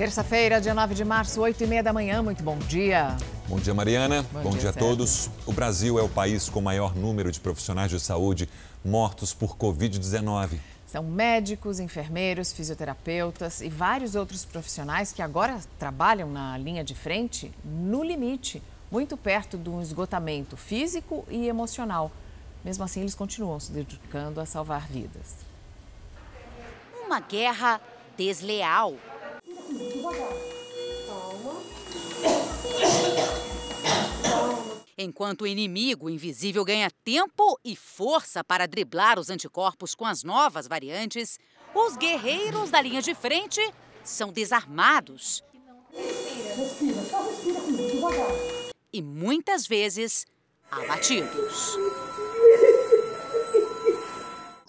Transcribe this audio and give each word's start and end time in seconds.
Terça-feira, 0.00 0.62
dia 0.62 0.72
9 0.72 0.94
de 0.94 1.04
março, 1.04 1.42
8 1.42 1.62
e 1.62 1.66
meia 1.66 1.82
da 1.82 1.92
manhã. 1.92 2.22
Muito 2.22 2.42
bom 2.42 2.56
dia. 2.56 3.14
Bom 3.46 3.58
dia, 3.58 3.74
Mariana. 3.74 4.22
Bom, 4.32 4.44
bom 4.44 4.50
dia, 4.52 4.60
dia 4.60 4.70
a 4.70 4.72
todos. 4.72 5.28
O 5.44 5.52
Brasil 5.52 5.98
é 5.98 6.02
o 6.02 6.08
país 6.08 6.48
com 6.48 6.58
maior 6.62 6.96
número 6.96 7.30
de 7.30 7.38
profissionais 7.38 7.90
de 7.90 8.00
saúde 8.00 8.48
mortos 8.82 9.34
por 9.34 9.58
Covid-19. 9.58 10.58
São 10.86 11.02
médicos, 11.02 11.78
enfermeiros, 11.78 12.50
fisioterapeutas 12.50 13.60
e 13.60 13.68
vários 13.68 14.14
outros 14.14 14.42
profissionais 14.42 15.12
que 15.12 15.20
agora 15.20 15.60
trabalham 15.78 16.30
na 16.30 16.56
linha 16.56 16.82
de 16.82 16.94
frente 16.94 17.52
no 17.62 18.02
limite, 18.02 18.62
muito 18.90 19.18
perto 19.18 19.58
de 19.58 19.68
um 19.68 19.82
esgotamento 19.82 20.56
físico 20.56 21.26
e 21.28 21.46
emocional. 21.46 22.10
Mesmo 22.64 22.84
assim, 22.84 23.02
eles 23.02 23.14
continuam 23.14 23.60
se 23.60 23.70
dedicando 23.70 24.40
a 24.40 24.46
salvar 24.46 24.88
vidas. 24.88 25.36
Uma 27.04 27.20
guerra 27.20 27.78
desleal 28.16 28.94
Enquanto 35.02 35.42
o 35.42 35.46
inimigo 35.46 36.10
invisível 36.10 36.62
ganha 36.64 36.90
tempo 37.02 37.58
e 37.64 37.74
força 37.74 38.44
para 38.44 38.66
driblar 38.66 39.18
os 39.18 39.30
anticorpos 39.30 39.94
com 39.94 40.04
as 40.04 40.22
novas 40.22 40.68
variantes, 40.68 41.38
os 41.74 41.96
guerreiros 41.96 42.70
da 42.70 42.82
linha 42.82 43.00
de 43.00 43.14
frente 43.14 43.60
são 44.04 44.30
desarmados. 44.30 45.42
E 48.92 49.00
muitas 49.00 49.66
vezes 49.66 50.26
abatidos. 50.70 51.76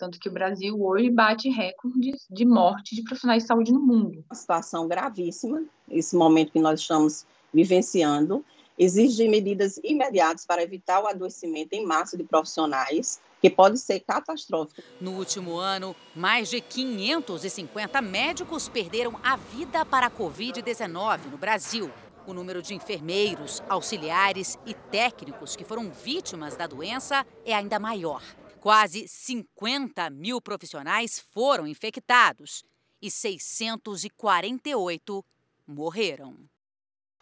Tanto 0.01 0.19
que 0.19 0.29
o 0.29 0.31
Brasil 0.31 0.83
hoje 0.83 1.11
bate 1.11 1.47
recordes 1.47 2.25
de 2.27 2.43
morte 2.43 2.95
de 2.95 3.03
profissionais 3.03 3.43
de 3.43 3.47
saúde 3.47 3.71
no 3.71 3.79
mundo. 3.79 4.25
Uma 4.27 4.35
situação 4.35 4.87
gravíssima, 4.87 5.63
esse 5.87 6.15
momento 6.15 6.53
que 6.53 6.59
nós 6.59 6.79
estamos 6.79 7.23
vivenciando, 7.53 8.43
exige 8.79 9.27
medidas 9.27 9.79
imediatas 9.83 10.43
para 10.43 10.63
evitar 10.63 11.03
o 11.03 11.07
adoecimento 11.07 11.73
em 11.73 11.85
massa 11.85 12.17
de 12.17 12.23
profissionais, 12.23 13.21
que 13.39 13.47
pode 13.47 13.77
ser 13.77 13.99
catastrófico. 13.99 14.81
No 14.99 15.11
último 15.11 15.57
ano, 15.57 15.95
mais 16.15 16.49
de 16.49 16.61
550 16.61 18.01
médicos 18.01 18.67
perderam 18.67 19.19
a 19.21 19.35
vida 19.35 19.85
para 19.85 20.07
a 20.07 20.11
Covid-19 20.11 21.29
no 21.29 21.37
Brasil. 21.37 21.91
O 22.25 22.33
número 22.33 22.63
de 22.63 22.73
enfermeiros, 22.73 23.61
auxiliares 23.69 24.57
e 24.65 24.73
técnicos 24.73 25.55
que 25.55 25.63
foram 25.63 25.91
vítimas 25.91 26.55
da 26.55 26.65
doença 26.65 27.23
é 27.45 27.53
ainda 27.53 27.77
maior. 27.77 28.23
Quase 28.61 29.05
50 29.07 30.09
mil 30.11 30.39
profissionais 30.39 31.19
foram 31.33 31.65
infectados 31.65 32.63
e 33.01 33.09
648 33.09 35.25
morreram. 35.67 36.35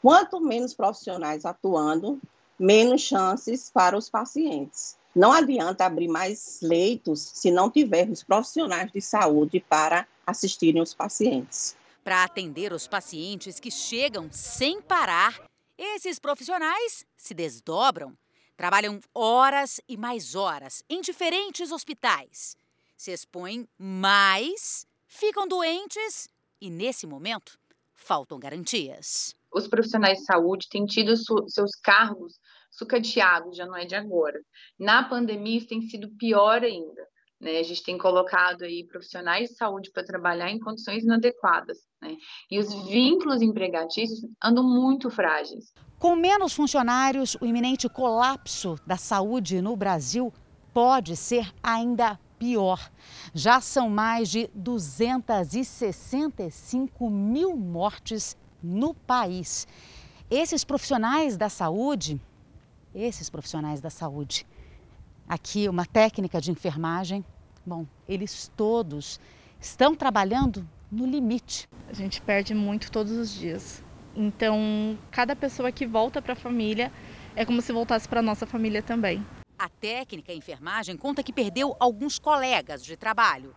Quanto 0.01 0.41
menos 0.41 0.73
profissionais 0.73 1.45
atuando, 1.45 2.19
menos 2.59 3.03
chances 3.03 3.71
para 3.71 3.97
os 3.97 4.09
pacientes. 4.09 4.97
Não 5.15 5.31
adianta 5.31 5.85
abrir 5.85 6.09
mais 6.09 6.59
leitos 6.61 7.21
se 7.21 7.49
não 7.49 7.71
tivermos 7.71 8.21
profissionais 8.21 8.91
de 8.91 8.99
saúde 8.99 9.61
para 9.61 10.05
assistirem 10.27 10.81
os 10.81 10.93
pacientes. 10.93 11.73
Para 12.03 12.25
atender 12.25 12.73
os 12.73 12.85
pacientes 12.85 13.61
que 13.61 13.71
chegam 13.71 14.27
sem 14.29 14.81
parar, 14.81 15.41
esses 15.77 16.19
profissionais 16.19 17.05
se 17.15 17.33
desdobram 17.33 18.13
Trabalham 18.59 18.99
horas 19.15 19.79
e 19.87 19.95
mais 19.95 20.35
horas 20.35 20.83
em 20.89 20.99
diferentes 20.99 21.71
hospitais. 21.71 22.57
Se 22.97 23.09
expõem 23.09 23.65
mais, 23.77 24.85
ficam 25.07 25.47
doentes 25.47 26.27
e, 26.59 26.69
nesse 26.69 27.07
momento, 27.07 27.57
faltam 27.95 28.37
garantias. 28.37 29.33
Os 29.49 29.65
profissionais 29.65 30.17
de 30.17 30.25
saúde 30.25 30.67
têm 30.67 30.85
tido 30.85 31.15
seus 31.15 31.71
cargos 31.81 32.37
sucateados, 32.69 33.55
já 33.55 33.65
não 33.65 33.77
é 33.77 33.85
de 33.85 33.95
agora. 33.95 34.41
Na 34.77 35.07
pandemia, 35.07 35.59
isso 35.59 35.69
tem 35.69 35.81
sido 35.83 36.09
pior 36.17 36.61
ainda. 36.61 37.07
Né? 37.39 37.59
A 37.59 37.63
gente 37.63 37.81
tem 37.81 37.97
colocado 37.97 38.63
aí 38.63 38.85
profissionais 38.85 39.51
de 39.51 39.55
saúde 39.55 39.89
para 39.89 40.03
trabalhar 40.03 40.51
em 40.51 40.59
condições 40.59 41.05
inadequadas. 41.05 41.77
Né? 42.01 42.17
E 42.51 42.59
os 42.59 42.73
vínculos 42.89 43.41
empregatícios 43.41 44.19
andam 44.43 44.65
muito 44.65 45.09
frágeis. 45.09 45.71
Com 45.99 46.15
menos 46.15 46.53
funcionários, 46.53 47.35
o 47.41 47.45
iminente 47.45 47.89
colapso 47.89 48.79
da 48.87 48.95
saúde 48.95 49.61
no 49.61 49.75
Brasil 49.75 50.31
pode 50.73 51.17
ser 51.17 51.53
ainda 51.61 52.17
pior. 52.39 52.89
Já 53.33 53.59
são 53.59 53.89
mais 53.89 54.29
de 54.29 54.49
265 54.55 57.09
mil 57.09 57.57
mortes 57.57 58.37
no 58.63 58.93
país. 58.93 59.67
Esses 60.31 60.63
profissionais 60.63 61.35
da 61.35 61.49
saúde, 61.49 62.17
esses 62.95 63.29
profissionais 63.29 63.81
da 63.81 63.89
saúde, 63.89 64.47
aqui 65.27 65.67
uma 65.67 65.85
técnica 65.85 66.39
de 66.39 66.49
enfermagem, 66.49 67.25
bom, 67.65 67.85
eles 68.07 68.49
todos 68.55 69.19
estão 69.59 69.93
trabalhando 69.93 70.65
no 70.89 71.05
limite. 71.05 71.67
A 71.89 71.93
gente 71.93 72.21
perde 72.21 72.55
muito 72.55 72.89
todos 72.89 73.11
os 73.11 73.33
dias. 73.33 73.83
Então, 74.21 74.99
cada 75.09 75.33
pessoa 75.33 75.71
que 75.71 75.87
volta 75.87 76.21
para 76.21 76.33
a 76.33 76.35
família 76.35 76.91
é 77.37 77.45
como 77.45 77.61
se 77.61 77.71
voltasse 77.71 78.05
para 78.05 78.21
nossa 78.21 78.45
família 78.45 78.83
também. 78.83 79.25
A 79.57 79.69
técnica 79.69 80.33
enfermagem 80.33 80.97
conta 80.97 81.23
que 81.23 81.31
perdeu 81.31 81.73
alguns 81.79 82.19
colegas 82.19 82.83
de 82.83 82.97
trabalho. 82.97 83.55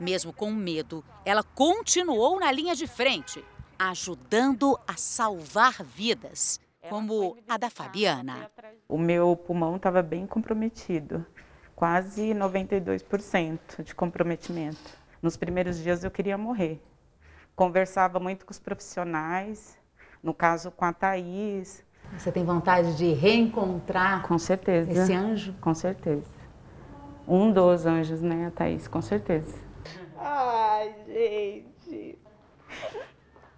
Mesmo 0.00 0.32
com 0.32 0.50
medo, 0.50 1.04
ela 1.26 1.42
continuou 1.42 2.40
na 2.40 2.50
linha 2.50 2.74
de 2.74 2.86
frente, 2.86 3.44
ajudando 3.78 4.78
a 4.86 4.96
salvar 4.96 5.84
vidas, 5.84 6.58
como 6.88 7.36
a 7.46 7.58
da 7.58 7.68
Fabiana. 7.68 8.50
O 8.88 8.96
meu 8.96 9.36
pulmão 9.36 9.76
estava 9.76 10.00
bem 10.00 10.26
comprometido, 10.26 11.26
quase 11.76 12.32
92% 12.32 13.84
de 13.84 13.94
comprometimento. 13.94 14.90
Nos 15.20 15.36
primeiros 15.36 15.76
dias 15.76 16.02
eu 16.02 16.10
queria 16.10 16.38
morrer. 16.38 16.82
Conversava 17.54 18.18
muito 18.18 18.46
com 18.46 18.52
os 18.52 18.58
profissionais, 18.58 19.78
no 20.22 20.34
caso 20.34 20.70
com 20.70 20.84
a 20.84 20.92
Thaís. 20.92 21.84
Você 22.16 22.32
tem 22.32 22.44
vontade 22.44 22.96
de 22.96 23.12
reencontrar 23.12 24.26
com 24.26 24.38
certeza. 24.38 24.90
esse 24.90 25.12
anjo? 25.12 25.54
Com 25.60 25.74
certeza. 25.74 26.26
Um 27.26 27.52
dos 27.52 27.84
anjos, 27.84 28.22
né, 28.22 28.46
a 28.46 28.50
Thaís, 28.50 28.88
com 28.88 29.02
certeza. 29.02 29.54
Ai, 30.16 30.94
gente. 31.06 32.18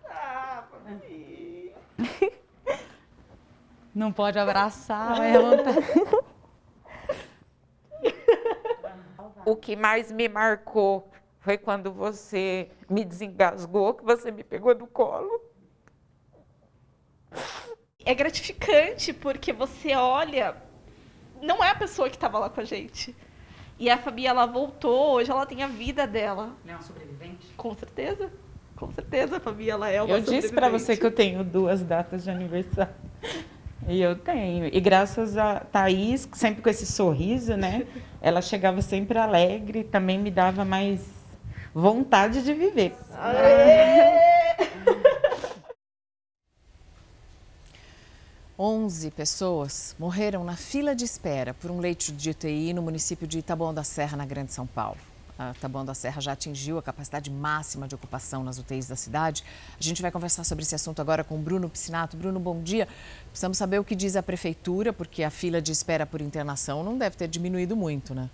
Ah, 0.08 0.64
papi. 0.70 1.72
Não 3.94 4.12
pode 4.12 4.38
abraçar, 4.38 5.16
vai 5.16 5.32
vontade. 5.38 5.78
O 9.44 9.56
que 9.56 9.74
mais 9.74 10.12
me 10.12 10.28
marcou 10.28 11.08
foi 11.40 11.56
quando 11.56 11.92
você 11.92 12.70
me 12.88 13.04
desengasgou, 13.04 13.94
que 13.94 14.04
você 14.04 14.30
me 14.30 14.44
pegou 14.44 14.74
no 14.74 14.86
colo 14.86 15.49
é 18.04 18.14
gratificante 18.14 19.12
porque 19.12 19.52
você 19.52 19.94
olha, 19.94 20.56
não 21.42 21.62
é 21.62 21.70
a 21.70 21.74
pessoa 21.74 22.08
que 22.08 22.16
estava 22.16 22.38
lá 22.38 22.50
com 22.50 22.60
a 22.60 22.64
gente. 22.64 23.14
E 23.78 23.88
a 23.88 23.96
Fabi, 23.96 24.26
ela 24.26 24.44
voltou, 24.44 25.14
hoje 25.14 25.30
ela 25.30 25.46
tem 25.46 25.62
a 25.62 25.66
vida 25.66 26.06
dela. 26.06 26.54
Ela 26.64 26.72
é 26.72 26.74
uma 26.74 26.82
sobrevivente? 26.82 27.46
Com 27.56 27.74
certeza. 27.74 28.30
Com 28.76 28.90
certeza, 28.92 29.38
a 29.38 29.40
Fabi, 29.40 29.70
ela 29.70 29.88
é 29.88 30.02
uma 30.02 30.16
Eu 30.16 30.20
disse 30.20 30.52
para 30.52 30.68
você 30.68 30.96
que 30.96 31.04
eu 31.04 31.10
tenho 31.10 31.42
duas 31.42 31.82
datas 31.82 32.24
de 32.24 32.30
aniversário. 32.30 32.94
E 33.88 34.00
eu 34.00 34.16
tenho. 34.16 34.66
E 34.66 34.80
graças 34.80 35.36
a 35.36 35.60
Thaís, 35.60 36.28
sempre 36.32 36.62
com 36.62 36.68
esse 36.68 36.84
sorriso, 36.84 37.56
né? 37.56 37.86
Ela 38.20 38.42
chegava 38.42 38.82
sempre 38.82 39.18
alegre, 39.18 39.82
também 39.84 40.18
me 40.18 40.30
dava 40.30 40.64
mais 40.64 41.00
vontade 41.74 42.42
de 42.42 42.52
viver. 42.52 42.94
Aê! 43.14 44.68
11 48.62 49.10
pessoas 49.12 49.96
morreram 49.98 50.44
na 50.44 50.54
fila 50.54 50.94
de 50.94 51.02
espera 51.02 51.54
por 51.54 51.70
um 51.70 51.78
leito 51.78 52.12
de 52.12 52.28
UTI 52.28 52.74
no 52.74 52.82
município 52.82 53.26
de 53.26 53.40
Taboão 53.40 53.72
da 53.72 53.82
Serra, 53.82 54.18
na 54.18 54.26
Grande 54.26 54.52
São 54.52 54.66
Paulo. 54.66 54.98
A 55.38 55.54
da 55.82 55.94
Serra 55.94 56.20
já 56.20 56.32
atingiu 56.32 56.76
a 56.76 56.82
capacidade 56.82 57.30
máxima 57.30 57.88
de 57.88 57.94
ocupação 57.94 58.44
nas 58.44 58.58
UTIs 58.58 58.86
da 58.86 58.96
cidade. 58.96 59.42
A 59.78 59.82
gente 59.82 60.02
vai 60.02 60.10
conversar 60.10 60.44
sobre 60.44 60.62
esse 60.62 60.74
assunto 60.74 61.00
agora 61.00 61.24
com 61.24 61.40
Bruno 61.40 61.70
Piscinato. 61.70 62.18
Bruno, 62.18 62.38
bom 62.38 62.62
dia. 62.62 62.86
Precisamos 63.30 63.56
saber 63.56 63.78
o 63.78 63.84
que 63.84 63.96
diz 63.96 64.14
a 64.14 64.22
prefeitura, 64.22 64.92
porque 64.92 65.22
a 65.22 65.30
fila 65.30 65.62
de 65.62 65.72
espera 65.72 66.04
por 66.04 66.20
internação 66.20 66.84
não 66.84 66.98
deve 66.98 67.16
ter 67.16 67.28
diminuído 67.28 67.74
muito, 67.74 68.14
né? 68.14 68.28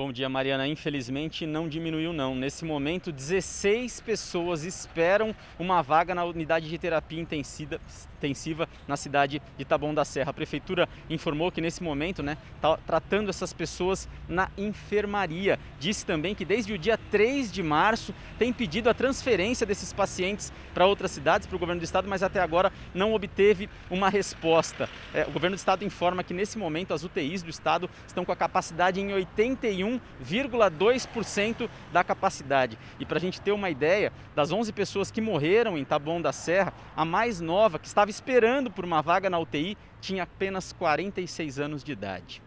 Bom 0.00 0.10
dia, 0.10 0.30
Mariana. 0.30 0.66
Infelizmente 0.66 1.44
não 1.44 1.68
diminuiu 1.68 2.10
não. 2.10 2.34
Nesse 2.34 2.64
momento, 2.64 3.12
16 3.12 4.00
pessoas 4.00 4.64
esperam 4.64 5.36
uma 5.58 5.82
vaga 5.82 6.14
na 6.14 6.24
unidade 6.24 6.70
de 6.70 6.78
terapia 6.78 7.20
intensiva, 7.20 8.66
na 8.88 8.96
cidade 8.96 9.42
de 9.58 9.64
Taboão 9.66 9.92
da 9.92 10.02
Serra. 10.02 10.30
A 10.30 10.32
prefeitura 10.32 10.88
informou 11.10 11.52
que 11.52 11.60
nesse 11.60 11.82
momento, 11.82 12.22
né, 12.22 12.38
está 12.56 12.78
tratando 12.78 13.28
essas 13.28 13.52
pessoas 13.52 14.08
na 14.26 14.50
enfermaria. 14.56 15.58
Disse 15.78 16.06
também 16.06 16.34
que 16.34 16.46
desde 16.46 16.72
o 16.72 16.78
dia 16.78 16.98
3 17.10 17.52
de 17.52 17.62
março 17.62 18.14
tem 18.38 18.54
pedido 18.54 18.88
a 18.88 18.94
transferência 18.94 19.66
desses 19.66 19.92
pacientes 19.92 20.50
para 20.72 20.86
outras 20.86 21.10
cidades, 21.10 21.46
para 21.46 21.56
o 21.56 21.58
governo 21.58 21.80
do 21.82 21.84
estado, 21.84 22.08
mas 22.08 22.22
até 22.22 22.40
agora 22.40 22.72
não 22.94 23.12
obteve 23.12 23.68
uma 23.90 24.08
resposta. 24.08 24.88
É, 25.12 25.24
o 25.24 25.30
governo 25.30 25.56
do 25.56 25.58
estado 25.58 25.84
informa 25.84 26.24
que 26.24 26.32
nesse 26.32 26.56
momento 26.56 26.94
as 26.94 27.04
UTIs 27.04 27.42
do 27.42 27.50
estado 27.50 27.90
estão 28.06 28.24
com 28.24 28.32
a 28.32 28.36
capacidade 28.36 28.98
em 28.98 29.12
81 29.12 29.89
1,2% 29.90 31.68
da 31.92 32.04
capacidade. 32.04 32.78
E 32.98 33.06
para 33.06 33.16
a 33.16 33.20
gente 33.20 33.40
ter 33.40 33.52
uma 33.52 33.70
ideia, 33.70 34.12
das 34.36 34.52
11 34.52 34.72
pessoas 34.72 35.10
que 35.10 35.20
morreram 35.20 35.78
em 35.78 35.84
Taboão 35.84 36.20
da 36.20 36.32
Serra, 36.32 36.72
a 36.94 37.04
mais 37.04 37.40
nova, 37.40 37.78
que 37.78 37.86
estava 37.86 38.10
esperando 38.10 38.70
por 38.70 38.84
uma 38.84 39.00
vaga 39.00 39.30
na 39.30 39.38
UTI, 39.38 39.76
tinha 40.00 40.22
apenas 40.22 40.72
46 40.72 41.58
anos 41.58 41.82
de 41.82 41.92
idade. 41.92 42.42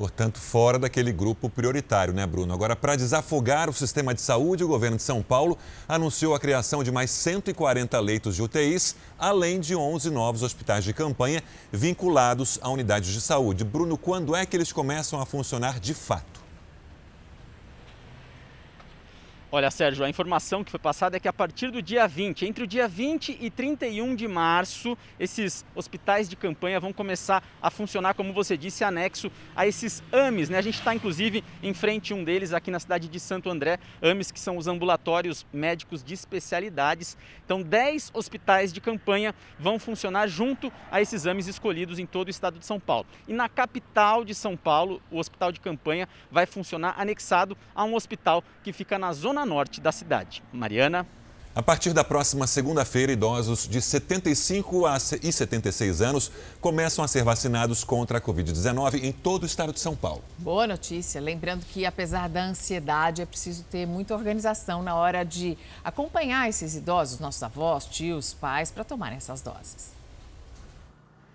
Portanto, 0.00 0.38
fora 0.38 0.78
daquele 0.78 1.12
grupo 1.12 1.50
prioritário, 1.50 2.14
né, 2.14 2.26
Bruno? 2.26 2.54
Agora, 2.54 2.74
para 2.74 2.96
desafogar 2.96 3.68
o 3.68 3.72
sistema 3.74 4.14
de 4.14 4.22
saúde, 4.22 4.64
o 4.64 4.68
governo 4.68 4.96
de 4.96 5.02
São 5.02 5.22
Paulo 5.22 5.58
anunciou 5.86 6.34
a 6.34 6.40
criação 6.40 6.82
de 6.82 6.90
mais 6.90 7.10
140 7.10 8.00
leitos 8.00 8.34
de 8.34 8.42
UTIs, 8.42 8.96
além 9.18 9.60
de 9.60 9.76
11 9.76 10.08
novos 10.08 10.42
hospitais 10.42 10.84
de 10.84 10.94
campanha 10.94 11.42
vinculados 11.70 12.58
a 12.62 12.70
unidades 12.70 13.12
de 13.12 13.20
saúde. 13.20 13.62
Bruno, 13.62 13.98
quando 13.98 14.34
é 14.34 14.46
que 14.46 14.56
eles 14.56 14.72
começam 14.72 15.20
a 15.20 15.26
funcionar 15.26 15.78
de 15.78 15.92
fato? 15.92 16.39
Olha, 19.52 19.68
Sérgio, 19.68 20.04
a 20.04 20.08
informação 20.08 20.62
que 20.62 20.70
foi 20.70 20.78
passada 20.78 21.16
é 21.16 21.20
que 21.20 21.26
a 21.26 21.32
partir 21.32 21.72
do 21.72 21.82
dia 21.82 22.06
20, 22.06 22.46
entre 22.46 22.62
o 22.62 22.66
dia 22.68 22.86
20 22.86 23.36
e 23.40 23.50
31 23.50 24.14
de 24.14 24.28
março, 24.28 24.96
esses 25.18 25.66
hospitais 25.74 26.28
de 26.28 26.36
campanha 26.36 26.78
vão 26.78 26.92
começar 26.92 27.42
a 27.60 27.68
funcionar, 27.68 28.14
como 28.14 28.32
você 28.32 28.56
disse, 28.56 28.84
anexo 28.84 29.28
a 29.56 29.66
esses 29.66 30.04
AMES. 30.12 30.50
Né? 30.50 30.58
A 30.58 30.62
gente 30.62 30.78
está, 30.78 30.94
inclusive, 30.94 31.42
em 31.64 31.74
frente 31.74 32.12
a 32.12 32.16
um 32.16 32.22
deles 32.22 32.52
aqui 32.52 32.70
na 32.70 32.78
cidade 32.78 33.08
de 33.08 33.18
Santo 33.18 33.50
André, 33.50 33.80
AMES, 34.00 34.30
que 34.30 34.38
são 34.38 34.56
os 34.56 34.68
ambulatórios 34.68 35.44
médicos 35.52 36.04
de 36.04 36.14
especialidades. 36.14 37.18
Então, 37.44 37.60
10 37.60 38.12
hospitais 38.14 38.72
de 38.72 38.80
campanha 38.80 39.34
vão 39.58 39.80
funcionar 39.80 40.28
junto 40.28 40.72
a 40.92 41.02
esses 41.02 41.26
AMES 41.26 41.48
escolhidos 41.48 41.98
em 41.98 42.06
todo 42.06 42.28
o 42.28 42.30
estado 42.30 42.56
de 42.56 42.64
São 42.64 42.78
Paulo. 42.78 43.04
E 43.26 43.32
na 43.32 43.48
capital 43.48 44.24
de 44.24 44.32
São 44.32 44.56
Paulo, 44.56 45.02
o 45.10 45.18
hospital 45.18 45.50
de 45.50 45.58
campanha 45.58 46.08
vai 46.30 46.46
funcionar 46.46 46.94
anexado 46.96 47.58
a 47.74 47.82
um 47.82 47.96
hospital 47.96 48.44
que 48.62 48.72
fica 48.72 48.96
na 48.96 49.12
zona 49.12 49.39
zona 49.40 49.46
norte 49.46 49.80
da 49.80 49.92
cidade. 49.92 50.42
Mariana. 50.52 51.06
A 51.52 51.62
partir 51.62 51.92
da 51.92 52.04
próxima 52.04 52.46
segunda-feira, 52.46 53.10
idosos 53.10 53.66
de 53.66 53.82
75 53.82 54.86
a 54.86 54.96
e 55.20 55.32
76 55.32 56.00
anos 56.00 56.30
começam 56.60 57.04
a 57.04 57.08
ser 57.08 57.24
vacinados 57.24 57.82
contra 57.82 58.18
a 58.18 58.20
Covid-19 58.20 59.02
em 59.02 59.10
todo 59.10 59.42
o 59.42 59.46
estado 59.46 59.72
de 59.72 59.80
São 59.80 59.96
Paulo. 59.96 60.22
Boa 60.38 60.66
notícia. 60.66 61.20
Lembrando 61.20 61.64
que, 61.66 61.84
apesar 61.84 62.28
da 62.28 62.44
ansiedade, 62.44 63.22
é 63.22 63.26
preciso 63.26 63.64
ter 63.64 63.84
muita 63.84 64.14
organização 64.14 64.80
na 64.80 64.94
hora 64.94 65.24
de 65.24 65.58
acompanhar 65.82 66.48
esses 66.48 66.76
idosos, 66.76 67.18
nossos 67.18 67.42
avós, 67.42 67.84
tios, 67.86 68.32
pais, 68.32 68.70
para 68.70 68.84
tomarem 68.84 69.16
essas 69.16 69.40
doses. 69.42 69.90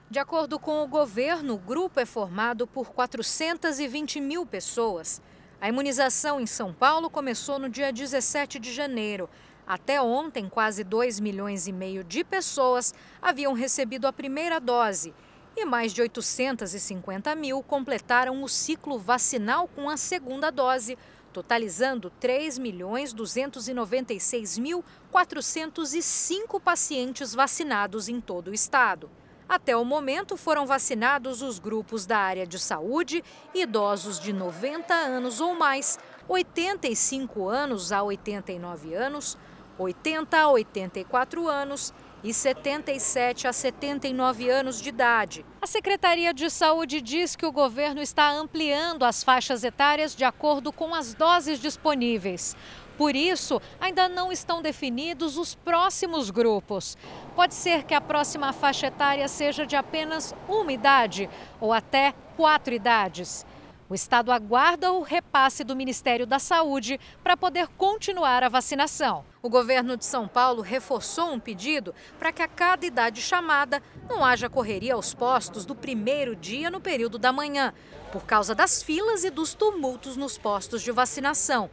De 0.10 0.20
acordo 0.20 0.58
com 0.58 0.82
o 0.82 0.88
governo, 0.88 1.56
o 1.56 1.58
grupo 1.58 2.00
é 2.00 2.06
formado 2.06 2.66
por 2.66 2.88
420 2.92 4.22
mil 4.22 4.46
pessoas. 4.46 5.20
A 5.60 5.70
imunização 5.70 6.40
em 6.40 6.46
São 6.46 6.74
Paulo 6.74 7.10
começou 7.10 7.58
no 7.58 7.70
dia 7.70 7.92
17 7.92 8.60
de 8.60 8.74
janeiro. 8.74 9.30
Até 9.66 10.02
ontem, 10.02 10.50
quase 10.50 10.84
2 10.84 11.20
milhões 11.20 11.68
e 11.68 11.72
meio 11.72 12.04
de 12.04 12.24
pessoas 12.24 12.94
haviam 13.22 13.54
recebido 13.54 14.06
a 14.06 14.14
primeira 14.14 14.60
dose 14.60 15.14
e 15.58 15.66
mais 15.66 15.94
de 15.94 16.02
850 16.02 17.34
mil 17.36 17.64
completaram 17.64 18.44
o 18.44 18.50
ciclo 18.50 19.00
vacinal 19.00 19.68
com 19.70 19.90
a 19.90 19.96
segunda 19.96 20.52
dose, 20.52 20.98
totalizando 21.32 22.12
3 22.20 22.58
milhões 22.58 23.14
296 23.14 24.58
mil 24.58 24.84
405 25.12 26.60
pacientes 26.60 27.34
vacinados 27.34 28.10
em 28.10 28.20
todo 28.20 28.50
o 28.50 28.54
estado. 28.54 29.10
Até 29.48 29.78
o 29.78 29.86
momento, 29.86 30.36
foram 30.36 30.66
vacinados 30.66 31.42
os 31.42 31.60
grupos 31.60 32.06
da 32.06 32.18
área 32.18 32.48
de 32.48 32.58
saúde, 32.58 33.24
idosos 33.54 34.20
de 34.20 34.34
90 34.34 34.94
anos 34.94 35.40
ou 35.40 35.56
mais, 35.56 36.00
85 36.28 37.48
anos 37.48 37.92
a 37.92 38.02
89 38.02 38.96
anos, 38.96 39.38
80 39.78 40.38
a 40.38 40.50
84 40.50 41.48
anos 41.48 41.94
e 42.24 42.34
77 42.34 43.48
a 43.48 43.54
79 43.54 44.50
anos 44.50 44.82
de 44.82 44.90
idade. 44.90 45.46
A 45.62 45.68
Secretaria 45.68 46.34
de 46.34 46.50
Saúde 46.50 47.00
diz 47.00 47.36
que 47.36 47.46
o 47.46 47.52
governo 47.52 48.02
está 48.02 48.32
ampliando 48.32 49.04
as 49.04 49.24
faixas 49.24 49.64
etárias 49.64 50.16
de 50.16 50.24
acordo 50.24 50.74
com 50.74 50.96
as 50.96 51.14
doses 51.14 51.60
disponíveis. 51.60 52.56
Por 52.98 53.16
isso, 53.16 53.62
ainda 53.80 54.08
não 54.08 54.32
estão 54.32 54.62
definidos 54.62 55.38
os 55.38 55.54
próximos 55.54 56.30
grupos. 56.30 56.98
Pode 57.36 57.54
ser 57.54 57.84
que 57.84 57.94
a 57.94 58.02
próxima 58.02 58.54
faixa 58.54 58.88
etária 58.88 59.28
seja 59.28 59.66
de 59.66 59.76
apenas 59.76 60.34
uma 60.48 60.72
idade 60.72 61.30
ou 61.60 61.74
até 61.74 62.14
quatro 62.38 62.74
idades. 62.74 63.46
O 63.88 63.94
Estado 63.94 64.32
aguarda 64.32 64.92
o 64.92 65.04
repasse 65.04 65.64
do 65.64 65.76
Ministério 65.76 66.26
da 66.26 66.40
Saúde 66.40 67.00
para 67.24 67.38
poder 67.38 67.68
continuar 67.78 68.44
a 68.44 68.50
vacinação. 68.50 69.24
O 69.44 69.50
governo 69.50 69.96
de 69.96 70.04
São 70.06 70.28
Paulo 70.28 70.64
reforçou 70.64 71.32
um 71.32 71.40
pedido 71.40 71.94
para 72.18 72.32
que 72.32 72.42
a 72.42 72.48
cada 72.48 72.84
idade 72.84 73.22
chamada 73.22 73.84
não 74.10 74.26
haja 74.26 74.50
correria 74.50 74.96
aos 74.96 75.14
postos 75.14 75.66
do 75.66 75.76
primeiro 75.76 76.36
dia 76.36 76.72
no 76.72 76.82
período 76.82 77.20
da 77.20 77.32
manhã, 77.32 77.76
por 78.12 78.26
causa 78.26 78.56
das 78.56 78.82
filas 78.82 79.24
e 79.24 79.30
dos 79.30 79.54
tumultos 79.54 80.18
nos 80.18 80.36
postos 80.36 80.82
de 80.82 80.92
vacinação 80.92 81.70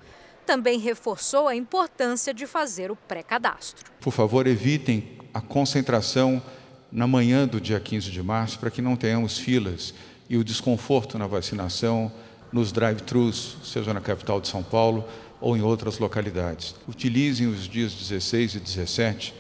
também 0.47 0.79
reforçou 0.79 1.49
a 1.49 1.57
importância 1.57 2.35
de 2.35 2.47
fazer 2.47 2.91
o 2.91 2.97
pré-cadastro. 2.97 3.91
Por 4.01 4.13
favor, 4.13 4.47
evitem 4.47 5.19
a 5.33 5.41
concentração 5.41 6.43
na 6.91 7.07
manhã 7.07 7.47
do 7.47 7.61
dia 7.61 7.81
15 7.81 8.11
de 8.11 8.23
março 8.23 8.59
para 8.59 8.71
que 8.71 8.83
não 8.83 8.97
tenhamos 8.97 9.39
filas 9.39 9.95
e 10.29 10.37
o 10.37 10.45
desconforto 10.45 11.19
na 11.19 11.27
vacinação 11.27 12.13
nos 12.53 12.71
drive-thrus, 12.71 13.57
seja 13.65 13.95
na 13.95 14.01
capital 14.01 14.41
de 14.41 14.49
São 14.49 14.63
Paulo 14.63 15.05
ou 15.41 15.57
em 15.57 15.63
outras 15.63 15.99
localidades. 15.99 16.75
Utilizem 16.87 17.47
os 17.47 17.67
dias 17.67 17.95
16 17.95 18.57
e 18.57 18.61
17 18.61 19.35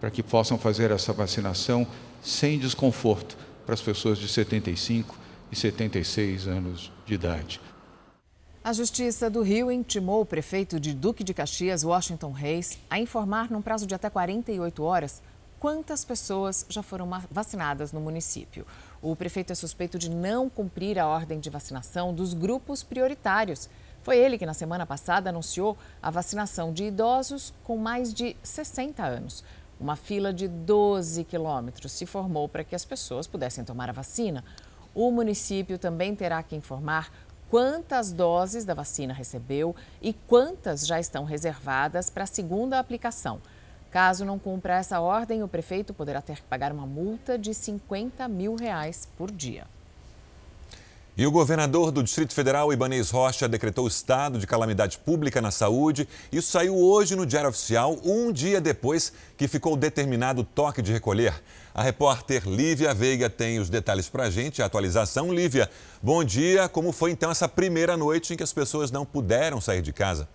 para 0.00 0.10
que 0.10 0.22
possam 0.22 0.58
fazer 0.58 0.90
essa 0.90 1.12
vacinação 1.12 1.86
sem 2.22 2.58
desconforto 2.58 3.36
para 3.64 3.74
as 3.74 3.80
pessoas 3.80 4.18
de 4.18 4.28
75 4.28 5.16
e 5.50 5.56
76 5.56 6.46
anos 6.46 6.92
de 7.06 7.14
idade. 7.14 7.60
A 8.66 8.72
Justiça 8.72 9.30
do 9.30 9.42
Rio 9.42 9.70
intimou 9.70 10.22
o 10.22 10.26
prefeito 10.26 10.80
de 10.80 10.92
Duque 10.92 11.22
de 11.22 11.32
Caxias, 11.32 11.84
Washington 11.84 12.32
Reis, 12.32 12.80
a 12.90 12.98
informar 12.98 13.48
num 13.48 13.62
prazo 13.62 13.86
de 13.86 13.94
até 13.94 14.10
48 14.10 14.82
horas 14.82 15.22
quantas 15.60 16.04
pessoas 16.04 16.66
já 16.68 16.82
foram 16.82 17.08
vacinadas 17.30 17.92
no 17.92 18.00
município. 18.00 18.66
O 19.00 19.14
prefeito 19.14 19.52
é 19.52 19.54
suspeito 19.54 20.00
de 20.00 20.10
não 20.10 20.50
cumprir 20.50 20.98
a 20.98 21.06
ordem 21.06 21.38
de 21.38 21.48
vacinação 21.48 22.12
dos 22.12 22.34
grupos 22.34 22.82
prioritários. 22.82 23.70
Foi 24.02 24.18
ele 24.18 24.36
que, 24.36 24.44
na 24.44 24.52
semana 24.52 24.84
passada, 24.84 25.30
anunciou 25.30 25.78
a 26.02 26.10
vacinação 26.10 26.72
de 26.72 26.86
idosos 26.86 27.54
com 27.62 27.76
mais 27.76 28.12
de 28.12 28.36
60 28.42 29.00
anos. 29.00 29.44
Uma 29.78 29.94
fila 29.94 30.34
de 30.34 30.48
12 30.48 31.22
quilômetros 31.22 31.92
se 31.92 32.04
formou 32.04 32.48
para 32.48 32.64
que 32.64 32.74
as 32.74 32.84
pessoas 32.84 33.28
pudessem 33.28 33.62
tomar 33.62 33.90
a 33.90 33.92
vacina. 33.92 34.42
O 34.92 35.10
município 35.12 35.78
também 35.78 36.16
terá 36.16 36.42
que 36.42 36.56
informar 36.56 37.12
quantas 37.50 38.12
doses 38.12 38.64
da 38.64 38.74
vacina 38.74 39.12
recebeu 39.12 39.74
e 40.02 40.12
quantas 40.12 40.86
já 40.86 40.98
estão 40.98 41.24
reservadas 41.24 42.10
para 42.10 42.24
a 42.24 42.26
segunda 42.26 42.78
aplicação. 42.78 43.40
Caso 43.90 44.24
não 44.24 44.38
cumpra 44.38 44.74
essa 44.74 45.00
ordem, 45.00 45.42
o 45.42 45.48
prefeito 45.48 45.94
poderá 45.94 46.20
ter 46.20 46.36
que 46.36 46.42
pagar 46.42 46.72
uma 46.72 46.86
multa 46.86 47.38
de 47.38 47.54
50 47.54 48.28
mil 48.28 48.54
reais 48.54 49.08
por 49.16 49.30
dia. 49.30 49.66
E 51.18 51.26
o 51.26 51.30
governador 51.30 51.90
do 51.90 52.02
Distrito 52.02 52.34
Federal, 52.34 52.70
Ibanez 52.74 53.08
Rocha, 53.08 53.48
decretou 53.48 53.88
estado 53.88 54.38
de 54.38 54.46
calamidade 54.46 54.98
pública 54.98 55.40
na 55.40 55.50
saúde. 55.50 56.06
Isso 56.30 56.52
saiu 56.52 56.76
hoje 56.76 57.16
no 57.16 57.24
Diário 57.24 57.48
Oficial, 57.48 57.96
um 58.04 58.30
dia 58.30 58.60
depois 58.60 59.14
que 59.34 59.48
ficou 59.48 59.78
determinado 59.78 60.42
o 60.42 60.44
toque 60.44 60.82
de 60.82 60.92
recolher. 60.92 61.32
A 61.76 61.82
repórter 61.82 62.48
Lívia 62.48 62.94
Veiga 62.94 63.28
tem 63.28 63.58
os 63.58 63.68
detalhes 63.68 64.08
para 64.08 64.22
a 64.22 64.30
gente, 64.30 64.62
a 64.62 64.64
atualização. 64.64 65.30
Lívia, 65.30 65.68
bom 66.02 66.24
dia. 66.24 66.70
Como 66.70 66.90
foi 66.90 67.10
então 67.10 67.30
essa 67.30 67.46
primeira 67.46 67.98
noite 67.98 68.32
em 68.32 68.36
que 68.38 68.42
as 68.42 68.50
pessoas 68.50 68.90
não 68.90 69.04
puderam 69.04 69.60
sair 69.60 69.82
de 69.82 69.92
casa? 69.92 70.26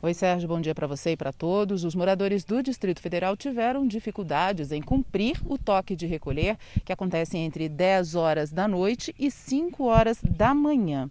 Oi, 0.00 0.14
Sérgio, 0.14 0.46
bom 0.46 0.60
dia 0.60 0.76
para 0.76 0.86
você 0.86 1.12
e 1.12 1.16
para 1.16 1.32
todos. 1.32 1.82
Os 1.82 1.94
moradores 1.94 2.44
do 2.44 2.62
Distrito 2.62 3.00
Federal 3.00 3.36
tiveram 3.36 3.84
dificuldades 3.84 4.70
em 4.70 4.80
cumprir 4.80 5.40
o 5.44 5.58
toque 5.58 5.96
de 5.96 6.06
recolher, 6.06 6.56
que 6.84 6.92
acontece 6.92 7.36
entre 7.36 7.68
10 7.68 8.14
horas 8.14 8.52
da 8.52 8.68
noite 8.68 9.12
e 9.18 9.28
5 9.28 9.82
horas 9.82 10.18
da 10.22 10.54
manhã. 10.54 11.10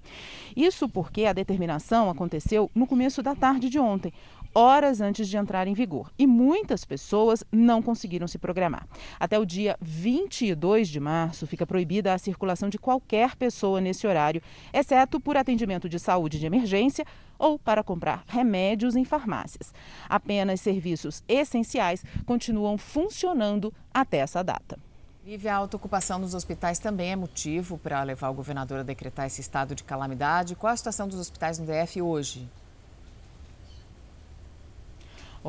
Isso 0.56 0.88
porque 0.88 1.26
a 1.26 1.34
determinação 1.34 2.10
aconteceu 2.10 2.72
no 2.74 2.88
começo 2.88 3.22
da 3.22 3.36
tarde 3.36 3.68
de 3.68 3.78
ontem 3.78 4.14
horas 4.54 5.02
antes 5.02 5.28
de 5.28 5.38
entrar 5.38 5.68
em 5.68 5.74
vigor. 5.74 6.12
E 6.18 6.26
muitas 6.26 6.86
pessoas 6.86 7.44
não 7.52 7.82
conseguiram 7.82 8.28
se 8.28 8.38
programar. 8.38 8.88
Até 9.20 9.38
o 9.40 9.46
dia 9.46 9.78
22 9.82 10.88
de 10.88 11.00
março, 11.00 11.48
fica 11.48 11.66
proibida 11.66 12.14
a 12.14 12.18
circulação 12.18 12.70
de 12.70 12.78
qualquer 12.78 13.36
pessoa 13.36 13.82
nesse 13.82 14.08
horário, 14.08 14.42
exceto 14.74 15.20
por 15.20 15.38
atendimento 15.38 15.88
de 15.88 16.00
saúde 16.00 16.40
de 16.40 16.46
emergência 16.46 17.06
ou 17.40 17.60
para 17.60 17.84
comprar 17.84 18.24
remédios 18.28 18.96
em 18.96 19.06
farmácias. 19.06 19.74
Apenas 20.10 20.62
serviços 20.62 21.24
essenciais 21.28 22.04
continuam 22.26 22.78
funcionando 22.78 23.74
até 23.94 24.18
essa 24.18 24.44
data. 24.44 24.78
Vive 25.24 25.50
a 25.50 25.58
alta 25.58 25.76
ocupação 25.76 26.20
nos 26.20 26.34
hospitais 26.34 26.80
também 26.80 27.12
é 27.12 27.16
motivo 27.16 27.78
para 27.78 28.02
levar 28.02 28.30
o 28.30 28.34
governador 28.34 28.80
a 28.80 28.84
decretar 28.84 29.28
esse 29.28 29.42
estado 29.42 29.76
de 29.76 29.84
calamidade. 29.84 30.56
Qual 30.56 30.72
a 30.72 30.78
situação 30.78 31.06
dos 31.06 31.20
hospitais 31.20 31.60
no 31.60 31.66
DF 31.66 32.02
hoje? 32.02 32.48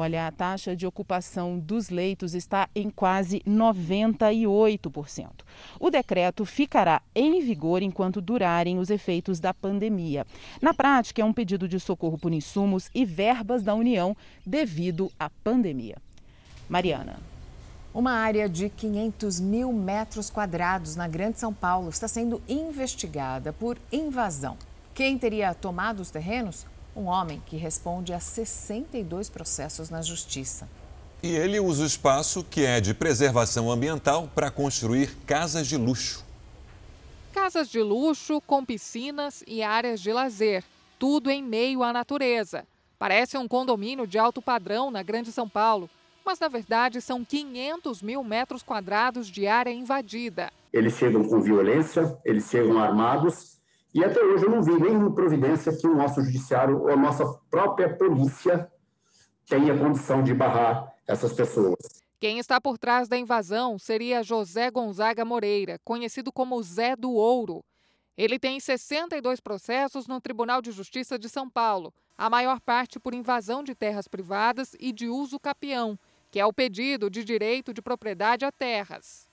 Olha, 0.00 0.28
a 0.28 0.30
taxa 0.30 0.76
de 0.76 0.86
ocupação 0.86 1.58
dos 1.58 1.90
leitos 1.90 2.32
está 2.32 2.68
em 2.72 2.88
quase 2.88 3.40
98%. 3.40 5.28
O 5.80 5.90
decreto 5.90 6.44
ficará 6.44 7.02
em 7.12 7.40
vigor 7.40 7.82
enquanto 7.82 8.20
durarem 8.20 8.78
os 8.78 8.90
efeitos 8.90 9.40
da 9.40 9.52
pandemia. 9.52 10.24
Na 10.62 10.72
prática, 10.72 11.20
é 11.20 11.24
um 11.24 11.32
pedido 11.32 11.66
de 11.66 11.80
socorro 11.80 12.16
por 12.16 12.32
insumos 12.32 12.88
e 12.94 13.04
verbas 13.04 13.64
da 13.64 13.74
União 13.74 14.16
devido 14.46 15.10
à 15.18 15.28
pandemia. 15.28 15.96
Mariana. 16.68 17.18
Uma 17.92 18.12
área 18.12 18.48
de 18.48 18.68
500 18.68 19.40
mil 19.40 19.72
metros 19.72 20.30
quadrados 20.30 20.94
na 20.94 21.08
Grande 21.08 21.40
São 21.40 21.52
Paulo 21.52 21.88
está 21.88 22.06
sendo 22.06 22.40
investigada 22.48 23.52
por 23.52 23.76
invasão. 23.90 24.56
Quem 24.94 25.18
teria 25.18 25.52
tomado 25.54 25.98
os 25.98 26.12
terrenos? 26.12 26.64
Um 26.98 27.06
homem 27.06 27.40
que 27.46 27.56
responde 27.56 28.12
a 28.12 28.18
62 28.18 29.30
processos 29.30 29.88
na 29.88 30.02
justiça. 30.02 30.68
E 31.22 31.28
ele 31.28 31.60
usa 31.60 31.84
o 31.84 31.86
espaço 31.86 32.44
que 32.44 32.64
é 32.64 32.80
de 32.80 32.92
preservação 32.92 33.70
ambiental 33.70 34.28
para 34.34 34.50
construir 34.50 35.16
casas 35.24 35.68
de 35.68 35.76
luxo. 35.76 36.24
Casas 37.32 37.68
de 37.68 37.80
luxo 37.80 38.40
com 38.40 38.64
piscinas 38.64 39.44
e 39.46 39.62
áreas 39.62 40.00
de 40.00 40.12
lazer, 40.12 40.64
tudo 40.98 41.30
em 41.30 41.42
meio 41.42 41.84
à 41.84 41.92
natureza. 41.92 42.64
Parece 42.98 43.38
um 43.38 43.46
condomínio 43.46 44.06
de 44.06 44.18
alto 44.18 44.42
padrão 44.42 44.90
na 44.90 45.02
Grande 45.02 45.30
São 45.30 45.48
Paulo, 45.48 45.88
mas 46.24 46.40
na 46.40 46.48
verdade 46.48 47.00
são 47.00 47.24
500 47.24 48.02
mil 48.02 48.24
metros 48.24 48.62
quadrados 48.62 49.28
de 49.28 49.46
área 49.46 49.70
invadida. 49.70 50.50
Eles 50.72 50.94
chegam 50.94 51.24
com 51.24 51.40
violência, 51.40 52.18
eles 52.24 52.48
chegam 52.50 52.78
armados 52.78 53.57
e 53.94 54.04
até 54.04 54.22
hoje 54.22 54.44
eu 54.44 54.50
não 54.50 54.62
vi 54.62 54.78
nenhuma 54.78 55.12
providência 55.12 55.74
que 55.76 55.86
o 55.86 55.94
nosso 55.94 56.22
judiciário 56.22 56.82
ou 56.82 56.90
a 56.90 56.96
nossa 56.96 57.24
própria 57.50 57.96
polícia 57.96 58.70
tenha 59.48 59.76
condição 59.76 60.22
de 60.22 60.34
barrar 60.34 60.94
essas 61.06 61.32
pessoas. 61.32 61.76
Quem 62.20 62.38
está 62.38 62.60
por 62.60 62.76
trás 62.76 63.08
da 63.08 63.16
invasão 63.16 63.78
seria 63.78 64.22
José 64.22 64.70
Gonzaga 64.70 65.24
Moreira, 65.24 65.78
conhecido 65.84 66.32
como 66.32 66.62
Zé 66.62 66.96
do 66.96 67.12
Ouro. 67.12 67.64
Ele 68.16 68.38
tem 68.38 68.58
62 68.58 69.40
processos 69.40 70.08
no 70.08 70.20
Tribunal 70.20 70.60
de 70.60 70.72
Justiça 70.72 71.18
de 71.18 71.28
São 71.28 71.48
Paulo, 71.48 71.94
a 72.16 72.28
maior 72.28 72.60
parte 72.60 72.98
por 72.98 73.14
invasão 73.14 73.62
de 73.62 73.74
terras 73.74 74.08
privadas 74.08 74.74
e 74.80 74.92
de 74.92 75.08
uso 75.08 75.38
capião, 75.38 75.96
que 76.30 76.40
é 76.40 76.44
o 76.44 76.52
pedido 76.52 77.08
de 77.08 77.22
direito 77.22 77.72
de 77.72 77.80
propriedade 77.80 78.44
a 78.44 78.50
terras. 78.50 79.28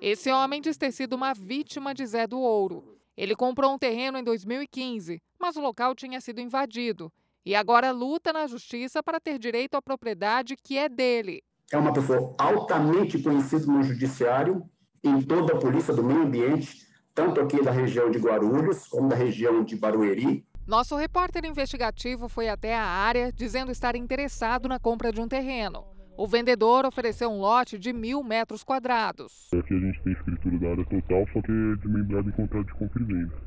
Esse 0.00 0.30
homem 0.30 0.60
diz 0.60 0.76
ter 0.76 0.92
sido 0.92 1.14
uma 1.14 1.34
vítima 1.34 1.92
de 1.92 2.06
Zé 2.06 2.26
do 2.26 2.38
Ouro. 2.38 2.99
Ele 3.20 3.36
comprou 3.36 3.74
um 3.74 3.78
terreno 3.78 4.16
em 4.16 4.24
2015, 4.24 5.20
mas 5.38 5.54
o 5.54 5.60
local 5.60 5.94
tinha 5.94 6.22
sido 6.22 6.40
invadido 6.40 7.12
e 7.44 7.54
agora 7.54 7.90
luta 7.90 8.32
na 8.32 8.46
justiça 8.46 9.02
para 9.02 9.20
ter 9.20 9.38
direito 9.38 9.74
à 9.74 9.82
propriedade 9.82 10.56
que 10.56 10.78
é 10.78 10.88
dele. 10.88 11.42
É 11.70 11.76
uma 11.76 11.92
pessoa 11.92 12.34
altamente 12.38 13.18
conhecida 13.18 13.66
no 13.66 13.82
judiciário, 13.82 14.64
em 15.04 15.20
toda 15.20 15.52
a 15.52 15.58
polícia 15.58 15.92
do 15.92 16.02
meio 16.02 16.22
ambiente, 16.22 16.86
tanto 17.14 17.42
aqui 17.42 17.62
da 17.62 17.70
região 17.70 18.10
de 18.10 18.16
Guarulhos 18.16 18.86
como 18.86 19.10
da 19.10 19.16
região 19.16 19.62
de 19.62 19.76
Barueri. 19.76 20.42
Nosso 20.66 20.96
repórter 20.96 21.44
investigativo 21.44 22.26
foi 22.26 22.48
até 22.48 22.74
a 22.74 22.82
área 22.82 23.30
dizendo 23.30 23.70
estar 23.70 23.96
interessado 23.96 24.66
na 24.66 24.78
compra 24.78 25.12
de 25.12 25.20
um 25.20 25.28
terreno. 25.28 25.84
O 26.20 26.26
vendedor 26.26 26.84
ofereceu 26.84 27.30
um 27.30 27.40
lote 27.40 27.78
de 27.78 27.94
mil 27.94 28.22
metros 28.22 28.62
quadrados. 28.62 29.48
Aqui 29.54 29.72
a 29.72 29.78
gente 29.78 30.02
tem 30.02 30.12
escritura 30.12 30.58
da 30.58 30.68
área 30.68 30.84
total, 30.84 31.26
só 31.32 31.40
que 31.40 31.50
é 31.50 31.76
desmembrado 31.76 32.28
em 32.28 32.32
contrato 32.32 32.66
de 32.66 32.74
compra 32.74 33.02
e 33.02 33.06
venda. 33.06 33.38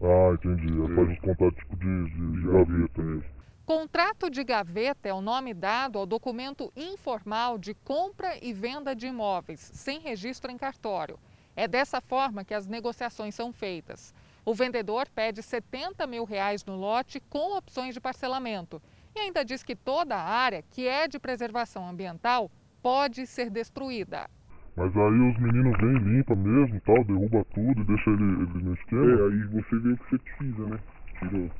Ah, 0.00 0.32
entendi. 0.32 0.66
É. 0.66 0.94
Faz 0.94 1.08
uns 1.10 1.18
contratos 1.18 1.58
tipo 1.58 1.76
de, 1.76 2.04
de, 2.06 2.32
de 2.32 2.46
gaveta 2.48 3.02
mesmo. 3.02 3.24
Contrato 3.66 4.30
de 4.30 4.44
gaveta 4.44 5.10
é 5.10 5.12
o 5.12 5.20
nome 5.20 5.52
dado 5.52 5.98
ao 5.98 6.06
documento 6.06 6.72
informal 6.74 7.58
de 7.58 7.74
compra 7.74 8.38
e 8.40 8.50
venda 8.54 8.96
de 8.96 9.06
imóveis, 9.06 9.60
sem 9.60 10.00
registro 10.00 10.50
em 10.50 10.56
cartório. 10.56 11.18
É 11.54 11.68
dessa 11.68 12.00
forma 12.00 12.44
que 12.44 12.54
as 12.54 12.66
negociações 12.66 13.34
são 13.34 13.52
feitas. 13.52 14.14
O 14.42 14.54
vendedor 14.54 15.06
pede 15.14 15.42
70 15.42 16.06
mil 16.06 16.24
reais 16.24 16.64
no 16.64 16.76
lote 16.76 17.20
com 17.20 17.58
opções 17.58 17.92
de 17.92 18.00
parcelamento 18.00 18.80
e 19.18 19.20
ainda 19.20 19.44
diz 19.44 19.62
que 19.62 19.74
toda 19.74 20.14
a 20.16 20.22
área 20.22 20.62
que 20.62 20.86
é 20.86 21.08
de 21.08 21.18
preservação 21.18 21.88
ambiental 21.88 22.50
pode 22.80 23.26
ser 23.26 23.50
destruída. 23.50 24.30
Mas 24.76 24.96
aí 24.96 25.30
os 25.30 25.38
meninos 25.40 25.76
vêm, 25.78 25.98
limpa 25.98 26.36
mesmo, 26.36 26.80
tal, 26.82 27.02
derruba 27.04 27.44
tudo 27.52 27.80
e 27.80 27.84
deixa 27.84 28.10
ele, 28.10 28.22
ele 28.22 28.62
no 28.62 28.74
esquema. 28.74 29.10
É, 29.10 29.26
aí 29.26 29.42
você 29.48 29.78
vê 29.80 29.92
o 29.92 29.98
que 29.98 30.10
você 30.10 30.18
precisa, 30.18 30.66
né? 30.66 30.80
Tira. 31.18 31.50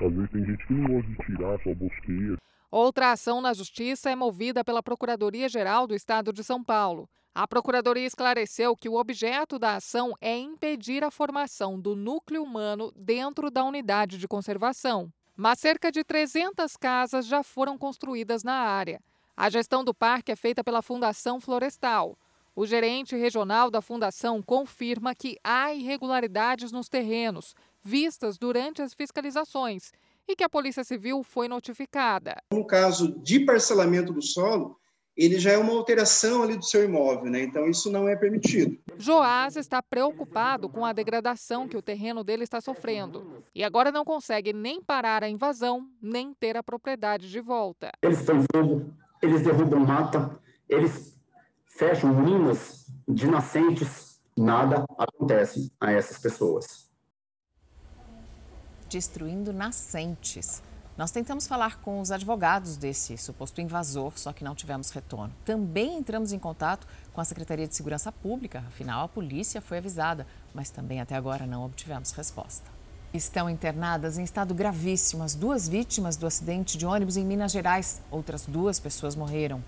Às 0.00 0.12
vezes 0.12 0.30
tem 0.30 0.44
gente 0.46 0.66
que 0.66 0.72
não 0.72 0.86
gosta 0.88 1.10
de 1.10 1.16
tirar, 1.18 1.60
só 1.62 1.74
bosqueia. 1.74 2.36
Outra 2.70 3.12
ação 3.12 3.42
na 3.42 3.52
justiça 3.52 4.10
é 4.10 4.16
movida 4.16 4.64
pela 4.64 4.82
Procuradoria-Geral 4.82 5.86
do 5.86 5.94
Estado 5.94 6.32
de 6.32 6.42
São 6.42 6.64
Paulo. 6.64 7.06
A 7.34 7.46
Procuradoria 7.46 8.06
esclareceu 8.06 8.74
que 8.74 8.88
o 8.88 8.94
objeto 8.94 9.58
da 9.58 9.76
ação 9.76 10.14
é 10.18 10.36
impedir 10.38 11.04
a 11.04 11.10
formação 11.10 11.78
do 11.78 11.94
núcleo 11.94 12.42
humano 12.42 12.90
dentro 12.96 13.50
da 13.50 13.62
unidade 13.62 14.16
de 14.16 14.26
conservação 14.26 15.12
mas 15.36 15.58
cerca 15.58 15.90
de 15.90 16.04
300 16.04 16.76
casas 16.76 17.26
já 17.26 17.42
foram 17.42 17.78
construídas 17.78 18.42
na 18.42 18.54
área. 18.54 19.00
A 19.36 19.48
gestão 19.48 19.82
do 19.82 19.94
parque 19.94 20.32
é 20.32 20.36
feita 20.36 20.62
pela 20.62 20.82
Fundação 20.82 21.40
Florestal. 21.40 22.18
O 22.54 22.66
gerente 22.66 23.16
regional 23.16 23.70
da 23.70 23.80
fundação 23.80 24.42
confirma 24.42 25.14
que 25.14 25.38
há 25.42 25.72
irregularidades 25.72 26.70
nos 26.70 26.86
terrenos, 26.88 27.54
vistas 27.82 28.36
durante 28.36 28.82
as 28.82 28.92
fiscalizações, 28.92 29.90
e 30.28 30.36
que 30.36 30.44
a 30.44 30.48
Polícia 30.48 30.84
Civil 30.84 31.22
foi 31.22 31.48
notificada. 31.48 32.36
No 32.52 32.66
caso 32.66 33.18
de 33.20 33.40
parcelamento 33.40 34.12
do 34.12 34.20
solo, 34.20 34.78
ele 35.16 35.38
já 35.38 35.52
é 35.52 35.58
uma 35.58 35.72
alteração 35.72 36.42
ali 36.42 36.56
do 36.56 36.64
seu 36.64 36.84
imóvel, 36.84 37.30
né? 37.30 37.42
Então 37.42 37.68
isso 37.68 37.90
não 37.90 38.08
é 38.08 38.16
permitido. 38.16 38.78
Joás 38.96 39.56
está 39.56 39.82
preocupado 39.82 40.68
com 40.68 40.84
a 40.84 40.92
degradação 40.92 41.68
que 41.68 41.76
o 41.76 41.82
terreno 41.82 42.24
dele 42.24 42.44
está 42.44 42.60
sofrendo 42.60 43.44
e 43.54 43.62
agora 43.62 43.92
não 43.92 44.04
consegue 44.04 44.52
nem 44.52 44.82
parar 44.82 45.22
a 45.22 45.28
invasão, 45.28 45.86
nem 46.00 46.32
ter 46.32 46.56
a 46.56 46.62
propriedade 46.62 47.30
de 47.30 47.40
volta. 47.40 47.90
Eles 48.02 48.20
estão 48.20 48.42
fogo, 48.52 48.92
eles 49.20 49.42
derrubam 49.42 49.80
mata, 49.80 50.38
eles 50.68 51.18
fecham 51.66 52.14
minas 52.14 52.86
de 53.06 53.26
nascentes, 53.26 54.20
nada 54.36 54.84
acontece 54.96 55.70
a 55.80 55.92
essas 55.92 56.18
pessoas. 56.18 56.90
Destruindo 58.88 59.52
nascentes. 59.52 60.62
Nós 60.96 61.10
tentamos 61.10 61.46
falar 61.46 61.78
com 61.78 62.00
os 62.00 62.12
advogados 62.12 62.76
desse 62.76 63.16
suposto 63.16 63.62
invasor, 63.62 64.12
só 64.16 64.30
que 64.30 64.44
não 64.44 64.54
tivemos 64.54 64.90
retorno. 64.90 65.32
Também 65.42 65.96
entramos 65.96 66.32
em 66.32 66.38
contato 66.38 66.86
com 67.14 67.20
a 67.20 67.24
Secretaria 67.24 67.66
de 67.66 67.74
Segurança 67.74 68.12
Pública, 68.12 68.62
afinal 68.68 69.04
a 69.04 69.08
polícia 69.08 69.62
foi 69.62 69.78
avisada, 69.78 70.26
mas 70.54 70.68
também 70.68 71.00
até 71.00 71.16
agora 71.16 71.46
não 71.46 71.64
obtivemos 71.64 72.12
resposta. 72.12 72.70
Estão 73.14 73.48
internadas 73.48 74.18
em 74.18 74.22
estado 74.22 74.54
gravíssimo 74.54 75.22
as 75.22 75.34
duas 75.34 75.66
vítimas 75.66 76.16
do 76.16 76.26
acidente 76.26 76.76
de 76.76 76.84
ônibus 76.84 77.16
em 77.16 77.24
Minas 77.24 77.52
Gerais. 77.52 78.00
Outras 78.10 78.44
duas 78.46 78.78
pessoas 78.78 79.16
morreram. 79.16 79.62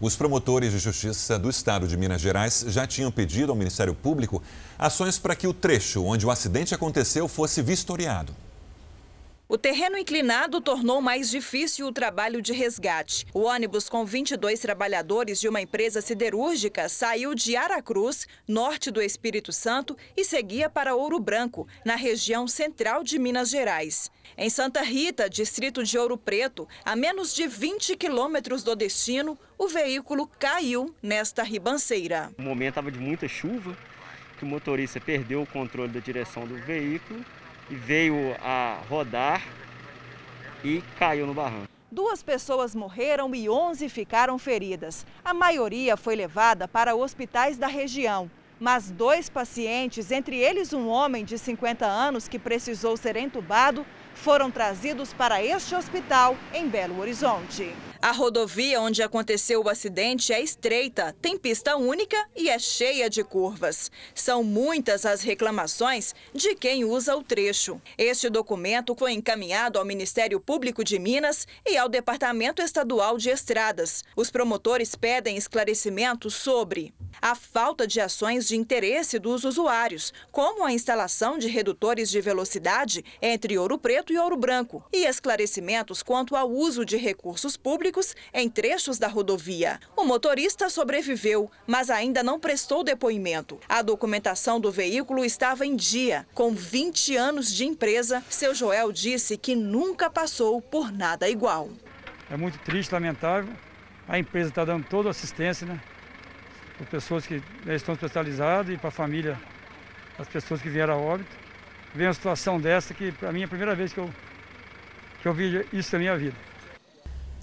Os 0.00 0.14
promotores 0.14 0.72
de 0.72 0.78
justiça 0.78 1.38
do 1.38 1.50
estado 1.50 1.88
de 1.88 1.96
Minas 1.96 2.20
Gerais 2.20 2.64
já 2.68 2.86
tinham 2.86 3.10
pedido 3.10 3.50
ao 3.50 3.56
Ministério 3.56 3.94
Público 3.94 4.42
ações 4.78 5.18
para 5.18 5.34
que 5.34 5.46
o 5.46 5.54
trecho 5.54 6.04
onde 6.04 6.24
o 6.24 6.30
acidente 6.30 6.74
aconteceu 6.74 7.26
fosse 7.26 7.62
vistoriado. 7.62 8.32
O 9.50 9.56
terreno 9.56 9.96
inclinado 9.96 10.60
tornou 10.60 11.00
mais 11.00 11.30
difícil 11.30 11.86
o 11.86 11.92
trabalho 11.92 12.42
de 12.42 12.52
resgate. 12.52 13.24
O 13.32 13.44
ônibus 13.44 13.88
com 13.88 14.04
22 14.04 14.60
trabalhadores 14.60 15.40
de 15.40 15.48
uma 15.48 15.62
empresa 15.62 16.02
siderúrgica 16.02 16.86
saiu 16.86 17.34
de 17.34 17.56
Aracruz, 17.56 18.28
norte 18.46 18.90
do 18.90 19.00
Espírito 19.00 19.50
Santo, 19.50 19.96
e 20.14 20.22
seguia 20.22 20.68
para 20.68 20.94
Ouro 20.94 21.18
Branco, 21.18 21.66
na 21.82 21.94
região 21.94 22.46
central 22.46 23.02
de 23.02 23.18
Minas 23.18 23.48
Gerais. 23.48 24.10
Em 24.36 24.50
Santa 24.50 24.82
Rita, 24.82 25.30
distrito 25.30 25.82
de 25.82 25.96
Ouro 25.96 26.18
Preto, 26.18 26.68
a 26.84 26.94
menos 26.94 27.34
de 27.34 27.46
20 27.46 27.96
quilômetros 27.96 28.62
do 28.62 28.76
destino, 28.76 29.38
o 29.56 29.66
veículo 29.66 30.26
caiu 30.38 30.94
nesta 31.02 31.42
ribanceira. 31.42 32.30
O 32.36 32.42
momento 32.42 32.72
estava 32.72 32.92
de 32.92 32.98
muita 32.98 33.26
chuva, 33.26 33.74
que 34.38 34.44
o 34.44 34.46
motorista 34.46 35.00
perdeu 35.00 35.40
o 35.40 35.46
controle 35.46 35.90
da 35.90 36.00
direção 36.00 36.46
do 36.46 36.54
veículo 36.54 37.24
e 37.70 37.74
veio 37.74 38.36
a 38.42 38.80
rodar 38.88 39.42
e 40.64 40.82
caiu 40.98 41.26
no 41.26 41.34
barranco. 41.34 41.68
Duas 41.90 42.22
pessoas 42.22 42.74
morreram 42.74 43.34
e 43.34 43.48
11 43.48 43.88
ficaram 43.88 44.38
feridas. 44.38 45.06
A 45.24 45.32
maioria 45.32 45.96
foi 45.96 46.14
levada 46.14 46.68
para 46.68 46.94
hospitais 46.94 47.56
da 47.56 47.66
região. 47.66 48.30
Mas 48.60 48.90
dois 48.90 49.30
pacientes, 49.30 50.10
entre 50.10 50.36
eles 50.36 50.72
um 50.72 50.88
homem 50.88 51.24
de 51.24 51.38
50 51.38 51.86
anos 51.86 52.26
que 52.26 52.38
precisou 52.38 52.96
ser 52.96 53.16
entubado, 53.16 53.86
foram 54.14 54.50
trazidos 54.50 55.12
para 55.12 55.42
este 55.42 55.74
hospital 55.74 56.36
em 56.52 56.68
Belo 56.68 56.98
Horizonte. 57.00 57.72
A 58.00 58.12
rodovia 58.12 58.80
onde 58.80 59.02
aconteceu 59.02 59.60
o 59.60 59.68
acidente 59.68 60.32
é 60.32 60.40
estreita, 60.40 61.16
tem 61.20 61.36
pista 61.36 61.76
única 61.76 62.16
e 62.36 62.48
é 62.48 62.56
cheia 62.56 63.10
de 63.10 63.24
curvas. 63.24 63.90
São 64.14 64.44
muitas 64.44 65.04
as 65.04 65.22
reclamações 65.22 66.14
de 66.32 66.54
quem 66.54 66.84
usa 66.84 67.16
o 67.16 67.24
trecho. 67.24 67.82
Este 67.98 68.30
documento 68.30 68.94
foi 68.96 69.14
encaminhado 69.14 69.80
ao 69.80 69.84
Ministério 69.84 70.38
Público 70.38 70.84
de 70.84 70.96
Minas 70.96 71.44
e 71.66 71.76
ao 71.76 71.88
Departamento 71.88 72.62
Estadual 72.62 73.18
de 73.18 73.30
Estradas. 73.30 74.04
Os 74.14 74.30
promotores 74.30 74.94
pedem 74.94 75.36
esclarecimentos 75.36 76.34
sobre 76.34 76.94
a 77.20 77.34
falta 77.34 77.84
de 77.84 78.00
ações 78.00 78.46
de 78.46 78.56
interesse 78.56 79.18
dos 79.18 79.42
usuários, 79.42 80.12
como 80.30 80.64
a 80.64 80.72
instalação 80.72 81.36
de 81.36 81.48
redutores 81.48 82.08
de 82.08 82.20
velocidade 82.20 83.04
entre 83.20 83.58
Ouro 83.58 83.76
Preto 83.76 84.12
e 84.12 84.18
Ouro 84.18 84.36
Branco, 84.36 84.84
e 84.92 85.04
esclarecimentos 85.04 86.00
quanto 86.00 86.36
ao 86.36 86.48
uso 86.48 86.84
de 86.84 86.96
recursos 86.96 87.56
públicos 87.56 87.87
em 88.32 88.48
trechos 88.48 88.98
da 88.98 89.08
rodovia. 89.08 89.80
O 89.96 90.04
motorista 90.04 90.68
sobreviveu, 90.68 91.50
mas 91.66 91.90
ainda 91.90 92.22
não 92.22 92.40
prestou 92.40 92.84
depoimento. 92.84 93.58
A 93.68 93.82
documentação 93.82 94.60
do 94.60 94.70
veículo 94.70 95.24
estava 95.24 95.66
em 95.66 95.76
dia. 95.76 96.26
Com 96.34 96.52
20 96.52 97.16
anos 97.16 97.52
de 97.52 97.64
empresa, 97.64 98.22
seu 98.28 98.54
Joel 98.54 98.92
disse 98.92 99.36
que 99.36 99.54
nunca 99.54 100.10
passou 100.10 100.60
por 100.60 100.92
nada 100.92 101.28
igual. 101.28 101.68
É 102.30 102.36
muito 102.36 102.58
triste, 102.58 102.92
lamentável. 102.92 103.52
A 104.06 104.18
empresa 104.18 104.50
está 104.50 104.64
dando 104.64 104.86
toda 104.86 105.08
a 105.08 105.10
assistência, 105.10 105.66
né? 105.66 105.80
Para 106.76 106.86
pessoas 106.86 107.26
que 107.26 107.42
estão 107.66 107.94
especializadas 107.94 108.74
e 108.74 108.78
para 108.78 108.88
a 108.88 108.92
família, 108.92 109.40
as 110.18 110.28
pessoas 110.28 110.62
que 110.62 110.68
vieram 110.68 110.94
a 110.94 110.96
óbito. 110.96 111.36
Vem 111.94 112.06
uma 112.06 112.14
situação 112.14 112.60
dessa 112.60 112.92
que, 112.92 113.12
para 113.12 113.32
mim, 113.32 113.42
é 113.42 113.44
a 113.44 113.48
primeira 113.48 113.74
vez 113.74 113.92
que 113.92 113.98
eu, 113.98 114.10
que 115.22 115.28
eu 115.28 115.32
vi 115.32 115.66
isso 115.72 115.94
na 115.94 115.98
minha 115.98 116.16
vida. 116.16 116.47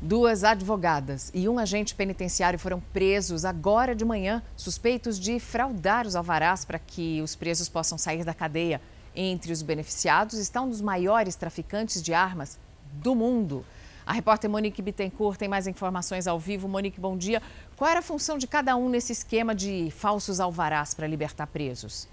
Duas 0.05 0.43
advogadas 0.43 1.31
e 1.33 1.49
um 1.49 1.57
agente 1.57 1.95
penitenciário 1.95 2.59
foram 2.59 2.79
presos 2.79 3.43
agora 3.43 3.95
de 3.95 4.05
manhã, 4.05 4.43
suspeitos 4.55 5.19
de 5.19 5.39
fraudar 5.39 6.05
os 6.05 6.15
alvarás 6.15 6.63
para 6.63 6.77
que 6.77 7.23
os 7.23 7.35
presos 7.35 7.67
possam 7.67 7.97
sair 7.97 8.23
da 8.23 8.31
cadeia. 8.31 8.79
Entre 9.15 9.51
os 9.51 9.63
beneficiados 9.63 10.37
está 10.37 10.61
um 10.61 10.69
dos 10.69 10.79
maiores 10.79 11.35
traficantes 11.35 12.03
de 12.03 12.13
armas 12.13 12.59
do 12.93 13.15
mundo. 13.15 13.65
A 14.05 14.13
repórter 14.13 14.47
Monique 14.47 14.79
Bittencourt 14.79 15.39
tem 15.39 15.47
mais 15.47 15.65
informações 15.65 16.27
ao 16.27 16.39
vivo. 16.39 16.67
Monique, 16.67 16.99
bom 16.99 17.17
dia. 17.17 17.41
Qual 17.75 17.89
era 17.89 18.01
a 18.01 18.03
função 18.03 18.37
de 18.37 18.45
cada 18.45 18.75
um 18.75 18.87
nesse 18.87 19.11
esquema 19.11 19.55
de 19.55 19.89
falsos 19.89 20.39
alvarás 20.39 20.93
para 20.93 21.07
libertar 21.07 21.47
presos? 21.47 22.07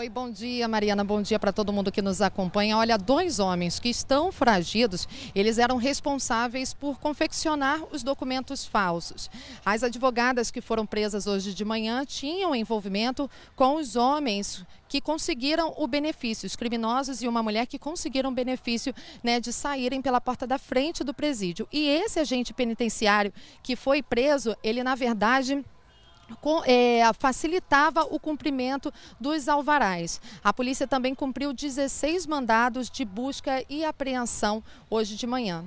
Oi, 0.00 0.08
bom 0.08 0.30
dia, 0.30 0.66
Mariana. 0.66 1.04
Bom 1.04 1.20
dia 1.20 1.38
para 1.38 1.52
todo 1.52 1.74
mundo 1.74 1.92
que 1.92 2.00
nos 2.00 2.22
acompanha. 2.22 2.78
Olha, 2.78 2.96
dois 2.96 3.38
homens 3.38 3.78
que 3.78 3.90
estão 3.90 4.32
foragidos, 4.32 5.06
eles 5.34 5.58
eram 5.58 5.76
responsáveis 5.76 6.72
por 6.72 6.98
confeccionar 6.98 7.82
os 7.92 8.02
documentos 8.02 8.64
falsos. 8.64 9.30
As 9.62 9.82
advogadas 9.82 10.50
que 10.50 10.62
foram 10.62 10.86
presas 10.86 11.26
hoje 11.26 11.52
de 11.52 11.66
manhã 11.66 12.02
tinham 12.06 12.56
envolvimento 12.56 13.30
com 13.54 13.76
os 13.76 13.94
homens 13.94 14.64
que 14.88 15.02
conseguiram 15.02 15.74
o 15.76 15.86
benefício, 15.86 16.46
os 16.46 16.56
criminosos 16.56 17.20
e 17.20 17.28
uma 17.28 17.42
mulher 17.42 17.66
que 17.66 17.78
conseguiram 17.78 18.30
o 18.30 18.34
benefício 18.34 18.94
né, 19.22 19.38
de 19.38 19.52
saírem 19.52 20.00
pela 20.00 20.18
porta 20.18 20.46
da 20.46 20.56
frente 20.56 21.04
do 21.04 21.12
presídio. 21.12 21.68
E 21.70 21.86
esse 21.86 22.18
agente 22.18 22.54
penitenciário 22.54 23.34
que 23.62 23.76
foi 23.76 24.02
preso, 24.02 24.56
ele 24.64 24.82
na 24.82 24.94
verdade 24.94 25.62
é, 26.64 27.02
facilitava 27.18 28.02
o 28.02 28.18
cumprimento 28.18 28.92
dos 29.18 29.48
alvarás. 29.48 30.20
A 30.42 30.52
polícia 30.52 30.86
também 30.86 31.14
cumpriu 31.14 31.52
16 31.52 32.26
mandados 32.26 32.90
de 32.90 33.04
busca 33.04 33.64
e 33.68 33.84
apreensão 33.84 34.62
hoje 34.88 35.16
de 35.16 35.26
manhã. 35.26 35.64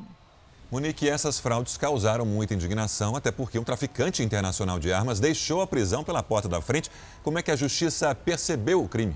Monique, 0.72 1.08
essas 1.08 1.40
fraudes 1.40 1.78
causaram 1.78 2.26
muita 2.26 2.56
indignação, 2.56 3.16
até 3.16 3.32
porque 3.32 3.60
um 3.60 3.64
traficante 3.64 4.24
internacional 4.24 4.80
de 4.80 4.92
armas 4.92 5.20
deixou 5.20 5.62
a 5.62 5.68
prisão 5.68 6.04
pela 6.04 6.24
porta 6.24 6.50
da 6.50 6.60
frente. 6.62 6.90
Como 7.22 7.38
é 7.38 7.44
que 7.44 7.52
a 7.52 7.56
justiça 7.56 8.16
percebeu 8.16 8.84
o 8.84 8.90
crime? 8.90 9.16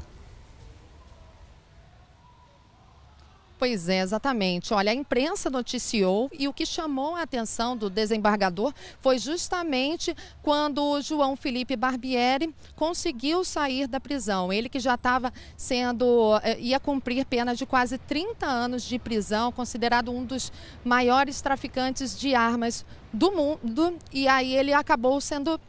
Pois 3.58 3.89
é, 3.89 4.02
exatamente. 4.02 4.72
Olha, 4.72 4.91
a 4.91 4.96
imprensa 4.96 5.50
noticiou 5.50 6.30
e 6.32 6.48
o 6.48 6.54
que 6.54 6.65
chamou 6.65 7.15
a 7.15 7.24
atenção 7.24 7.76
do 7.76 7.89
desembargador 7.89 8.72
foi 9.00 9.17
justamente 9.17 10.15
quando 10.43 11.02
João 11.02 11.36
Felipe 11.36 11.76
Barbieri 11.76 12.54
conseguiu 12.76 13.43
sair 13.43 13.88
da 13.88 14.00
prisão. 14.00 14.54
Ele 14.54 14.70
que 14.70 14.80
já 14.80 14.93
estava 14.93 15.34
sendo, 15.56 16.39
eh, 16.43 16.60
ia 16.60 16.80
cumprir 16.80 17.26
pena 17.26 17.56
de 17.56 17.65
quase 17.65 17.98
30 17.98 18.46
anos 18.46 18.84
de 18.84 19.00
prisão, 19.00 19.52
considerado 19.52 20.12
um 20.12 20.24
dos 20.24 20.52
maiores 20.86 21.41
traficantes 21.41 22.17
de 22.17 22.36
armas 22.36 22.86
do 23.12 23.32
mundo, 23.32 23.98
e 24.13 24.28
aí 24.28 24.56
ele 24.56 24.74
acabou 24.74 25.20
sendo 25.20 25.60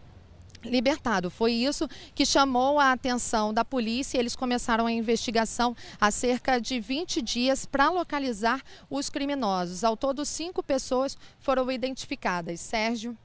libertado. 0.64 1.30
Foi 1.30 1.52
isso 1.52 1.88
que 2.14 2.24
chamou 2.24 2.78
a 2.78 2.92
atenção 2.92 3.52
da 3.52 3.64
polícia. 3.64 4.18
Eles 4.18 4.36
começaram 4.36 4.86
a 4.86 4.92
investigação 4.92 5.76
há 6.00 6.10
cerca 6.10 6.60
de 6.60 6.80
20 6.80 7.22
dias 7.22 7.66
para 7.66 7.90
localizar 7.90 8.62
os 8.90 9.08
criminosos. 9.08 9.84
Ao 9.84 9.96
todo, 9.96 10.24
cinco 10.24 10.62
pessoas 10.62 11.16
foram 11.40 11.70
identificadas. 11.70 12.60
Sérgio. 12.60 13.16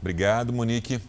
Obrigado, 0.00 0.52
Monique. 0.52 1.00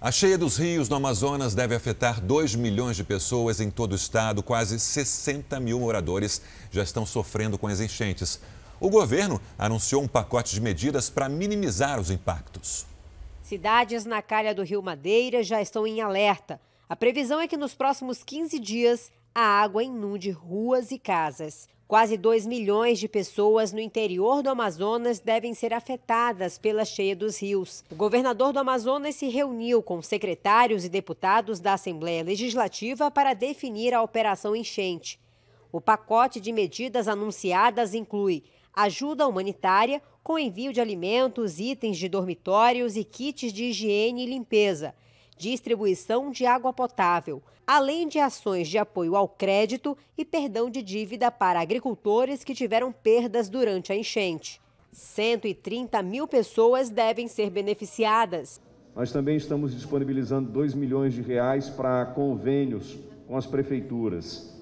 A 0.00 0.10
cheia 0.10 0.38
dos 0.38 0.56
rios 0.56 0.88
no 0.88 0.96
Amazonas 0.96 1.54
deve 1.54 1.74
afetar 1.74 2.22
2 2.22 2.54
milhões 2.54 2.96
de 2.96 3.04
pessoas 3.04 3.60
em 3.60 3.70
todo 3.70 3.92
o 3.92 3.96
estado. 3.96 4.42
Quase 4.42 4.80
60 4.80 5.60
mil 5.60 5.78
moradores 5.78 6.40
já 6.70 6.82
estão 6.82 7.04
sofrendo 7.04 7.58
com 7.58 7.66
as 7.66 7.80
enchentes. 7.80 8.40
O 8.80 8.88
governo 8.88 9.38
anunciou 9.58 10.02
um 10.02 10.08
pacote 10.08 10.54
de 10.54 10.60
medidas 10.62 11.10
para 11.10 11.28
minimizar 11.28 12.00
os 12.00 12.10
impactos. 12.10 12.86
Cidades 13.50 14.04
na 14.04 14.22
calha 14.22 14.54
do 14.54 14.62
Rio 14.62 14.80
Madeira 14.80 15.42
já 15.42 15.60
estão 15.60 15.84
em 15.84 16.00
alerta. 16.00 16.60
A 16.88 16.94
previsão 16.94 17.40
é 17.40 17.48
que 17.48 17.56
nos 17.56 17.74
próximos 17.74 18.22
15 18.22 18.60
dias 18.60 19.10
a 19.34 19.40
água 19.40 19.82
inunde 19.82 20.30
ruas 20.30 20.92
e 20.92 20.98
casas. 21.00 21.68
Quase 21.88 22.16
2 22.16 22.46
milhões 22.46 23.00
de 23.00 23.08
pessoas 23.08 23.72
no 23.72 23.80
interior 23.80 24.40
do 24.40 24.50
Amazonas 24.50 25.18
devem 25.18 25.52
ser 25.52 25.74
afetadas 25.74 26.58
pela 26.58 26.84
cheia 26.84 27.16
dos 27.16 27.42
rios. 27.42 27.84
O 27.90 27.96
governador 27.96 28.52
do 28.52 28.60
Amazonas 28.60 29.16
se 29.16 29.28
reuniu 29.28 29.82
com 29.82 30.00
secretários 30.00 30.84
e 30.84 30.88
deputados 30.88 31.58
da 31.58 31.72
Assembleia 31.72 32.22
Legislativa 32.22 33.10
para 33.10 33.34
definir 33.34 33.92
a 33.92 34.00
operação 34.00 34.54
enchente. 34.54 35.18
O 35.72 35.80
pacote 35.80 36.40
de 36.40 36.52
medidas 36.52 37.08
anunciadas 37.08 37.94
inclui 37.94 38.44
ajuda 38.82 39.26
humanitária 39.26 40.02
com 40.22 40.38
envio 40.38 40.72
de 40.72 40.80
alimentos, 40.80 41.58
itens 41.58 41.96
de 41.96 42.08
dormitórios 42.08 42.96
e 42.96 43.04
kits 43.04 43.52
de 43.52 43.64
higiene 43.64 44.24
e 44.24 44.26
limpeza, 44.26 44.94
distribuição 45.36 46.30
de 46.30 46.46
água 46.46 46.72
potável, 46.72 47.42
além 47.66 48.08
de 48.08 48.18
ações 48.18 48.68
de 48.68 48.78
apoio 48.78 49.16
ao 49.16 49.28
crédito 49.28 49.96
e 50.16 50.24
perdão 50.24 50.68
de 50.68 50.82
dívida 50.82 51.30
para 51.30 51.60
agricultores 51.60 52.44
que 52.44 52.54
tiveram 52.54 52.92
perdas 52.92 53.48
durante 53.48 53.92
a 53.92 53.96
enchente. 53.96 54.60
130 54.92 56.02
mil 56.02 56.26
pessoas 56.26 56.90
devem 56.90 57.28
ser 57.28 57.48
beneficiadas. 57.48 58.60
Nós 58.94 59.12
também 59.12 59.36
estamos 59.36 59.72
disponibilizando 59.72 60.50
2 60.50 60.74
milhões 60.74 61.14
de 61.14 61.22
reais 61.22 61.70
para 61.70 62.06
convênios 62.06 62.98
com 63.26 63.36
as 63.36 63.46
prefeituras. 63.46 64.59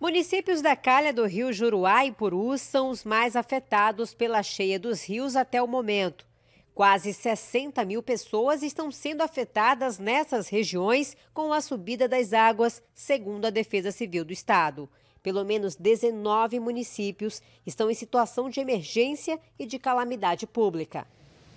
Municípios 0.00 0.62
da 0.62 0.74
calha 0.74 1.12
do 1.12 1.26
rio 1.26 1.52
Juruá 1.52 2.06
e 2.06 2.10
Purus 2.10 2.62
são 2.62 2.88
os 2.88 3.04
mais 3.04 3.36
afetados 3.36 4.14
pela 4.14 4.42
cheia 4.42 4.78
dos 4.78 5.04
rios 5.04 5.36
até 5.36 5.62
o 5.62 5.68
momento. 5.68 6.26
Quase 6.74 7.12
60 7.12 7.84
mil 7.84 8.02
pessoas 8.02 8.62
estão 8.62 8.90
sendo 8.90 9.20
afetadas 9.20 9.98
nessas 9.98 10.48
regiões 10.48 11.14
com 11.34 11.52
a 11.52 11.60
subida 11.60 12.08
das 12.08 12.32
águas, 12.32 12.82
segundo 12.94 13.44
a 13.44 13.50
Defesa 13.50 13.92
Civil 13.92 14.24
do 14.24 14.32
Estado. 14.32 14.88
Pelo 15.22 15.44
menos 15.44 15.76
19 15.76 16.58
municípios 16.60 17.42
estão 17.66 17.90
em 17.90 17.94
situação 17.94 18.48
de 18.48 18.58
emergência 18.58 19.38
e 19.58 19.66
de 19.66 19.78
calamidade 19.78 20.46
pública. 20.46 21.06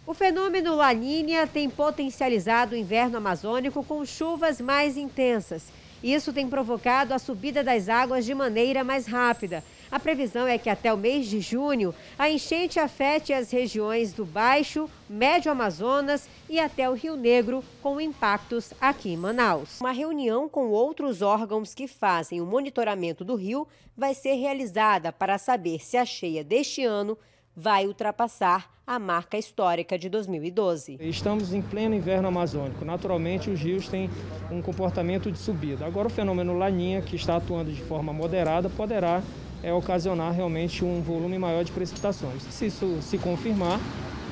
O 0.06 0.13
fenômeno 0.13 0.75
Laninha 0.75 1.47
tem 1.47 1.69
potencializado 1.69 2.75
o 2.75 2.77
inverno 2.77 3.15
amazônico 3.15 3.86
com 3.86 4.03
chuvas 4.03 4.60
mais 4.60 4.97
intensas. 4.97 5.71
Isso 6.04 6.34
tem 6.34 6.50
provocado 6.50 7.13
a 7.13 7.20
subida 7.20 7.63
das 7.63 7.88
águas 7.88 8.26
de 8.26 8.36
maneira 8.36 8.84
mais 8.84 9.08
rápida. 9.08 9.63
A 9.89 9.98
previsão 9.98 10.46
é 10.46 10.58
que 10.58 10.70
até 10.70 10.92
o 10.92 10.98
mês 10.98 11.28
de 11.28 11.39
junho 11.39 11.96
a 12.20 12.30
enchente 12.30 12.78
afete 12.78 13.32
as 13.32 13.52
regiões 13.52 14.12
do 14.12 14.26
Baixo, 14.26 14.89
Médio 15.10 15.50
Amazonas 15.50 16.28
e 16.50 16.60
até 16.60 16.89
o 16.89 16.94
Rio 16.94 17.16
Negro, 17.16 17.63
com 17.82 18.02
impactos 18.02 18.74
aqui 18.82 19.13
em 19.13 19.18
Manaus. 19.18 19.80
Uma 19.80 19.94
reunião 19.94 20.50
com 20.50 20.68
outros 20.68 21.22
órgãos 21.22 21.74
que 21.74 21.88
fazem 21.88 22.42
o 22.42 22.46
monitoramento 22.46 23.24
do 23.24 23.36
rio 23.36 23.66
vai 23.96 24.13
ser 24.13 24.34
realizada 24.34 25.12
para 25.12 25.38
saber 25.38 25.80
se 25.80 25.96
a 25.96 26.04
cheia 26.04 26.44
deste 26.44 26.84
ano 26.84 27.18
vai 27.56 27.86
ultrapassar 27.86 28.70
a 28.86 29.00
marca 29.00 29.38
histórica 29.38 29.98
de 29.98 30.10
2012. 30.10 30.98
Estamos 31.00 31.54
em 31.54 31.62
pleno 31.62 31.96
inverno 31.96 32.28
amazônico. 32.28 32.84
Naturalmente, 32.84 33.50
os 33.50 33.60
rios 33.60 33.88
têm 33.88 34.10
um 34.52 34.62
comportamento 34.62 35.32
de 35.32 35.38
subida. 35.38 35.86
Agora, 35.86 36.08
o 36.08 36.12
fenômeno 36.12 36.58
Laninha, 36.58 37.02
que 37.02 37.16
está 37.16 37.38
atuando 37.38 37.72
de 37.72 37.82
forma 37.82 38.12
moderada, 38.12 38.70
poderá 38.70 39.22
é, 39.62 39.72
ocasionar 39.72 40.34
realmente 40.34 40.84
um 40.84 41.02
volume 41.02 41.38
maior 41.38 41.63
de 41.63 41.72
precipitações. 41.72 42.44
Se 42.44 42.66
isso 42.66 43.02
se 43.02 43.18
confirmar, 43.18 43.80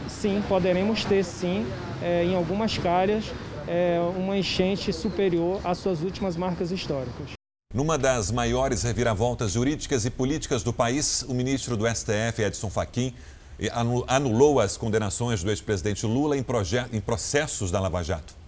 sim, 0.10 0.44
poderemos 0.50 1.06
ter, 1.06 1.24
sim, 1.24 1.66
é, 2.04 2.26
em 2.26 2.36
algumas 2.36 2.78
calhas, 2.78 3.32
é, 3.68 4.00
uma 4.18 4.38
enchente 4.38 4.92
superior 4.92 5.62
às 5.64 5.78
suas 5.78 6.02
últimas 6.04 6.36
marcas 6.36 6.72
históricas. 6.72 7.41
Numa 7.74 7.98
das 7.98 8.30
maiores 8.32 8.84
reviravoltas 8.84 9.54
jurídicas 9.54 10.04
e 10.06 10.10
políticas 10.10 10.62
do 10.62 10.74
país, 10.74 11.24
o 11.24 11.34
ministro 11.34 11.78
do 11.78 11.88
STF, 11.88 12.42
Edson 12.42 12.70
Fachin, 12.70 13.14
anulou 14.08 14.60
as 14.60 14.76
condenações 14.76 15.42
do 15.42 15.50
ex-presidente 15.50 16.06
Lula 16.06 16.36
em, 16.36 16.44
em 16.92 17.00
processos 17.00 17.72
da 17.72 17.80
Lava 17.80 18.04
Jato. 18.04 18.42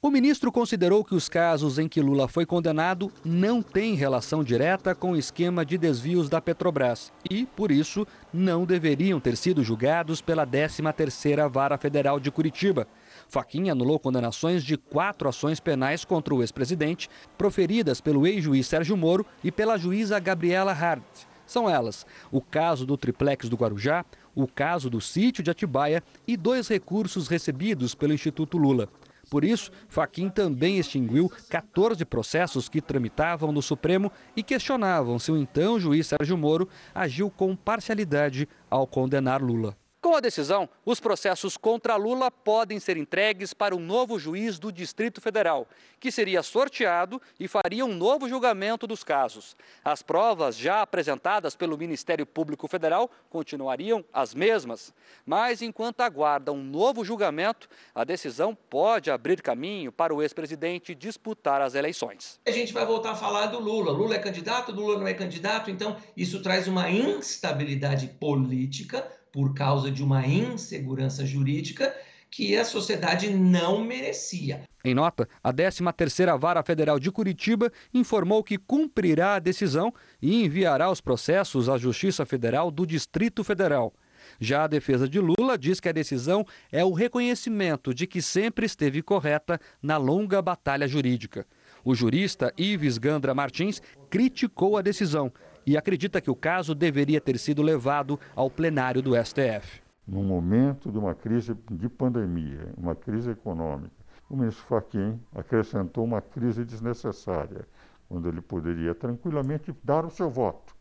O 0.00 0.10
ministro 0.10 0.52
considerou 0.52 1.04
que 1.04 1.16
os 1.16 1.28
casos 1.28 1.80
em 1.80 1.88
que 1.88 2.00
Lula 2.00 2.28
foi 2.28 2.46
condenado 2.46 3.10
não 3.24 3.60
têm 3.60 3.96
relação 3.96 4.44
direta 4.44 4.94
com 4.94 5.12
o 5.12 5.16
esquema 5.16 5.66
de 5.66 5.76
desvios 5.76 6.28
da 6.28 6.40
Petrobras 6.40 7.12
e, 7.28 7.44
por 7.44 7.72
isso, 7.72 8.06
não 8.32 8.64
deveriam 8.64 9.18
ter 9.18 9.36
sido 9.36 9.64
julgados 9.64 10.20
pela 10.20 10.46
13ª 10.46 11.48
Vara 11.50 11.76
Federal 11.76 12.20
de 12.20 12.30
Curitiba. 12.30 12.86
Faquinha 13.28 13.72
anulou 13.72 13.98
condenações 13.98 14.64
de 14.64 14.76
quatro 14.76 15.28
ações 15.28 15.60
penais 15.60 16.04
contra 16.04 16.34
o 16.34 16.42
ex-presidente, 16.42 17.08
proferidas 17.36 18.00
pelo 18.00 18.26
ex-juiz 18.26 18.66
Sérgio 18.66 18.96
Moro 18.96 19.26
e 19.42 19.50
pela 19.50 19.76
juíza 19.76 20.18
Gabriela 20.18 20.72
Hart. 20.72 21.02
São 21.46 21.70
elas 21.70 22.04
o 22.30 22.40
caso 22.40 22.84
do 22.84 22.96
triplex 22.96 23.48
do 23.48 23.56
Guarujá, 23.56 24.04
o 24.34 24.46
caso 24.46 24.90
do 24.90 25.00
sítio 25.00 25.42
de 25.42 25.50
Atibaia 25.50 26.02
e 26.26 26.36
dois 26.36 26.68
recursos 26.68 27.28
recebidos 27.28 27.94
pelo 27.94 28.12
Instituto 28.12 28.58
Lula. 28.58 28.88
Por 29.30 29.44
isso, 29.44 29.72
Faquim 29.88 30.28
também 30.28 30.78
extinguiu 30.78 31.30
14 31.48 32.04
processos 32.04 32.68
que 32.68 32.80
tramitavam 32.80 33.50
no 33.50 33.60
Supremo 33.60 34.10
e 34.36 34.42
questionavam 34.42 35.18
se 35.18 35.32
o 35.32 35.36
então 35.36 35.80
juiz 35.80 36.06
Sérgio 36.06 36.36
Moro 36.36 36.68
agiu 36.94 37.28
com 37.30 37.56
parcialidade 37.56 38.48
ao 38.70 38.86
condenar 38.86 39.42
Lula. 39.42 39.76
Com 40.06 40.14
a 40.14 40.20
decisão, 40.20 40.68
os 40.84 41.00
processos 41.00 41.56
contra 41.56 41.96
Lula 41.96 42.30
podem 42.30 42.78
ser 42.78 42.96
entregues 42.96 43.52
para 43.52 43.74
um 43.74 43.80
novo 43.80 44.20
juiz 44.20 44.56
do 44.56 44.70
Distrito 44.70 45.20
Federal, 45.20 45.66
que 45.98 46.12
seria 46.12 46.44
sorteado 46.44 47.20
e 47.40 47.48
faria 47.48 47.84
um 47.84 47.92
novo 47.92 48.28
julgamento 48.28 48.86
dos 48.86 49.02
casos. 49.02 49.56
As 49.84 50.04
provas 50.04 50.56
já 50.56 50.80
apresentadas 50.80 51.56
pelo 51.56 51.76
Ministério 51.76 52.24
Público 52.24 52.68
Federal 52.68 53.10
continuariam 53.28 54.04
as 54.12 54.32
mesmas, 54.32 54.94
mas 55.26 55.60
enquanto 55.60 56.02
aguarda 56.02 56.52
um 56.52 56.62
novo 56.62 57.04
julgamento, 57.04 57.68
a 57.92 58.04
decisão 58.04 58.54
pode 58.54 59.10
abrir 59.10 59.42
caminho 59.42 59.90
para 59.90 60.14
o 60.14 60.22
ex-presidente 60.22 60.94
disputar 60.94 61.60
as 61.60 61.74
eleições. 61.74 62.38
A 62.46 62.52
gente 62.52 62.72
vai 62.72 62.86
voltar 62.86 63.10
a 63.10 63.16
falar 63.16 63.46
do 63.46 63.58
Lula. 63.58 63.90
Lula 63.90 64.14
é 64.14 64.20
candidato, 64.20 64.70
Lula 64.70 65.00
não 65.00 65.08
é 65.08 65.14
candidato, 65.14 65.68
então 65.68 65.96
isso 66.16 66.40
traz 66.40 66.68
uma 66.68 66.88
instabilidade 66.88 68.06
política 68.06 69.04
por 69.36 69.52
causa 69.52 69.90
de 69.90 70.02
uma 70.02 70.26
insegurança 70.26 71.26
jurídica 71.26 71.94
que 72.30 72.56
a 72.56 72.64
sociedade 72.64 73.28
não 73.28 73.84
merecia. 73.84 74.62
Em 74.82 74.94
nota, 74.94 75.28
a 75.44 75.52
13ª 75.52 76.38
Vara 76.38 76.62
Federal 76.62 76.98
de 76.98 77.12
Curitiba 77.12 77.70
informou 77.92 78.42
que 78.42 78.56
cumprirá 78.56 79.34
a 79.34 79.38
decisão 79.38 79.92
e 80.22 80.42
enviará 80.42 80.90
os 80.90 81.02
processos 81.02 81.68
à 81.68 81.76
Justiça 81.76 82.24
Federal 82.24 82.70
do 82.70 82.86
Distrito 82.86 83.44
Federal. 83.44 83.92
Já 84.40 84.64
a 84.64 84.66
defesa 84.66 85.06
de 85.06 85.20
Lula 85.20 85.58
diz 85.58 85.80
que 85.80 85.90
a 85.90 85.92
decisão 85.92 86.42
é 86.72 86.82
o 86.82 86.94
reconhecimento 86.94 87.92
de 87.92 88.06
que 88.06 88.22
sempre 88.22 88.64
esteve 88.64 89.02
correta 89.02 89.60
na 89.82 89.98
longa 89.98 90.40
batalha 90.40 90.88
jurídica. 90.88 91.46
O 91.84 91.94
jurista 91.94 92.52
Ives 92.56 92.96
Gandra 92.96 93.34
Martins 93.34 93.82
criticou 94.08 94.78
a 94.78 94.82
decisão 94.82 95.30
e 95.66 95.76
acredita 95.76 96.20
que 96.20 96.30
o 96.30 96.36
caso 96.36 96.74
deveria 96.74 97.20
ter 97.20 97.38
sido 97.38 97.60
levado 97.60 98.18
ao 98.34 98.48
plenário 98.48 99.02
do 99.02 99.12
STF. 99.16 99.82
No 100.06 100.22
momento 100.22 100.92
de 100.92 100.98
uma 100.98 101.14
crise 101.14 101.56
de 101.68 101.88
pandemia, 101.88 102.72
uma 102.76 102.94
crise 102.94 103.30
econômica, 103.30 103.96
o 104.30 104.36
ministro 104.36 104.64
Fachin 104.64 105.20
acrescentou 105.34 106.04
uma 106.04 106.22
crise 106.22 106.64
desnecessária, 106.64 107.66
quando 108.08 108.28
ele 108.28 108.40
poderia 108.40 108.94
tranquilamente 108.94 109.74
dar 109.82 110.04
o 110.04 110.10
seu 110.10 110.30
voto 110.30 110.76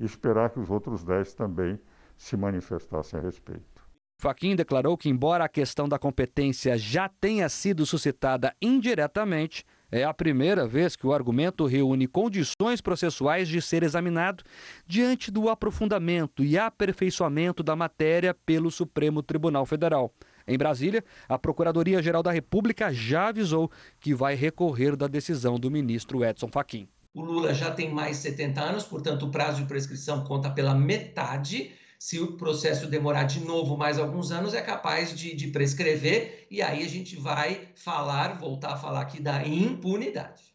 e 0.00 0.04
esperar 0.04 0.50
que 0.50 0.58
os 0.58 0.70
outros 0.70 1.04
dez 1.04 1.32
também 1.32 1.78
se 2.16 2.36
manifestassem 2.36 3.18
a 3.18 3.22
respeito. 3.22 3.84
Faquim 4.20 4.56
declarou 4.56 4.96
que, 4.96 5.08
embora 5.08 5.44
a 5.44 5.48
questão 5.48 5.88
da 5.88 5.98
competência 5.98 6.78
já 6.78 7.08
tenha 7.08 7.48
sido 7.48 7.84
suscitada 7.84 8.54
indiretamente, 8.60 9.64
é 9.94 10.02
a 10.02 10.12
primeira 10.12 10.66
vez 10.66 10.96
que 10.96 11.06
o 11.06 11.12
argumento 11.12 11.66
reúne 11.66 12.08
condições 12.08 12.80
processuais 12.80 13.46
de 13.46 13.62
ser 13.62 13.84
examinado 13.84 14.42
diante 14.84 15.30
do 15.30 15.48
aprofundamento 15.48 16.42
e 16.42 16.58
aperfeiçoamento 16.58 17.62
da 17.62 17.76
matéria 17.76 18.34
pelo 18.34 18.72
Supremo 18.72 19.22
Tribunal 19.22 19.64
Federal. 19.64 20.12
Em 20.48 20.58
Brasília, 20.58 21.04
a 21.28 21.38
Procuradoria-Geral 21.38 22.24
da 22.24 22.32
República 22.32 22.92
já 22.92 23.28
avisou 23.28 23.70
que 24.00 24.12
vai 24.12 24.34
recorrer 24.34 24.96
da 24.96 25.06
decisão 25.06 25.60
do 25.60 25.70
ministro 25.70 26.24
Edson 26.24 26.48
Fachin. 26.48 26.88
O 27.14 27.22
Lula 27.22 27.54
já 27.54 27.70
tem 27.70 27.94
mais 27.94 28.16
70 28.16 28.60
anos, 28.60 28.82
portanto, 28.82 29.26
o 29.26 29.30
prazo 29.30 29.62
de 29.62 29.68
prescrição 29.68 30.24
conta 30.24 30.50
pela 30.50 30.74
metade 30.74 31.70
se 32.04 32.20
o 32.20 32.32
processo 32.32 32.86
demorar 32.86 33.24
de 33.24 33.40
novo 33.40 33.78
mais 33.78 33.98
alguns 33.98 34.30
anos, 34.30 34.52
é 34.52 34.60
capaz 34.60 35.18
de, 35.18 35.34
de 35.34 35.46
prescrever, 35.46 36.46
e 36.50 36.60
aí 36.60 36.84
a 36.84 36.86
gente 36.86 37.16
vai 37.16 37.68
falar, 37.74 38.38
voltar 38.38 38.74
a 38.74 38.76
falar 38.76 39.00
aqui 39.00 39.22
da 39.22 39.42
impunidade. 39.48 40.54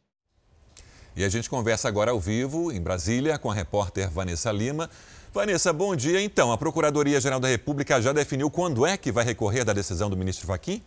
E 1.15 1.23
a 1.23 1.27
gente 1.27 1.49
conversa 1.49 1.87
agora 1.87 2.11
ao 2.11 2.19
vivo, 2.19 2.71
em 2.71 2.79
Brasília, 2.79 3.39
com 3.39 3.49
a 3.49 3.53
repórter 3.55 4.11
Vanessa 4.11 4.51
Lima. 4.51 4.91
Vanessa, 5.33 5.73
bom 5.73 5.95
dia. 5.95 6.21
Então, 6.21 6.51
a 6.51 6.57
Procuradoria-Geral 6.57 7.39
da 7.39 7.47
República 7.47 7.99
já 7.99 8.13
definiu 8.13 8.51
quando 8.51 8.85
é 8.85 8.95
que 8.95 9.11
vai 9.11 9.25
recorrer 9.25 9.63
da 9.63 9.73
decisão 9.73 10.07
do 10.07 10.15
ministro 10.15 10.45
Fachin? 10.45 10.83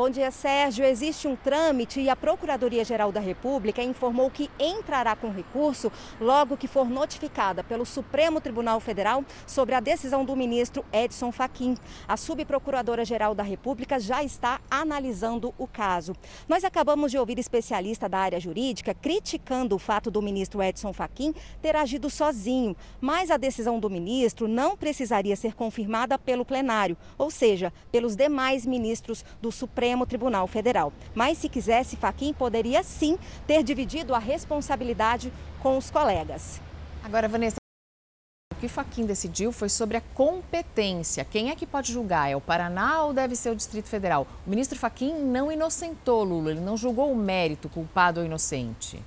Bom 0.00 0.08
dia, 0.08 0.30
Sérgio. 0.30 0.82
Existe 0.82 1.28
um 1.28 1.36
trâmite 1.36 2.00
e 2.00 2.08
a 2.08 2.16
Procuradoria-Geral 2.16 3.12
da 3.12 3.20
República 3.20 3.82
informou 3.82 4.30
que 4.30 4.50
entrará 4.58 5.14
com 5.14 5.28
recurso 5.28 5.92
logo 6.18 6.56
que 6.56 6.66
for 6.66 6.88
notificada 6.88 7.62
pelo 7.62 7.84
Supremo 7.84 8.40
Tribunal 8.40 8.80
Federal 8.80 9.22
sobre 9.46 9.74
a 9.74 9.78
decisão 9.80 10.24
do 10.24 10.34
ministro 10.34 10.82
Edson 10.90 11.30
Fachin. 11.30 11.76
A 12.08 12.16
Subprocuradora-Geral 12.16 13.34
da 13.34 13.42
República 13.42 14.00
já 14.00 14.24
está 14.24 14.58
analisando 14.70 15.52
o 15.58 15.66
caso. 15.66 16.16
Nós 16.48 16.64
acabamos 16.64 17.10
de 17.10 17.18
ouvir 17.18 17.38
especialista 17.38 18.08
da 18.08 18.20
área 18.20 18.40
jurídica 18.40 18.94
criticando 18.94 19.76
o 19.76 19.78
fato 19.78 20.10
do 20.10 20.22
ministro 20.22 20.62
Edson 20.62 20.94
Fachin 20.94 21.34
ter 21.60 21.76
agido 21.76 22.08
sozinho, 22.08 22.74
mas 23.02 23.30
a 23.30 23.36
decisão 23.36 23.78
do 23.78 23.90
ministro 23.90 24.48
não 24.48 24.78
precisaria 24.78 25.36
ser 25.36 25.54
confirmada 25.54 26.18
pelo 26.18 26.42
plenário, 26.42 26.96
ou 27.18 27.30
seja, 27.30 27.70
pelos 27.92 28.16
demais 28.16 28.64
ministros 28.64 29.22
do 29.42 29.52
Supremo 29.52 29.89
Supremo 29.90 30.06
Tribunal 30.06 30.46
Federal. 30.46 30.92
Mas 31.14 31.38
se 31.38 31.48
quisesse, 31.48 31.96
Faquim 31.96 32.32
poderia 32.32 32.82
sim 32.84 33.18
ter 33.44 33.64
dividido 33.64 34.14
a 34.14 34.18
responsabilidade 34.20 35.32
com 35.60 35.76
os 35.76 35.90
colegas. 35.90 36.60
Agora, 37.02 37.26
Vanessa, 37.26 37.56
o 38.52 38.56
que 38.60 38.68
Faquim 38.68 39.04
decidiu 39.04 39.50
foi 39.50 39.68
sobre 39.68 39.96
a 39.96 40.00
competência. 40.14 41.24
Quem 41.24 41.50
é 41.50 41.56
que 41.56 41.66
pode 41.66 41.92
julgar? 41.92 42.30
É 42.30 42.36
o 42.36 42.40
Paraná 42.40 43.02
ou 43.02 43.12
deve 43.12 43.34
ser 43.34 43.50
o 43.50 43.56
Distrito 43.56 43.88
Federal? 43.88 44.28
O 44.46 44.50
ministro 44.50 44.78
Faquim 44.78 45.12
não 45.12 45.50
inocentou 45.50 46.22
Lula, 46.22 46.52
ele 46.52 46.60
não 46.60 46.76
julgou 46.76 47.10
o 47.10 47.16
mérito 47.16 47.68
culpado 47.68 48.20
ou 48.20 48.26
inocente. 48.26 49.02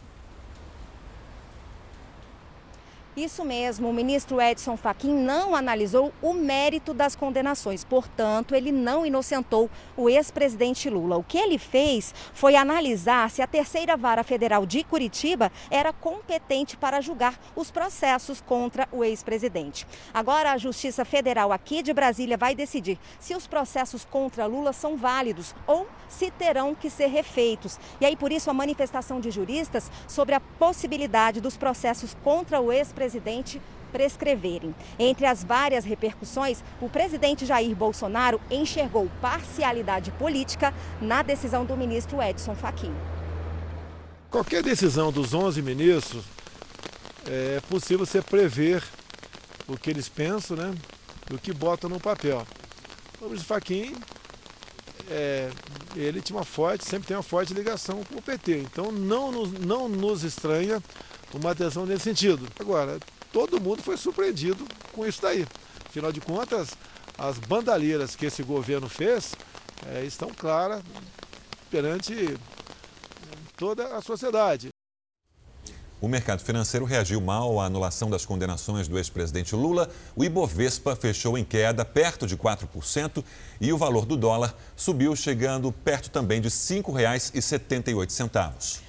Isso 3.16 3.46
mesmo, 3.46 3.90
o 3.90 3.94
ministro 3.94 4.42
Edson 4.42 4.76
Fachin 4.76 5.14
não 5.14 5.54
analisou 5.54 6.12
o 6.20 6.34
mérito 6.34 6.96
das 6.96 7.16
condenações, 7.16 7.84
portanto, 7.84 8.56
ele 8.56 8.72
não 8.72 9.06
inocentou 9.06 9.70
o 9.96 10.10
ex-presidente 10.10 10.90
Lula. 10.90 11.18
O 11.18 11.24
que 11.24 11.38
ele 11.38 11.60
fez 11.60 12.12
foi 12.34 12.56
analisar 12.56 13.30
se 13.30 13.40
a 13.44 13.46
terceira 13.46 13.96
vara 13.96 14.24
federal 14.24 14.66
de 14.66 14.84
Curitiba 14.84 15.52
era 15.70 15.94
competente 15.94 16.76
para 16.76 17.02
julgar 17.02 17.40
os 17.56 17.70
processos 17.70 18.42
contra 18.42 18.90
o 18.92 19.04
ex-presidente. 19.04 19.86
Agora, 20.12 20.52
a 20.52 20.58
Justiça 20.58 21.06
Federal 21.06 21.52
aqui 21.52 21.84
de 21.84 21.94
Brasília 21.94 22.36
vai 22.36 22.56
decidir 22.56 22.98
se 23.20 23.36
os 23.36 23.46
processos 23.46 24.04
contra 24.06 24.48
Lula 24.48 24.74
são 24.74 24.98
válidos 24.98 25.54
ou 25.68 25.86
se 26.10 26.32
terão 26.32 26.74
que 26.74 26.90
ser 26.90 27.08
refeitos. 27.08 27.80
E 28.02 28.08
aí, 28.08 28.16
por 28.16 28.32
isso, 28.32 28.50
a 28.50 28.54
manifestação 28.56 29.20
de 29.20 29.30
juristas 29.30 29.92
sobre 30.08 30.34
a 30.34 30.40
possibilidade 30.40 31.40
dos 31.40 31.56
processos 31.56 32.18
contra 32.24 32.60
o 32.60 32.72
ex-presidente 32.72 33.03
presidente 33.04 33.62
prescreverem. 33.92 34.74
Entre 34.98 35.26
as 35.26 35.44
várias 35.44 35.84
repercussões, 35.84 36.64
o 36.82 36.88
presidente 36.88 37.46
Jair 37.46 37.76
Bolsonaro 37.76 38.40
enxergou 38.50 39.12
parcialidade 39.22 40.10
política 40.12 40.74
na 41.02 41.22
decisão 41.22 41.66
do 41.66 41.76
ministro 41.76 42.22
Edson 42.22 42.56
Fachin. 42.56 42.94
Qualquer 44.32 44.64
decisão 44.64 45.12
dos 45.12 45.34
11 45.34 45.62
ministros 45.62 46.24
é 47.28 47.60
possível 47.70 48.06
você 48.06 48.22
prever 48.22 48.82
o 49.68 49.78
que 49.78 49.90
eles 49.90 50.10
pensam, 50.10 50.58
né? 50.58 50.74
O 51.32 51.38
que 51.38 51.54
botam 51.54 51.90
no 51.90 52.00
papel. 52.00 52.48
O 53.22 53.26
ministro 53.26 53.48
Fachin, 53.48 53.94
é, 55.10 55.50
ele 55.96 56.22
tinha 56.22 56.38
uma 56.38 56.46
forte, 56.46 56.86
sempre 56.86 57.08
tem 57.08 57.18
uma 57.18 57.22
forte 57.24 57.54
ligação 57.54 58.04
com 58.06 58.18
o 58.18 58.22
PT. 58.22 58.60
Então 58.60 58.92
não 58.92 59.32
não 59.46 59.88
nos 59.88 60.24
estranha 60.24 60.82
uma 61.38 61.52
atenção 61.52 61.86
nesse 61.86 62.04
sentido. 62.04 62.48
Agora, 62.60 63.00
todo 63.32 63.60
mundo 63.60 63.82
foi 63.82 63.98
surpreendido 63.98 64.66
com 64.92 65.06
isso 65.06 65.22
daí. 65.22 65.46
Afinal 65.86 66.12
de 66.12 66.22
contas, 66.22 66.70
as 67.18 67.38
bandalheiras 67.38 68.16
que 68.16 68.26
esse 68.26 68.44
governo 68.44 68.90
fez 68.90 69.36
é, 69.88 70.04
estão 70.04 70.30
claras 70.30 70.82
perante 71.70 72.38
toda 73.58 73.96
a 73.96 74.02
sociedade. 74.02 74.74
O 76.04 76.08
mercado 76.08 76.44
financeiro 76.44 76.86
reagiu 76.86 77.20
mal 77.22 77.62
à 77.62 77.66
anulação 77.66 78.10
das 78.10 78.26
condenações 78.26 78.90
do 78.90 78.98
ex-presidente 78.98 79.56
Lula. 79.56 79.90
O 80.16 80.26
Ibovespa 80.26 80.98
fechou 80.98 81.38
em 81.38 81.46
queda, 81.46 81.86
perto 81.86 82.28
de 82.28 82.36
4%, 82.36 83.24
e 83.62 83.72
o 83.72 83.78
valor 83.78 84.06
do 84.06 84.18
dólar 84.18 84.54
subiu, 84.76 85.16
chegando 85.16 85.72
perto 85.72 86.10
também 86.10 86.42
de 86.42 86.50
R$ 86.50 86.54
5,78. 86.54 88.82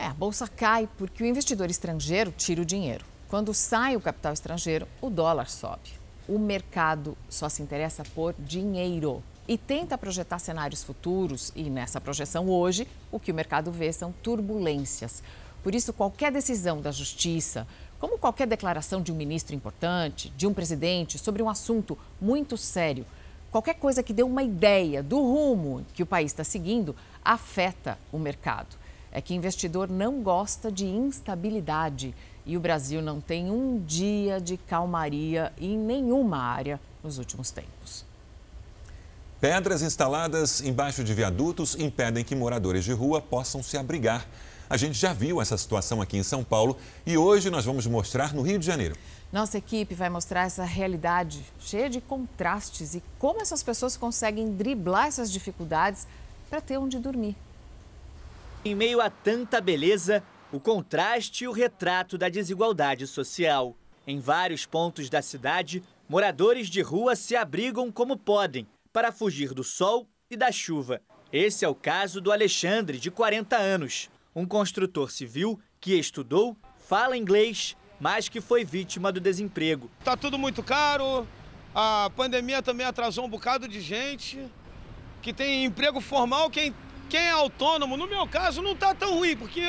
É, 0.00 0.06
a 0.06 0.14
bolsa 0.14 0.48
cai 0.48 0.88
porque 0.96 1.22
o 1.22 1.26
investidor 1.26 1.68
estrangeiro 1.68 2.32
tira 2.34 2.62
o 2.62 2.64
dinheiro. 2.64 3.04
Quando 3.28 3.52
sai 3.52 3.96
o 3.96 4.00
capital 4.00 4.32
estrangeiro, 4.32 4.88
o 4.98 5.10
dólar 5.10 5.50
sobe. 5.50 5.90
O 6.26 6.38
mercado 6.38 7.18
só 7.28 7.50
se 7.50 7.62
interessa 7.62 8.02
por 8.14 8.34
dinheiro 8.38 9.22
e 9.46 9.58
tenta 9.58 9.98
projetar 9.98 10.38
cenários 10.38 10.82
futuros, 10.82 11.52
e 11.54 11.68
nessa 11.68 12.00
projeção 12.00 12.48
hoje, 12.48 12.88
o 13.12 13.20
que 13.20 13.30
o 13.30 13.34
mercado 13.34 13.70
vê 13.70 13.92
são 13.92 14.10
turbulências. 14.22 15.22
Por 15.62 15.74
isso, 15.74 15.92
qualquer 15.92 16.32
decisão 16.32 16.80
da 16.80 16.90
justiça, 16.90 17.66
como 17.98 18.16
qualquer 18.16 18.46
declaração 18.46 19.02
de 19.02 19.12
um 19.12 19.16
ministro 19.16 19.54
importante, 19.54 20.32
de 20.34 20.46
um 20.46 20.54
presidente 20.54 21.18
sobre 21.18 21.42
um 21.42 21.48
assunto 21.50 21.98
muito 22.18 22.56
sério, 22.56 23.04
qualquer 23.50 23.74
coisa 23.74 24.02
que 24.02 24.14
dê 24.14 24.22
uma 24.22 24.42
ideia 24.42 25.02
do 25.02 25.20
rumo 25.20 25.84
que 25.92 26.02
o 26.02 26.06
país 26.06 26.32
está 26.32 26.42
seguindo, 26.42 26.96
afeta 27.22 27.98
o 28.10 28.18
mercado 28.18 28.79
é 29.12 29.20
que 29.20 29.34
investidor 29.34 29.88
não 29.88 30.22
gosta 30.22 30.70
de 30.70 30.86
instabilidade 30.86 32.14
e 32.46 32.56
o 32.56 32.60
Brasil 32.60 33.02
não 33.02 33.20
tem 33.20 33.50
um 33.50 33.82
dia 33.84 34.40
de 34.40 34.56
calmaria 34.56 35.52
em 35.58 35.76
nenhuma 35.76 36.38
área 36.38 36.80
nos 37.02 37.18
últimos 37.18 37.50
tempos. 37.50 38.04
Pedras 39.40 39.82
instaladas 39.82 40.60
embaixo 40.60 41.02
de 41.02 41.14
viadutos 41.14 41.74
impedem 41.74 42.22
que 42.22 42.34
moradores 42.34 42.84
de 42.84 42.92
rua 42.92 43.22
possam 43.22 43.62
se 43.62 43.78
abrigar. 43.78 44.26
A 44.68 44.76
gente 44.76 44.98
já 44.98 45.12
viu 45.12 45.40
essa 45.40 45.56
situação 45.56 46.00
aqui 46.02 46.16
em 46.16 46.22
São 46.22 46.44
Paulo 46.44 46.76
e 47.06 47.16
hoje 47.16 47.50
nós 47.50 47.64
vamos 47.64 47.86
mostrar 47.86 48.34
no 48.34 48.42
Rio 48.42 48.58
de 48.58 48.66
Janeiro. 48.66 48.96
Nossa 49.32 49.58
equipe 49.58 49.94
vai 49.94 50.10
mostrar 50.10 50.42
essa 50.42 50.64
realidade 50.64 51.42
cheia 51.58 51.88
de 51.88 52.00
contrastes 52.00 52.94
e 52.94 53.02
como 53.18 53.40
essas 53.40 53.62
pessoas 53.62 53.96
conseguem 53.96 54.52
driblar 54.54 55.06
essas 55.06 55.30
dificuldades 55.32 56.06
para 56.50 56.60
ter 56.60 56.78
onde 56.78 56.98
dormir. 56.98 57.36
Em 58.62 58.74
meio 58.74 59.00
a 59.00 59.08
tanta 59.08 59.58
beleza, 59.58 60.22
o 60.52 60.60
contraste 60.60 61.44
e 61.44 61.48
o 61.48 61.52
retrato 61.52 62.18
da 62.18 62.28
desigualdade 62.28 63.06
social. 63.06 63.74
Em 64.06 64.20
vários 64.20 64.66
pontos 64.66 65.08
da 65.08 65.22
cidade, 65.22 65.82
moradores 66.06 66.68
de 66.68 66.82
rua 66.82 67.16
se 67.16 67.34
abrigam 67.34 67.90
como 67.90 68.18
podem 68.18 68.66
para 68.92 69.12
fugir 69.12 69.54
do 69.54 69.64
sol 69.64 70.06
e 70.30 70.36
da 70.36 70.52
chuva. 70.52 71.00
Esse 71.32 71.64
é 71.64 71.68
o 71.68 71.74
caso 71.74 72.20
do 72.20 72.30
Alexandre, 72.30 72.98
de 72.98 73.10
40 73.10 73.56
anos, 73.56 74.10
um 74.36 74.44
construtor 74.44 75.10
civil 75.10 75.58
que 75.80 75.98
estudou, 75.98 76.54
fala 76.86 77.16
inglês, 77.16 77.74
mas 77.98 78.28
que 78.28 78.42
foi 78.42 78.62
vítima 78.62 79.10
do 79.10 79.20
desemprego. 79.20 79.90
Tá 80.04 80.18
tudo 80.18 80.36
muito 80.36 80.62
caro, 80.62 81.26
a 81.74 82.10
pandemia 82.14 82.60
também 82.60 82.84
atrasou 82.84 83.24
um 83.24 83.30
bocado 83.30 83.66
de 83.66 83.80
gente 83.80 84.38
que 85.22 85.32
tem 85.32 85.64
emprego 85.64 86.00
formal, 86.00 86.50
quem 86.50 86.74
quem 87.10 87.20
é 87.20 87.30
autônomo, 87.30 87.96
no 87.96 88.06
meu 88.06 88.26
caso, 88.26 88.62
não 88.62 88.72
está 88.72 88.94
tão 88.94 89.16
ruim, 89.16 89.36
porque 89.36 89.62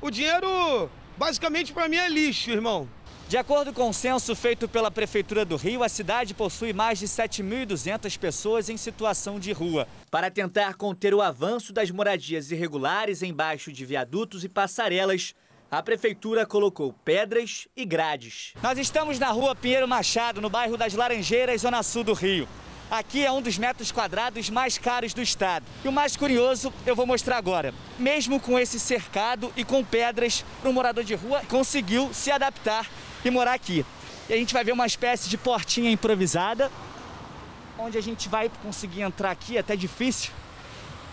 o 0.00 0.10
dinheiro, 0.10 0.90
basicamente, 1.16 1.72
para 1.72 1.88
mim 1.88 1.96
é 1.96 2.08
lixo, 2.08 2.50
irmão. 2.50 2.88
De 3.28 3.38
acordo 3.38 3.72
com 3.72 3.88
o 3.88 3.94
censo 3.94 4.34
feito 4.34 4.68
pela 4.68 4.90
Prefeitura 4.90 5.44
do 5.44 5.56
Rio, 5.56 5.82
a 5.82 5.88
cidade 5.88 6.34
possui 6.34 6.72
mais 6.72 6.98
de 6.98 7.06
7.200 7.06 8.18
pessoas 8.18 8.68
em 8.68 8.76
situação 8.76 9.38
de 9.38 9.52
rua. 9.52 9.88
Para 10.10 10.30
tentar 10.30 10.74
conter 10.74 11.14
o 11.14 11.22
avanço 11.22 11.72
das 11.72 11.90
moradias 11.90 12.50
irregulares 12.50 13.22
embaixo 13.22 13.72
de 13.72 13.86
viadutos 13.86 14.44
e 14.44 14.48
passarelas, 14.48 15.32
a 15.70 15.82
Prefeitura 15.82 16.44
colocou 16.44 16.92
pedras 17.04 17.66
e 17.76 17.84
grades. 17.84 18.52
Nós 18.62 18.78
estamos 18.78 19.18
na 19.18 19.30
rua 19.30 19.54
Pinheiro 19.54 19.88
Machado, 19.88 20.40
no 20.40 20.50
bairro 20.50 20.76
das 20.76 20.94
Laranjeiras, 20.94 21.62
zona 21.62 21.82
sul 21.82 22.04
do 22.04 22.12
Rio. 22.12 22.46
Aqui 22.90 23.24
é 23.24 23.32
um 23.32 23.40
dos 23.40 23.58
metros 23.58 23.90
quadrados 23.90 24.50
mais 24.50 24.78
caros 24.78 25.14
do 25.14 25.22
estado. 25.22 25.64
E 25.84 25.88
o 25.88 25.92
mais 25.92 26.16
curioso 26.16 26.72
eu 26.86 26.94
vou 26.94 27.06
mostrar 27.06 27.36
agora. 27.36 27.74
Mesmo 27.98 28.38
com 28.38 28.58
esse 28.58 28.78
cercado 28.78 29.52
e 29.56 29.64
com 29.64 29.82
pedras, 29.82 30.44
o 30.62 30.72
morador 30.72 31.02
de 31.02 31.14
rua 31.14 31.42
conseguiu 31.48 32.12
se 32.12 32.30
adaptar 32.30 32.86
e 33.24 33.30
morar 33.30 33.54
aqui. 33.54 33.84
E 34.28 34.32
a 34.32 34.36
gente 34.36 34.54
vai 34.54 34.64
ver 34.64 34.72
uma 34.72 34.86
espécie 34.86 35.28
de 35.28 35.36
portinha 35.36 35.90
improvisada, 35.90 36.70
onde 37.78 37.98
a 37.98 38.02
gente 38.02 38.28
vai 38.28 38.50
conseguir 38.62 39.02
entrar 39.02 39.30
aqui, 39.30 39.56
é 39.56 39.60
até 39.60 39.74
difícil, 39.74 40.30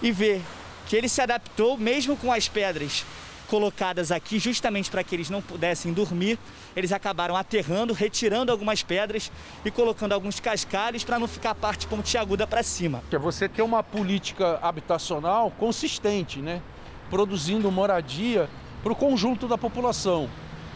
e 0.01 0.11
ver 0.11 0.41
que 0.87 0.95
ele 0.95 1.09
se 1.09 1.21
adaptou 1.21 1.77
mesmo 1.77 2.15
com 2.17 2.31
as 2.31 2.47
pedras 2.47 3.05
colocadas 3.51 4.13
aqui 4.13 4.39
justamente 4.39 4.89
para 4.89 5.03
que 5.03 5.13
eles 5.13 5.29
não 5.29 5.41
pudessem 5.41 5.91
dormir. 5.91 6.39
Eles 6.73 6.93
acabaram 6.93 7.35
aterrando, 7.35 7.91
retirando 7.91 8.49
algumas 8.49 8.81
pedras 8.81 9.29
e 9.65 9.69
colocando 9.69 10.13
alguns 10.13 10.39
cascalhos 10.39 11.03
para 11.03 11.19
não 11.19 11.27
ficar 11.27 11.49
a 11.49 11.55
parte 11.55 11.85
pontiaguda 11.85 12.47
para 12.47 12.63
cima. 12.63 13.03
É 13.11 13.17
você 13.17 13.49
ter 13.49 13.61
uma 13.61 13.83
política 13.83 14.57
habitacional 14.61 15.51
consistente, 15.51 16.39
né? 16.39 16.61
Produzindo 17.09 17.69
moradia 17.69 18.49
para 18.81 18.93
o 18.93 18.95
conjunto 18.95 19.49
da 19.49 19.57
população. 19.57 20.29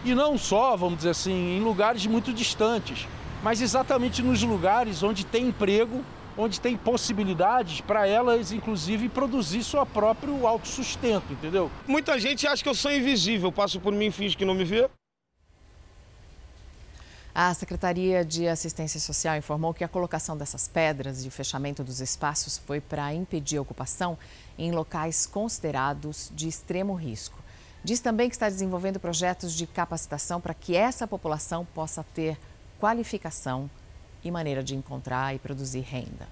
E 0.04 0.14
não 0.14 0.38
só, 0.38 0.76
vamos 0.76 0.98
dizer 0.98 1.12
assim, 1.12 1.58
em 1.58 1.62
lugares 1.62 2.06
muito 2.06 2.34
distantes, 2.34 3.08
mas 3.42 3.62
exatamente 3.62 4.22
nos 4.22 4.44
lugares 4.44 5.02
onde 5.02 5.26
tem 5.26 5.48
emprego 5.48 6.04
onde 6.38 6.60
tem 6.60 6.76
possibilidades 6.76 7.82
para 7.82 8.08
elas, 8.08 8.52
inclusive, 8.52 9.10
produzir 9.10 9.64
seu 9.64 9.86
próprio 9.86 10.46
autossustento, 10.46 11.34
entendeu? 11.34 11.72
Muita 11.88 12.20
gente 12.20 12.46
acha 12.46 12.62
que 12.62 12.70
eu 12.70 12.76
sou 12.76 12.92
invisível, 12.92 13.52
passo 13.52 13.80
por 13.80 13.94
mim 13.94 14.08
e 14.08 14.12
finge 14.12 14.36
que 14.36 14.46
não 14.46 14.54
me 14.54 14.64
vê. 14.64 14.90
A 17.34 17.54
Secretaria 17.54 18.24
de 18.24 18.48
Assistência 18.48 18.98
Social 18.98 19.36
informou 19.36 19.74
que 19.74 19.84
a 19.84 19.90
colocação 19.90 20.38
dessas 20.38 20.70
pedras 20.70 21.26
e 21.26 21.28
o 21.28 21.32
fechamento 21.32 21.84
dos 21.84 22.00
espaços 22.00 22.58
foi 22.58 22.80
para 22.80 23.14
impedir 23.14 23.58
a 23.58 23.62
ocupação 23.62 24.18
em 24.58 24.72
locais 24.72 25.26
considerados 25.26 26.32
de 26.34 26.48
extremo 26.48 26.94
risco. 26.94 27.38
Diz 27.84 28.00
também 28.00 28.30
que 28.30 28.36
está 28.36 28.48
desenvolvendo 28.48 29.02
projetos 29.02 29.54
de 29.54 29.68
capacitação 29.68 30.40
para 30.40 30.54
que 30.54 30.78
essa 30.78 31.06
população 31.06 31.66
possa 31.66 32.06
ter 32.16 32.38
qualificação 32.80 33.70
e 34.26 34.32
maneira 34.32 34.64
de 34.64 34.76
encontrar 34.76 35.34
e 35.36 35.40
produzir 35.40 35.82
renda. 35.82 36.28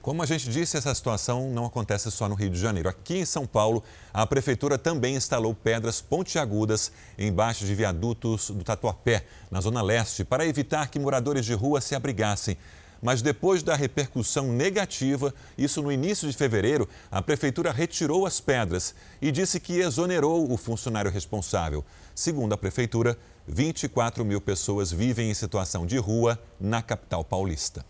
Como 0.00 0.22
a 0.22 0.26
gente 0.26 0.48
disse, 0.48 0.78
essa 0.78 0.94
situação 0.94 1.50
não 1.50 1.66
acontece 1.66 2.10
só 2.10 2.26
no 2.26 2.34
Rio 2.34 2.48
de 2.48 2.58
Janeiro. 2.58 2.88
Aqui 2.88 3.18
em 3.18 3.24
São 3.26 3.46
Paulo, 3.46 3.84
a 4.14 4.26
prefeitura 4.26 4.78
também 4.78 5.14
instalou 5.14 5.54
pedras 5.54 6.00
pontiagudas 6.00 6.90
embaixo 7.18 7.66
de 7.66 7.74
viadutos 7.74 8.48
do 8.48 8.64
Tatuapé, 8.64 9.26
na 9.50 9.60
zona 9.60 9.82
leste, 9.82 10.24
para 10.24 10.46
evitar 10.46 10.88
que 10.88 10.98
moradores 10.98 11.44
de 11.44 11.52
rua 11.52 11.82
se 11.82 11.94
abrigassem. 11.94 12.56
Mas 13.02 13.20
depois 13.20 13.62
da 13.62 13.74
repercussão 13.74 14.52
negativa, 14.52 15.34
isso 15.56 15.82
no 15.82 15.92
início 15.92 16.26
de 16.26 16.36
fevereiro, 16.36 16.88
a 17.10 17.20
prefeitura 17.20 17.70
retirou 17.70 18.24
as 18.26 18.40
pedras 18.40 18.94
e 19.20 19.30
disse 19.30 19.60
que 19.60 19.80
exonerou 19.80 20.50
o 20.50 20.56
funcionário 20.56 21.10
responsável. 21.10 21.84
Segundo 22.20 22.52
a 22.52 22.58
prefeitura, 22.58 23.16
24 23.48 24.22
mil 24.26 24.42
pessoas 24.42 24.92
vivem 24.92 25.30
em 25.30 25.32
situação 25.32 25.86
de 25.86 25.96
rua 25.96 26.38
na 26.60 26.82
capital 26.82 27.24
paulista. 27.24 27.82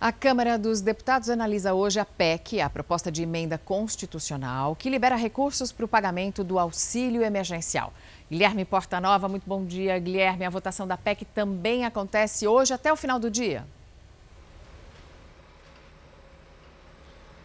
A 0.00 0.10
Câmara 0.10 0.58
dos 0.58 0.80
Deputados 0.80 1.28
analisa 1.28 1.74
hoje 1.74 2.00
a 2.00 2.04
PEC, 2.06 2.62
a 2.62 2.70
proposta 2.70 3.12
de 3.12 3.24
emenda 3.24 3.58
constitucional, 3.58 4.74
que 4.74 4.88
libera 4.88 5.16
recursos 5.16 5.70
para 5.70 5.84
o 5.84 5.88
pagamento 5.88 6.42
do 6.42 6.58
auxílio 6.58 7.22
emergencial. 7.22 7.92
Guilherme 8.30 8.64
Portanova, 8.64 9.28
muito 9.28 9.46
bom 9.46 9.66
dia, 9.66 9.98
Guilherme. 9.98 10.46
A 10.46 10.50
votação 10.50 10.86
da 10.86 10.96
PEC 10.96 11.26
também 11.26 11.84
acontece 11.84 12.46
hoje 12.46 12.72
até 12.72 12.90
o 12.90 12.96
final 12.96 13.18
do 13.18 13.30
dia. 13.30 13.66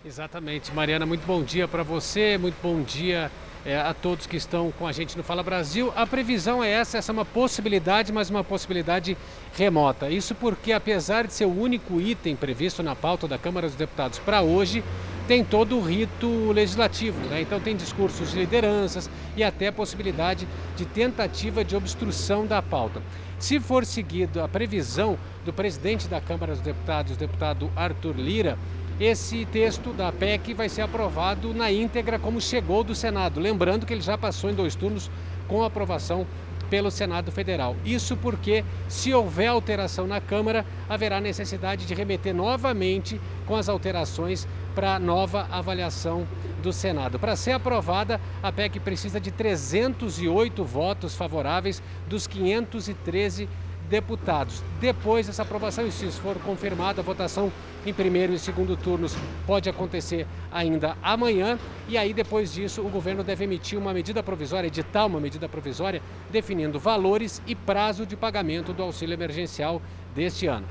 Exatamente, 0.03 0.73
Mariana, 0.73 1.05
muito 1.05 1.23
bom 1.27 1.43
dia 1.43 1.67
para 1.67 1.83
você, 1.83 2.35
muito 2.35 2.55
bom 2.59 2.81
dia 2.81 3.31
é, 3.63 3.77
a 3.77 3.93
todos 3.93 4.25
que 4.25 4.35
estão 4.35 4.71
com 4.71 4.87
a 4.87 4.91
gente 4.91 5.15
no 5.15 5.21
Fala 5.21 5.43
Brasil. 5.43 5.93
A 5.95 6.07
previsão 6.07 6.63
é 6.63 6.71
essa, 6.71 6.97
essa 6.97 7.11
é 7.11 7.13
uma 7.13 7.23
possibilidade, 7.23 8.11
mas 8.11 8.27
uma 8.27 8.43
possibilidade 8.43 9.15
remota. 9.55 10.09
Isso 10.09 10.33
porque, 10.33 10.73
apesar 10.73 11.27
de 11.27 11.33
ser 11.33 11.45
o 11.45 11.55
único 11.55 12.01
item 12.01 12.35
previsto 12.35 12.81
na 12.81 12.95
pauta 12.95 13.27
da 13.27 13.37
Câmara 13.37 13.67
dos 13.67 13.75
Deputados 13.75 14.17
para 14.17 14.41
hoje, 14.41 14.83
tem 15.27 15.45
todo 15.45 15.77
o 15.77 15.81
rito 15.81 16.51
legislativo, 16.51 17.19
né? 17.27 17.39
então 17.39 17.59
tem 17.59 17.75
discursos 17.75 18.31
de 18.31 18.39
lideranças 18.39 19.07
e 19.37 19.43
até 19.43 19.67
a 19.67 19.71
possibilidade 19.71 20.47
de 20.75 20.83
tentativa 20.83 21.63
de 21.63 21.75
obstrução 21.75 22.47
da 22.47 22.59
pauta. 22.59 23.03
Se 23.37 23.59
for 23.59 23.85
seguido 23.85 24.41
a 24.41 24.47
previsão 24.47 25.17
do 25.45 25.53
presidente 25.53 26.07
da 26.07 26.19
Câmara 26.19 26.53
dos 26.53 26.61
Deputados, 26.61 27.13
o 27.13 27.19
deputado 27.19 27.71
Arthur 27.75 28.15
Lira, 28.15 28.57
esse 28.99 29.45
texto 29.45 29.93
da 29.93 30.11
PEC 30.11 30.53
vai 30.53 30.69
ser 30.69 30.81
aprovado 30.81 31.53
na 31.53 31.71
íntegra 31.71 32.19
como 32.19 32.39
chegou 32.39 32.83
do 32.83 32.93
Senado. 32.93 33.39
Lembrando 33.39 33.85
que 33.85 33.93
ele 33.93 34.01
já 34.01 34.17
passou 34.17 34.49
em 34.49 34.53
dois 34.53 34.75
turnos 34.75 35.09
com 35.47 35.63
aprovação 35.63 36.25
pelo 36.71 36.89
Senado 36.89 37.33
Federal. 37.33 37.75
Isso 37.83 38.15
porque, 38.15 38.63
se 38.87 39.13
houver 39.13 39.47
alteração 39.47 40.07
na 40.07 40.21
Câmara, 40.21 40.65
haverá 40.87 41.19
necessidade 41.19 41.85
de 41.85 41.93
remeter 41.93 42.33
novamente 42.33 43.19
com 43.45 43.57
as 43.57 43.67
alterações 43.67 44.47
para 44.73 44.97
nova 44.97 45.47
avaliação 45.51 46.25
do 46.63 46.71
Senado. 46.71 47.19
Para 47.19 47.35
ser 47.35 47.51
aprovada, 47.51 48.21
a 48.41 48.53
PEC 48.53 48.79
precisa 48.79 49.19
de 49.19 49.31
308 49.31 50.63
votos 50.63 51.13
favoráveis 51.13 51.83
dos 52.07 52.25
513 52.25 53.49
deputados. 53.91 54.63
Depois 54.79 55.27
dessa 55.27 55.41
aprovação, 55.43 55.85
e 55.85 55.91
se 55.91 56.05
isso 56.07 56.21
for 56.21 56.35
confirmada, 56.39 57.01
a 57.01 57.03
votação 57.03 57.51
em 57.85 57.93
primeiro 57.93 58.33
e 58.33 58.39
segundo 58.39 58.77
turnos 58.77 59.15
pode 59.45 59.69
acontecer 59.69 60.25
ainda 60.51 60.97
amanhã. 61.03 61.59
E 61.89 61.97
aí, 61.97 62.13
depois 62.13 62.53
disso, 62.53 62.81
o 62.81 62.89
governo 62.89 63.23
deve 63.23 63.43
emitir 63.43 63.77
uma 63.77 63.93
medida 63.93 64.23
provisória, 64.23 64.67
editar 64.67 65.05
uma 65.05 65.19
medida 65.19 65.49
provisória, 65.49 66.01
definindo 66.31 66.79
valores 66.79 67.41
e 67.45 67.53
prazo 67.53 68.05
de 68.05 68.15
pagamento 68.15 68.71
do 68.71 68.81
auxílio 68.81 69.13
emergencial 69.13 69.81
deste 70.15 70.47
ano. 70.47 70.65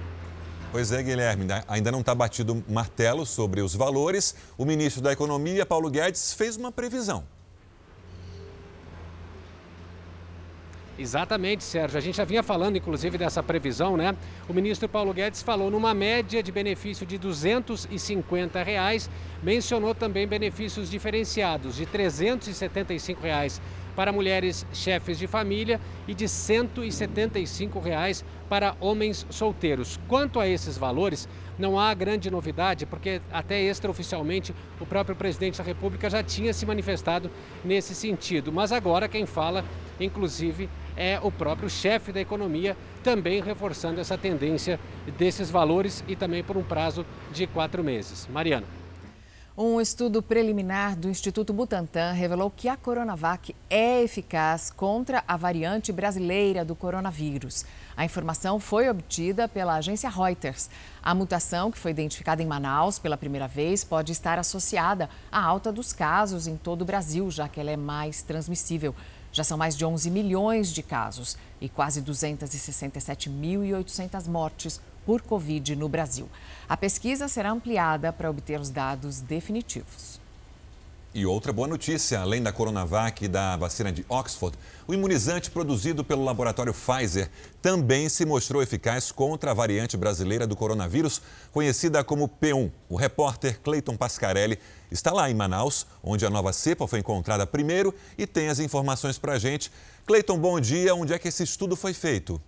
Pois 0.73 0.91
é, 0.93 1.03
Guilherme, 1.03 1.47
ainda 1.69 1.93
não 1.93 2.01
está 2.01 2.15
batido 2.15 2.65
martelo 2.69 3.27
sobre 3.27 3.61
os 3.61 3.75
valores. 3.75 4.35
O 4.57 4.65
ministro 4.65 5.03
da 5.03 5.13
Economia, 5.13 5.67
Paulo 5.67 5.91
Guedes, 5.91 6.33
fez 6.33 6.57
uma 6.57 6.73
previsão. 6.73 7.25
Exatamente, 10.99 11.65
Sérgio. 11.65 11.97
A 11.97 12.01
gente 12.01 12.17
já 12.17 12.25
vinha 12.25 12.43
falando, 12.43 12.77
inclusive, 12.77 13.17
dessa 13.17 13.43
previsão, 13.43 13.97
né? 13.97 14.15
O 14.49 14.53
ministro 14.53 14.89
Paulo 14.89 15.15
Guedes 15.15 15.43
falou 15.43 15.71
numa 15.71 15.95
média 15.95 16.43
de 16.43 16.53
benefício 16.53 17.07
de 17.07 17.17
250 17.17 18.63
reais, 18.63 19.09
mencionou 19.43 19.95
também 19.95 20.27
benefícios 20.27 20.91
diferenciados 20.91 21.77
de 21.77 21.87
375 21.87 23.23
reais 23.23 23.61
para 23.95 24.13
mulheres 24.13 24.67
chefes 24.73 25.19
de 25.19 25.27
família 25.27 25.81
e 26.07 26.15
de 26.15 26.29
175 26.29 27.79
reais 27.79 28.25
para 28.49 28.77
homens 28.81 29.27
solteiros. 29.31 29.99
Quanto 30.09 30.41
a 30.41 30.49
esses 30.49 30.77
valores, 30.77 31.29
não 31.59 31.79
há 31.79 31.93
grande 31.95 32.31
novidade, 32.31 32.87
porque 32.87 33.21
até 33.31 33.61
extraoficialmente 33.63 34.55
o 34.81 34.87
próprio 34.87 35.15
presidente 35.15 35.59
da 35.59 35.65
República 35.65 36.09
já 36.09 36.23
tinha 36.23 36.53
se 36.53 36.65
manifestado 36.65 37.31
nesse 37.65 37.95
sentido. 37.95 38.51
Mas 38.51 38.73
agora 38.73 39.09
quem 39.09 39.27
fala, 39.27 39.65
inclusive, 40.01 40.69
é 40.97 41.21
o 41.23 41.31
próprio 41.31 41.69
chefe 41.69 42.13
da 42.13 42.21
economia, 42.21 42.77
também 43.03 43.43
reforçando 43.43 44.01
essa 44.01 44.19
tendência 44.19 44.81
desses 45.19 45.51
valores 45.51 46.05
e 46.09 46.17
também 46.17 46.43
por 46.43 46.57
um 46.57 46.63
prazo 46.63 47.05
de 47.33 47.47
quatro 47.47 47.85
meses. 47.85 48.27
Mariana. 48.33 48.80
Um 49.59 49.81
estudo 49.81 50.23
preliminar 50.23 50.95
do 50.95 51.09
Instituto 51.09 51.53
Butantan 51.53 52.13
revelou 52.13 52.53
que 52.53 52.69
a 52.69 52.77
Coronavac 52.77 53.53
é 53.69 54.01
eficaz 54.01 54.71
contra 54.71 55.25
a 55.27 55.37
variante 55.37 55.91
brasileira 55.91 56.65
do 56.65 56.77
coronavírus. 56.77 57.65
A 57.97 58.05
informação 58.05 58.61
foi 58.61 58.89
obtida 58.89 59.49
pela 59.49 59.75
agência 59.75 60.09
Reuters. 60.09 60.71
A 61.03 61.13
mutação, 61.17 61.73
que 61.73 61.79
foi 61.79 61.91
identificada 61.91 62.41
em 62.41 62.47
Manaus 62.47 63.01
pela 63.01 63.17
primeira 63.17 63.49
vez, 63.49 63.83
pode 63.83 64.13
estar 64.13 64.39
associada 64.39 65.11
à 65.33 65.45
alta 65.45 65.73
dos 65.73 65.93
casos 65.93 66.47
em 66.47 66.57
todo 66.57 66.83
o 66.83 66.87
Brasil, 66.87 67.29
já 67.29 67.49
que 67.49 67.59
ela 67.59 67.73
é 67.73 67.77
mais 67.77 68.23
transmissível. 68.23 68.95
Já 69.33 69.43
são 69.43 69.59
mais 69.59 69.77
de 69.77 69.85
11 69.85 70.13
milhões 70.13 70.73
de 70.73 70.83
casos 70.83 71.37
e 71.61 71.69
quase 71.69 72.01
267.800 72.03 74.29
mortes 74.29 74.81
por 75.05 75.23
Covid 75.23 75.75
no 75.75 75.89
Brasil. 75.89 76.29
A 76.71 76.77
pesquisa 76.77 77.27
será 77.27 77.51
ampliada 77.51 78.13
para 78.13 78.31
obter 78.31 78.61
os 78.61 78.71
dados 78.71 79.21
definitivos. 79.21 80.21
E 81.13 81.27
outra 81.27 81.53
boa 81.53 81.67
notícia, 81.67 82.21
além 82.21 82.41
da 82.41 82.53
Coronavac 82.53 83.25
e 83.25 83.27
da 83.27 83.57
vacina 83.57 83.91
de 83.91 84.07
Oxford, 84.09 84.57
o 84.87 84.95
imunizante 84.95 85.51
produzido 85.51 86.05
pelo 86.05 86.23
laboratório 86.23 86.73
Pfizer 86.73 87.29
também 87.61 88.09
se 88.09 88.25
mostrou 88.25 88.63
eficaz 88.63 89.11
contra 89.11 89.51
a 89.51 89.55
variante 89.55 89.97
brasileira 89.97 90.47
do 90.47 90.55
coronavírus, 90.55 91.21
conhecida 91.51 92.05
como 92.05 92.29
P1. 92.29 92.71
O 92.89 92.95
repórter 92.95 93.59
Cleiton 93.61 93.97
Pascarelli 93.97 94.57
está 94.93 95.11
lá 95.11 95.29
em 95.29 95.35
Manaus, 95.35 95.89
onde 96.01 96.25
a 96.25 96.31
nova 96.31 96.53
cepa 96.53 96.87
foi 96.87 97.01
encontrada 97.01 97.45
primeiro 97.49 97.93
e 98.17 98.29
tem 98.29 98.49
as 98.49 98.61
informações 98.61 99.19
para 99.19 99.33
a 99.33 99.39
gente. 99.41 99.73
Cleiton, 100.07 100.39
bom 100.39 100.61
dia. 100.61 100.95
Onde 100.95 101.13
é 101.13 101.19
que 101.19 101.27
esse 101.27 101.43
estudo 101.43 101.75
foi 101.75 101.93
feito? 101.93 102.41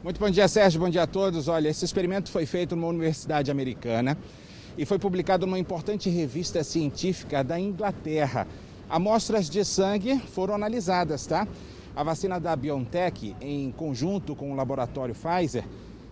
Muito 0.00 0.20
bom 0.20 0.30
dia, 0.30 0.46
Sérgio. 0.46 0.78
Bom 0.80 0.88
dia 0.88 1.02
a 1.02 1.06
todos. 1.08 1.48
Olha, 1.48 1.68
esse 1.68 1.84
experimento 1.84 2.30
foi 2.30 2.46
feito 2.46 2.76
numa 2.76 2.86
universidade 2.86 3.50
americana 3.50 4.16
e 4.76 4.86
foi 4.86 4.96
publicado 4.96 5.44
numa 5.44 5.58
importante 5.58 6.08
revista 6.08 6.62
científica 6.62 7.42
da 7.42 7.58
Inglaterra. 7.58 8.46
Amostras 8.88 9.50
de 9.50 9.64
sangue 9.64 10.16
foram 10.20 10.54
analisadas, 10.54 11.26
tá? 11.26 11.48
A 11.96 12.04
vacina 12.04 12.38
da 12.38 12.54
BioNTech, 12.54 13.34
em 13.40 13.72
conjunto 13.72 14.36
com 14.36 14.52
o 14.52 14.54
laboratório 14.54 15.16
Pfizer, 15.16 15.64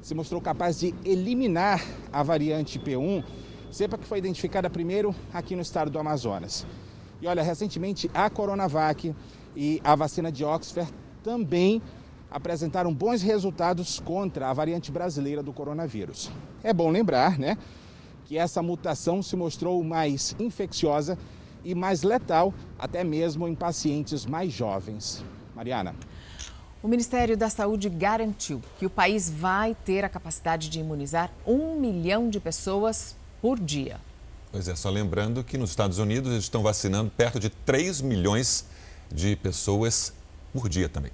se 0.02 0.16
mostrou 0.16 0.40
capaz 0.40 0.80
de 0.80 0.92
eliminar 1.04 1.80
a 2.12 2.24
variante 2.24 2.80
P1, 2.80 3.22
cepa 3.70 3.96
que 3.96 4.04
foi 4.04 4.18
identificada 4.18 4.68
primeiro 4.68 5.14
aqui 5.32 5.54
no 5.54 5.62
estado 5.62 5.92
do 5.92 5.98
Amazonas. 6.00 6.66
E 7.22 7.28
olha, 7.28 7.40
recentemente 7.40 8.10
a 8.12 8.28
Coronavac 8.28 9.14
e 9.54 9.80
a 9.84 9.94
vacina 9.94 10.32
de 10.32 10.44
Oxford 10.44 10.92
também 11.22 11.80
apresentaram 12.36 12.92
bons 12.92 13.22
resultados 13.22 13.98
contra 13.98 14.50
a 14.50 14.52
variante 14.52 14.92
brasileira 14.92 15.42
do 15.42 15.54
coronavírus. 15.54 16.30
É 16.62 16.70
bom 16.70 16.90
lembrar, 16.90 17.38
né? 17.38 17.56
que 18.26 18.36
essa 18.36 18.60
mutação 18.60 19.22
se 19.22 19.34
mostrou 19.36 19.82
mais 19.82 20.36
infecciosa 20.38 21.16
e 21.64 21.74
mais 21.74 22.02
letal, 22.02 22.52
até 22.78 23.02
mesmo 23.02 23.48
em 23.48 23.54
pacientes 23.54 24.26
mais 24.26 24.52
jovens. 24.52 25.24
Mariana. 25.54 25.94
O 26.82 26.88
Ministério 26.88 27.38
da 27.38 27.48
Saúde 27.48 27.88
garantiu 27.88 28.60
que 28.78 28.84
o 28.84 28.90
país 28.90 29.30
vai 29.30 29.74
ter 29.74 30.04
a 30.04 30.08
capacidade 30.08 30.68
de 30.68 30.78
imunizar 30.78 31.30
um 31.46 31.80
milhão 31.80 32.28
de 32.28 32.38
pessoas 32.38 33.16
por 33.40 33.58
dia. 33.58 33.98
Pois 34.52 34.68
é, 34.68 34.76
só 34.76 34.90
lembrando 34.90 35.42
que 35.42 35.56
nos 35.56 35.70
Estados 35.70 35.98
Unidos 35.98 36.32
eles 36.32 36.44
estão 36.44 36.62
vacinando 36.62 37.10
perto 37.10 37.40
de 37.40 37.48
3 37.48 38.02
milhões 38.02 38.66
de 39.10 39.36
pessoas 39.36 40.12
por 40.52 40.68
dia 40.68 40.88
também. 40.88 41.12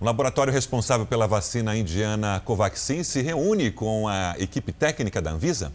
O 0.00 0.04
laboratório 0.04 0.52
responsável 0.52 1.06
pela 1.06 1.26
vacina 1.26 1.76
indiana 1.76 2.40
Covaxin 2.44 3.02
se 3.02 3.20
reúne 3.20 3.70
com 3.70 4.06
a 4.06 4.34
equipe 4.38 4.72
técnica 4.72 5.20
da 5.20 5.32
Anvisa 5.32 5.72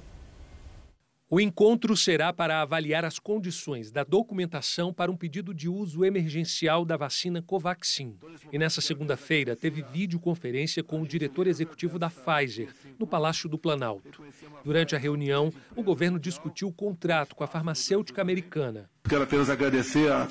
o 1.34 1.42
encontro 1.42 1.98
será 1.98 2.32
para 2.32 2.62
avaliar 2.62 3.04
as 3.04 3.18
condições 3.18 3.90
da 3.90 4.04
documentação 4.04 4.94
para 4.94 5.12
um 5.12 5.18
pedido 5.18 5.52
de 5.52 5.68
uso 5.68 6.06
emergencial 6.06 6.86
da 6.86 6.96
vacina 6.96 7.42
Covaxin. 7.42 8.16
E 8.52 8.60
nessa 8.60 8.82
segunda-feira 8.82 9.56
teve 9.56 9.82
videoconferência 9.82 10.84
com 10.84 11.02
o 11.02 11.08
diretor 11.08 11.48
executivo 11.48 11.98
da 11.98 12.08
Pfizer, 12.08 12.70
no 13.00 13.08
Palácio 13.08 13.50
do 13.50 13.58
Planalto. 13.58 14.24
Durante 14.64 14.96
a 14.96 15.00
reunião, 15.00 15.52
o 15.76 15.82
governo 15.82 16.20
discutiu 16.20 16.68
o 16.68 16.72
contrato 16.72 17.36
com 17.36 17.44
a 17.44 17.48
farmacêutica 17.48 18.22
americana. 18.22 18.88
Quero 19.10 19.24
apenas 19.24 19.50
agradecer 19.50 20.12
a, 20.12 20.28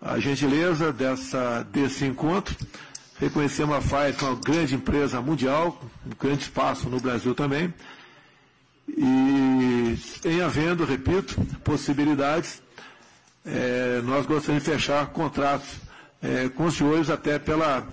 a 0.00 0.20
gentileza 0.20 0.92
dessa, 0.92 1.64
desse 1.64 2.04
encontro 2.04 2.54
Reconhecemos 3.22 3.76
a 3.76 3.78
Pfizer 3.78 4.16
como 4.16 4.32
uma 4.32 4.40
grande 4.40 4.74
empresa 4.74 5.20
mundial, 5.20 5.80
um 6.04 6.10
grande 6.18 6.42
espaço 6.42 6.88
no 6.88 6.98
Brasil 6.98 7.36
também. 7.36 7.72
E 8.88 9.96
em 10.24 10.40
havendo, 10.40 10.84
repito, 10.84 11.40
possibilidades, 11.62 12.60
é, 13.46 14.00
nós 14.02 14.26
gostaríamos 14.26 14.64
de 14.64 14.70
fechar 14.72 15.06
contratos 15.12 15.68
é, 16.20 16.48
com 16.48 16.64
os 16.64 16.74
senhores 16.74 17.10
até 17.10 17.38
pela, 17.38 17.86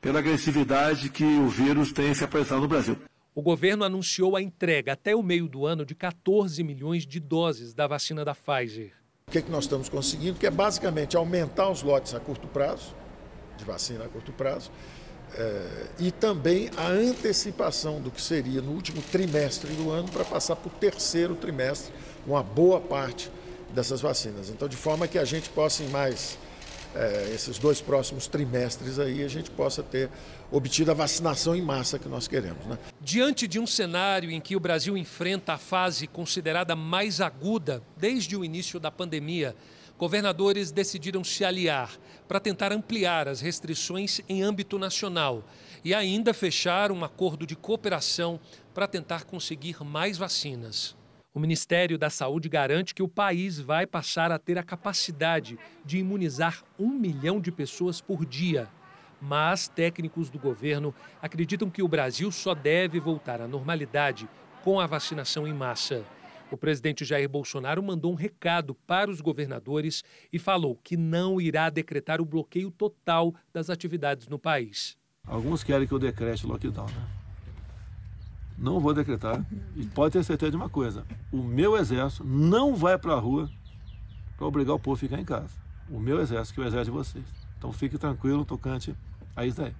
pela 0.00 0.20
agressividade 0.20 1.10
que 1.10 1.24
o 1.24 1.48
vírus 1.48 1.90
tem 1.90 2.14
se 2.14 2.22
apresentado 2.22 2.60
no 2.60 2.68
Brasil. 2.68 2.96
O 3.34 3.42
governo 3.42 3.82
anunciou 3.82 4.36
a 4.36 4.40
entrega 4.40 4.92
até 4.92 5.16
o 5.16 5.22
meio 5.22 5.48
do 5.48 5.66
ano 5.66 5.84
de 5.84 5.96
14 5.96 6.62
milhões 6.62 7.04
de 7.04 7.18
doses 7.18 7.74
da 7.74 7.88
vacina 7.88 8.24
da 8.24 8.36
Pfizer. 8.36 8.92
O 9.26 9.32
que, 9.32 9.38
é 9.38 9.42
que 9.42 9.50
nós 9.50 9.64
estamos 9.64 9.88
conseguindo? 9.88 10.38
Que 10.38 10.46
é 10.46 10.50
basicamente 10.50 11.16
aumentar 11.16 11.70
os 11.70 11.82
lotes 11.82 12.14
a 12.14 12.20
curto 12.20 12.46
prazo, 12.46 12.94
de 13.56 13.64
vacina 13.64 14.04
a 14.04 14.08
curto 14.08 14.32
prazo, 14.32 14.70
é, 15.34 15.86
e 15.98 16.10
também 16.10 16.70
a 16.76 16.86
antecipação 16.86 18.00
do 18.00 18.10
que 18.10 18.22
seria 18.22 18.60
no 18.62 18.72
último 18.72 19.02
trimestre 19.02 19.72
do 19.74 19.90
ano 19.90 20.08
para 20.08 20.24
passar 20.24 20.56
para 20.56 20.68
o 20.68 20.70
terceiro 20.70 21.34
trimestre, 21.34 21.92
uma 22.26 22.42
boa 22.42 22.80
parte 22.80 23.30
dessas 23.74 24.00
vacinas. 24.00 24.48
Então, 24.50 24.68
de 24.68 24.76
forma 24.76 25.08
que 25.08 25.18
a 25.18 25.24
gente 25.24 25.48
possa, 25.50 25.82
em 25.82 25.88
mais 25.88 26.38
é, 26.94 27.32
esses 27.34 27.58
dois 27.58 27.80
próximos 27.80 28.26
trimestres 28.26 28.98
aí, 28.98 29.22
a 29.22 29.28
gente 29.28 29.50
possa 29.50 29.82
ter 29.82 30.08
obtido 30.50 30.90
a 30.90 30.94
vacinação 30.94 31.54
em 31.54 31.60
massa 31.60 31.98
que 31.98 32.08
nós 32.08 32.26
queremos. 32.26 32.64
Né? 32.66 32.78
Diante 33.00 33.46
de 33.46 33.58
um 33.58 33.66
cenário 33.66 34.30
em 34.30 34.40
que 34.40 34.56
o 34.56 34.60
Brasil 34.60 34.96
enfrenta 34.96 35.54
a 35.54 35.58
fase 35.58 36.06
considerada 36.06 36.74
mais 36.74 37.20
aguda 37.20 37.82
desde 37.96 38.36
o 38.36 38.44
início 38.44 38.80
da 38.80 38.90
pandemia, 38.90 39.54
governadores 39.98 40.70
decidiram 40.70 41.24
se 41.24 41.44
aliar 41.44 41.96
para 42.28 42.40
tentar 42.40 42.72
ampliar 42.72 43.28
as 43.28 43.40
restrições 43.40 44.20
em 44.28 44.42
âmbito 44.42 44.78
nacional 44.78 45.44
e 45.84 45.94
ainda 45.94 46.34
fechar 46.34 46.92
um 46.92 47.04
acordo 47.04 47.46
de 47.46 47.56
cooperação 47.56 48.38
para 48.74 48.86
tentar 48.86 49.24
conseguir 49.24 49.82
mais 49.82 50.18
vacinas. 50.18 50.96
O 51.32 51.40
Ministério 51.40 51.98
da 51.98 52.08
Saúde 52.08 52.48
garante 52.48 52.94
que 52.94 53.02
o 53.02 53.08
país 53.08 53.60
vai 53.60 53.86
passar 53.86 54.32
a 54.32 54.38
ter 54.38 54.58
a 54.58 54.62
capacidade 54.62 55.58
de 55.84 55.98
imunizar 55.98 56.62
um 56.78 56.88
milhão 56.88 57.40
de 57.40 57.52
pessoas 57.52 58.00
por 58.00 58.24
dia. 58.24 58.68
Mas 59.20 59.68
técnicos 59.68 60.30
do 60.30 60.38
governo 60.38 60.94
acreditam 61.20 61.70
que 61.70 61.82
o 61.82 61.88
Brasil 61.88 62.32
só 62.32 62.54
deve 62.54 62.98
voltar 62.98 63.40
à 63.40 63.46
normalidade 63.46 64.28
com 64.64 64.80
a 64.80 64.86
vacinação 64.86 65.46
em 65.46 65.52
massa. 65.52 66.04
O 66.50 66.56
presidente 66.56 67.04
Jair 67.04 67.28
Bolsonaro 67.28 67.82
mandou 67.82 68.12
um 68.12 68.14
recado 68.14 68.74
para 68.86 69.10
os 69.10 69.20
governadores 69.20 70.04
e 70.32 70.38
falou 70.38 70.76
que 70.76 70.96
não 70.96 71.40
irá 71.40 71.68
decretar 71.68 72.20
o 72.20 72.24
bloqueio 72.24 72.70
total 72.70 73.34
das 73.52 73.68
atividades 73.68 74.28
no 74.28 74.38
país. 74.38 74.96
Alguns 75.26 75.64
querem 75.64 75.88
que 75.88 75.92
eu 75.92 75.98
decrete 75.98 76.46
o 76.46 76.48
lockdown, 76.48 76.86
né? 76.86 77.08
Não 78.56 78.80
vou 78.80 78.94
decretar. 78.94 79.44
E 79.74 79.84
pode 79.86 80.12
ter 80.12 80.24
certeza 80.24 80.52
de 80.52 80.56
uma 80.56 80.68
coisa: 80.68 81.04
o 81.32 81.42
meu 81.42 81.76
exército 81.76 82.24
não 82.24 82.74
vai 82.74 82.96
para 82.96 83.14
a 83.14 83.18
rua 83.18 83.50
para 84.36 84.46
obrigar 84.46 84.74
o 84.74 84.78
povo 84.78 84.96
a 84.96 84.98
ficar 85.00 85.20
em 85.20 85.24
casa. 85.24 85.52
O 85.90 85.98
meu 85.98 86.20
exército, 86.20 86.54
que 86.54 86.60
é 86.60 86.64
o 86.64 86.66
exército 86.66 86.92
de 86.92 86.98
vocês. 86.98 87.24
Então 87.58 87.72
fique 87.72 87.98
tranquilo, 87.98 88.44
tocante 88.44 88.94
a 89.34 89.44
isso 89.44 89.58
daí. 89.58 89.74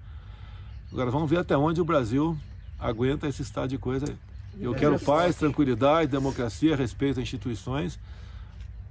Agora 0.92 1.10
vamos 1.10 1.30
ver 1.30 1.38
até 1.38 1.56
onde 1.56 1.80
o 1.80 1.84
Brasil 1.84 2.36
aguenta 2.78 3.26
esse 3.28 3.42
estado 3.42 3.68
de 3.68 3.78
coisa 3.78 4.06
aí. 4.08 4.16
Eu 4.60 4.74
quero 4.74 4.98
paz, 4.98 5.36
tranquilidade, 5.36 6.10
democracia, 6.10 6.74
respeito 6.74 7.20
às 7.20 7.24
instituições, 7.24 7.98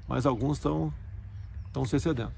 mas 0.07 0.25
alguns 0.25 0.57
estão 0.57 0.93
estão 1.67 1.85
se 1.85 1.95
excedendo. 1.95 2.31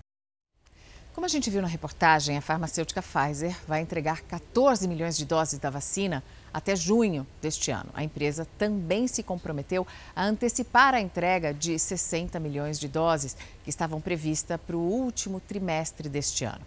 Como 1.14 1.26
a 1.26 1.30
gente 1.30 1.50
viu 1.50 1.64
na 1.64 1.68
reportagem, 1.68 2.38
a 2.38 2.42
farmacêutica 2.42 3.02
Pfizer 3.02 3.56
vai 3.68 3.82
entregar 3.82 4.22
14 4.22 4.88
milhões 4.88 5.18
de 5.18 5.26
doses 5.26 5.58
da 5.58 5.70
vacina 5.70 6.24
até 6.54 6.76
junho 6.76 7.26
deste 7.42 7.72
ano. 7.72 7.90
A 7.94 8.04
empresa 8.04 8.48
também 8.58 9.08
se 9.08 9.24
comprometeu 9.24 9.86
a 10.16 10.24
antecipar 10.24 10.94
a 10.94 11.02
entrega 11.02 11.54
de 11.54 11.78
60 11.78 12.40
milhões 12.40 12.80
de 12.80 12.88
doses 12.88 13.36
que 13.64 13.70
estavam 13.70 14.00
previstas 14.00 14.60
para 14.62 14.78
o 14.78 14.80
último 14.80 15.40
trimestre 15.40 16.08
deste 16.08 16.46
ano. 16.46 16.62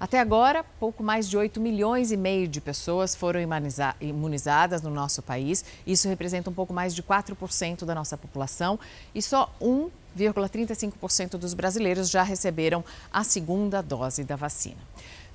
Até 0.00 0.18
agora, 0.18 0.64
pouco 0.80 1.02
mais 1.02 1.28
de 1.28 1.36
8 1.36 1.60
milhões 1.60 2.10
e 2.10 2.16
meio 2.16 2.48
de 2.48 2.58
pessoas 2.58 3.14
foram 3.14 3.38
imunizadas 4.00 4.80
no 4.80 4.88
nosso 4.88 5.20
país. 5.20 5.62
Isso 5.86 6.08
representa 6.08 6.48
um 6.48 6.54
pouco 6.54 6.72
mais 6.72 6.94
de 6.94 7.02
4% 7.02 7.84
da 7.84 7.94
nossa 7.94 8.16
população 8.16 8.80
e 9.14 9.20
só 9.20 9.54
1,35% 9.60 11.36
dos 11.36 11.52
brasileiros 11.52 12.08
já 12.08 12.22
receberam 12.22 12.82
a 13.12 13.22
segunda 13.22 13.82
dose 13.82 14.24
da 14.24 14.36
vacina. 14.36 14.80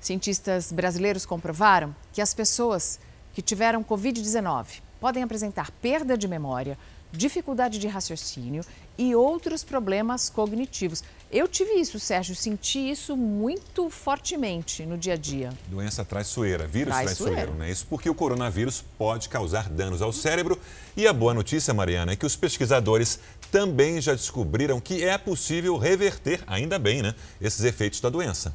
Cientistas 0.00 0.72
brasileiros 0.72 1.24
comprovaram 1.24 1.94
que 2.12 2.20
as 2.20 2.34
pessoas 2.34 2.98
que 3.34 3.42
tiveram 3.42 3.84
Covid-19 3.84 4.80
podem 5.00 5.22
apresentar 5.22 5.70
perda 5.70 6.18
de 6.18 6.26
memória, 6.26 6.76
dificuldade 7.12 7.78
de 7.78 7.86
raciocínio 7.86 8.64
e 8.98 9.14
outros 9.14 9.62
problemas 9.62 10.28
cognitivos. 10.28 11.04
Eu 11.30 11.48
tive 11.48 11.72
isso, 11.72 11.98
Sérgio, 11.98 12.36
senti 12.36 12.78
isso 12.78 13.16
muito 13.16 13.90
fortemente 13.90 14.86
no 14.86 14.96
dia 14.96 15.14
a 15.14 15.16
dia. 15.16 15.50
Doença 15.66 16.04
traiçoeira, 16.04 16.68
vírus 16.68 16.94
traiçoeiro, 16.94 17.34
traiçoeiro, 17.34 17.58
né? 17.58 17.70
Isso 17.70 17.84
porque 17.90 18.08
o 18.08 18.14
coronavírus 18.14 18.84
pode 18.96 19.28
causar 19.28 19.68
danos 19.68 20.00
ao 20.00 20.12
cérebro. 20.12 20.56
E 20.96 21.04
a 21.04 21.12
boa 21.12 21.34
notícia, 21.34 21.74
Mariana, 21.74 22.12
é 22.12 22.16
que 22.16 22.24
os 22.24 22.36
pesquisadores 22.36 23.18
também 23.50 24.00
já 24.00 24.12
descobriram 24.12 24.80
que 24.80 25.02
é 25.02 25.18
possível 25.18 25.76
reverter, 25.76 26.44
ainda 26.46 26.78
bem, 26.78 27.02
né, 27.02 27.12
esses 27.40 27.64
efeitos 27.64 28.00
da 28.00 28.08
doença. 28.08 28.54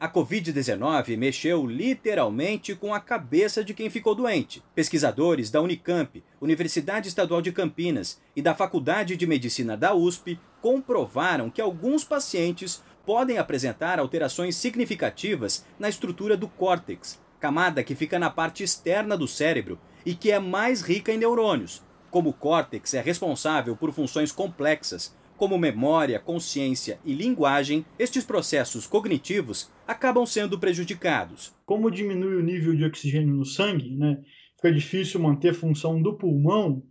A 0.00 0.08
Covid-19 0.08 1.16
mexeu 1.16 1.66
literalmente 1.66 2.76
com 2.76 2.94
a 2.94 3.00
cabeça 3.00 3.64
de 3.64 3.74
quem 3.74 3.90
ficou 3.90 4.14
doente. 4.14 4.62
Pesquisadores 4.72 5.50
da 5.50 5.60
Unicamp, 5.60 6.22
Universidade 6.40 7.08
Estadual 7.08 7.42
de 7.42 7.50
Campinas 7.50 8.20
e 8.36 8.40
da 8.40 8.54
Faculdade 8.54 9.16
de 9.16 9.26
Medicina 9.26 9.76
da 9.76 9.92
USP 9.92 10.38
comprovaram 10.60 11.50
que 11.50 11.60
alguns 11.60 12.04
pacientes 12.04 12.82
podem 13.04 13.38
apresentar 13.38 13.98
alterações 13.98 14.56
significativas 14.56 15.64
na 15.78 15.88
estrutura 15.88 16.36
do 16.36 16.48
córtex, 16.48 17.20
camada 17.40 17.82
que 17.82 17.94
fica 17.94 18.18
na 18.18 18.28
parte 18.28 18.62
externa 18.62 19.16
do 19.16 19.26
cérebro 19.26 19.78
e 20.04 20.14
que 20.14 20.30
é 20.30 20.38
mais 20.38 20.82
rica 20.82 21.12
em 21.12 21.18
neurônios. 21.18 21.82
Como 22.10 22.30
o 22.30 22.34
córtex 22.34 22.94
é 22.94 23.00
responsável 23.00 23.76
por 23.76 23.92
funções 23.92 24.32
complexas, 24.32 25.16
como 25.38 25.56
memória, 25.56 26.18
consciência 26.18 26.98
e 27.04 27.14
linguagem, 27.14 27.86
estes 27.98 28.24
processos 28.24 28.86
cognitivos 28.86 29.70
acabam 29.86 30.26
sendo 30.26 30.58
prejudicados. 30.58 31.54
Como 31.64 31.90
diminui 31.90 32.34
o 32.34 32.42
nível 32.42 32.74
de 32.74 32.84
oxigênio 32.84 33.34
no 33.34 33.44
sangue, 33.44 33.96
né, 33.96 34.20
fica 34.56 34.72
difícil 34.72 35.20
manter 35.20 35.50
a 35.50 35.54
função 35.54 36.02
do 36.02 36.16
pulmão, 36.16 36.82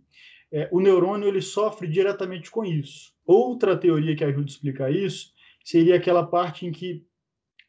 é, 0.50 0.66
o 0.72 0.80
neurônio 0.80 1.28
ele 1.28 1.42
sofre 1.42 1.86
diretamente 1.86 2.50
com 2.50 2.64
isso. 2.64 3.12
Outra 3.28 3.76
teoria 3.76 4.16
que 4.16 4.24
ajuda 4.24 4.46
a 4.46 4.46
explicar 4.46 4.90
isso 4.90 5.34
seria 5.62 5.96
aquela 5.96 6.26
parte 6.26 6.64
em 6.64 6.72
que 6.72 7.04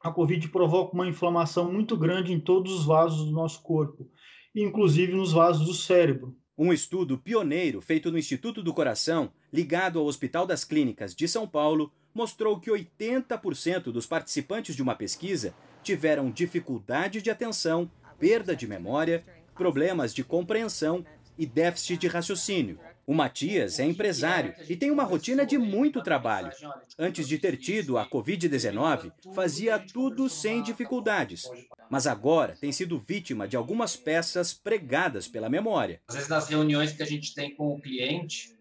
a 0.02 0.10
Covid 0.10 0.48
provoca 0.48 0.96
uma 0.96 1.06
inflamação 1.06 1.70
muito 1.70 1.98
grande 1.98 2.32
em 2.32 2.40
todos 2.40 2.72
os 2.72 2.86
vasos 2.86 3.26
do 3.26 3.32
nosso 3.34 3.62
corpo, 3.62 4.10
inclusive 4.56 5.12
nos 5.12 5.34
vasos 5.34 5.68
do 5.68 5.74
cérebro. 5.74 6.34
Um 6.58 6.72
estudo 6.72 7.18
pioneiro 7.18 7.82
feito 7.82 8.10
no 8.10 8.18
Instituto 8.18 8.64
do 8.64 8.74
Coração, 8.74 9.34
ligado 9.52 10.00
ao 10.00 10.06
Hospital 10.06 10.48
das 10.48 10.64
Clínicas 10.64 11.14
de 11.14 11.28
São 11.28 11.46
Paulo, 11.46 11.92
mostrou 12.14 12.58
que 12.58 12.72
80% 12.72 13.92
dos 13.92 14.06
participantes 14.06 14.78
de 14.78 14.82
uma 14.82 14.96
pesquisa 14.96 15.54
tiveram 15.84 16.32
dificuldade 16.32 17.22
de 17.22 17.30
atenção, 17.30 17.92
perda 18.18 18.56
de 18.56 18.66
memória, 18.66 19.26
problemas 19.54 20.14
de 20.14 20.24
compreensão 20.24 21.06
e 21.38 21.46
déficit 21.46 21.98
de 21.98 22.08
raciocínio. 22.08 22.80
O 23.10 23.14
Matias 23.16 23.80
é 23.80 23.86
empresário 23.86 24.54
e 24.70 24.76
tem 24.76 24.92
uma 24.92 25.04
rotina 25.04 25.44
de 25.44 25.58
muito 25.58 26.04
trabalho. 26.04 26.52
Antes 26.96 27.28
de 27.28 27.40
ter 27.40 27.58
tido 27.58 27.98
a 27.98 28.08
Covid-19, 28.08 29.12
fazia 29.34 29.80
tudo 29.80 30.30
sem 30.30 30.62
dificuldades. 30.62 31.50
Mas 31.90 32.06
agora 32.06 32.56
tem 32.62 32.72
sido 32.72 33.00
vítima 33.00 33.48
de 33.48 33.58
algumas 33.58 33.96
peças 33.96 34.54
pregadas 34.54 35.28
pela 35.28 35.50
memória. 35.50 36.00
Às 36.08 36.14
vezes, 36.14 36.30
nas 36.30 36.48
reuniões 36.50 36.92
que 36.94 37.02
a 37.02 37.06
gente 37.08 37.34
tem 37.34 37.56
com 37.56 37.74
o 37.74 37.82
cliente, 37.82 38.56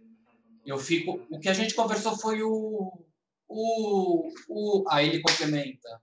eu 0.65 0.79
fico. 0.79 1.21
O 1.29 1.39
que 1.39 1.51
a 1.51 1.53
gente 1.53 1.75
conversou 1.75 2.17
foi 2.17 2.43
o. 2.43 3.05
o, 3.47 4.33
o 4.49 4.85
aí 4.89 5.11
ele 5.11 5.21
complementa. 5.21 6.01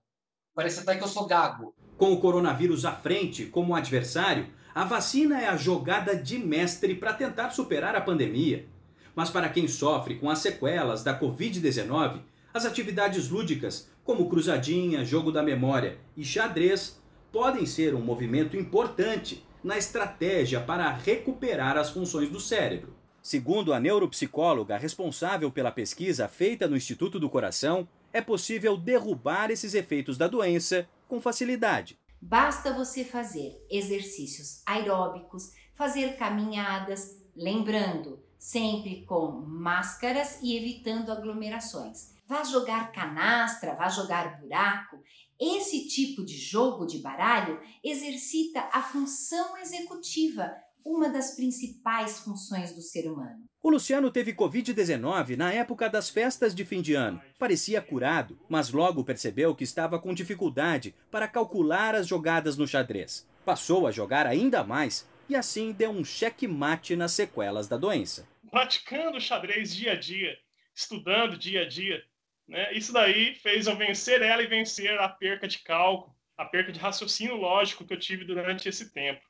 Parece 0.54 0.78
até 0.78 0.94
que 0.94 1.02
eu 1.02 1.08
sou 1.08 1.26
gago. 1.26 1.74
Com 1.98 2.12
o 2.12 2.20
coronavírus 2.20 2.84
à 2.84 2.94
frente 2.94 3.46
como 3.46 3.74
adversário, 3.74 4.54
a 4.76 4.84
vacina 4.84 5.40
é 5.40 5.48
a 5.48 5.56
jogada 5.56 6.14
de 6.14 6.38
mestre 6.38 6.94
para 6.94 7.14
tentar 7.14 7.48
superar 7.48 7.96
a 7.96 8.00
pandemia. 8.02 8.66
Mas 9.14 9.30
para 9.30 9.48
quem 9.48 9.66
sofre 9.66 10.16
com 10.16 10.28
as 10.28 10.40
sequelas 10.40 11.02
da 11.02 11.18
Covid-19, 11.18 12.20
as 12.52 12.66
atividades 12.66 13.30
lúdicas, 13.30 13.90
como 14.04 14.28
cruzadinha, 14.28 15.02
jogo 15.02 15.32
da 15.32 15.42
memória 15.42 15.96
e 16.14 16.22
xadrez, 16.22 17.00
podem 17.32 17.64
ser 17.64 17.94
um 17.94 18.02
movimento 18.02 18.54
importante 18.54 19.42
na 19.64 19.78
estratégia 19.78 20.60
para 20.60 20.92
recuperar 20.92 21.78
as 21.78 21.88
funções 21.88 22.28
do 22.28 22.38
cérebro. 22.38 22.94
Segundo 23.22 23.72
a 23.72 23.80
neuropsicóloga 23.80 24.76
responsável 24.76 25.50
pela 25.50 25.72
pesquisa 25.72 26.28
feita 26.28 26.68
no 26.68 26.76
Instituto 26.76 27.18
do 27.18 27.30
Coração, 27.30 27.88
é 28.12 28.20
possível 28.20 28.76
derrubar 28.76 29.50
esses 29.50 29.72
efeitos 29.72 30.18
da 30.18 30.28
doença 30.28 30.86
com 31.08 31.18
facilidade. 31.18 31.96
Basta 32.28 32.72
você 32.72 33.04
fazer 33.04 33.64
exercícios 33.70 34.60
aeróbicos, 34.66 35.52
fazer 35.74 36.16
caminhadas, 36.16 37.22
lembrando, 37.36 38.20
sempre 38.36 39.06
com 39.06 39.30
máscaras 39.46 40.40
e 40.42 40.56
evitando 40.56 41.12
aglomerações. 41.12 42.16
Vá 42.26 42.42
jogar 42.42 42.90
canastra, 42.90 43.76
vá 43.76 43.88
jogar 43.88 44.40
buraco. 44.40 45.00
Esse 45.38 45.86
tipo 45.86 46.24
de 46.24 46.36
jogo 46.36 46.84
de 46.84 46.98
baralho 46.98 47.60
exercita 47.80 48.58
a 48.72 48.82
função 48.82 49.56
executiva, 49.58 50.52
uma 50.84 51.08
das 51.08 51.36
principais 51.36 52.18
funções 52.18 52.74
do 52.74 52.82
ser 52.82 53.08
humano. 53.08 53.44
O 53.66 53.70
Luciano 53.70 54.12
teve 54.12 54.32
Covid-19 54.32 55.36
na 55.36 55.52
época 55.52 55.90
das 55.90 56.08
festas 56.08 56.54
de 56.54 56.64
fim 56.64 56.80
de 56.80 56.94
ano. 56.94 57.20
Parecia 57.36 57.82
curado, 57.82 58.38
mas 58.48 58.70
logo 58.70 59.02
percebeu 59.02 59.56
que 59.56 59.64
estava 59.64 59.98
com 59.98 60.14
dificuldade 60.14 60.94
para 61.10 61.26
calcular 61.26 61.92
as 61.92 62.06
jogadas 62.06 62.56
no 62.56 62.64
xadrez. 62.64 63.28
Passou 63.44 63.84
a 63.88 63.90
jogar 63.90 64.24
ainda 64.24 64.62
mais 64.62 65.10
e 65.28 65.34
assim 65.34 65.72
deu 65.72 65.90
um 65.90 66.04
cheque-mate 66.04 66.94
nas 66.94 67.10
sequelas 67.10 67.66
da 67.66 67.76
doença. 67.76 68.28
Praticando 68.52 69.20
xadrez 69.20 69.74
dia 69.74 69.94
a 69.94 69.96
dia, 69.96 70.38
estudando 70.72 71.36
dia 71.36 71.62
a 71.62 71.68
dia, 71.68 72.04
né? 72.46 72.72
isso 72.72 72.92
daí 72.92 73.34
fez 73.34 73.66
eu 73.66 73.76
vencer 73.76 74.22
ela 74.22 74.44
e 74.44 74.46
vencer 74.46 74.96
a 75.00 75.08
perca 75.08 75.48
de 75.48 75.58
cálculo, 75.58 76.14
a 76.38 76.44
perca 76.44 76.70
de 76.70 76.78
raciocínio 76.78 77.34
lógico 77.34 77.84
que 77.84 77.94
eu 77.94 77.98
tive 77.98 78.24
durante 78.24 78.68
esse 78.68 78.92
tempo. 78.92 79.22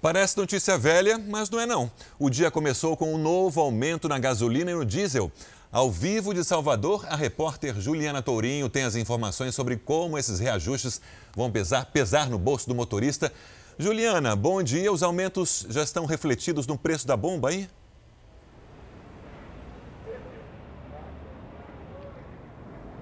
Parece 0.00 0.38
notícia 0.38 0.78
velha, 0.78 1.18
mas 1.18 1.50
não 1.50 1.58
é 1.58 1.66
não. 1.66 1.90
O 2.20 2.30
dia 2.30 2.52
começou 2.52 2.96
com 2.96 3.12
um 3.12 3.18
novo 3.18 3.60
aumento 3.60 4.08
na 4.08 4.16
gasolina 4.16 4.70
e 4.70 4.74
no 4.74 4.84
diesel. 4.84 5.30
Ao 5.72 5.90
vivo 5.90 6.32
de 6.32 6.44
Salvador, 6.44 7.04
a 7.08 7.16
repórter 7.16 7.78
Juliana 7.80 8.22
Tourinho 8.22 8.68
tem 8.68 8.84
as 8.84 8.94
informações 8.94 9.56
sobre 9.56 9.76
como 9.76 10.16
esses 10.16 10.38
reajustes 10.38 11.00
vão 11.34 11.50
pesar, 11.50 11.86
pesar 11.86 12.30
no 12.30 12.38
bolso 12.38 12.68
do 12.68 12.76
motorista. 12.76 13.32
Juliana, 13.76 14.36
bom 14.36 14.62
dia. 14.62 14.92
Os 14.92 15.02
aumentos 15.02 15.66
já 15.68 15.82
estão 15.82 16.06
refletidos 16.06 16.64
no 16.64 16.78
preço 16.78 17.04
da 17.04 17.16
bomba 17.16 17.48
aí? 17.48 17.68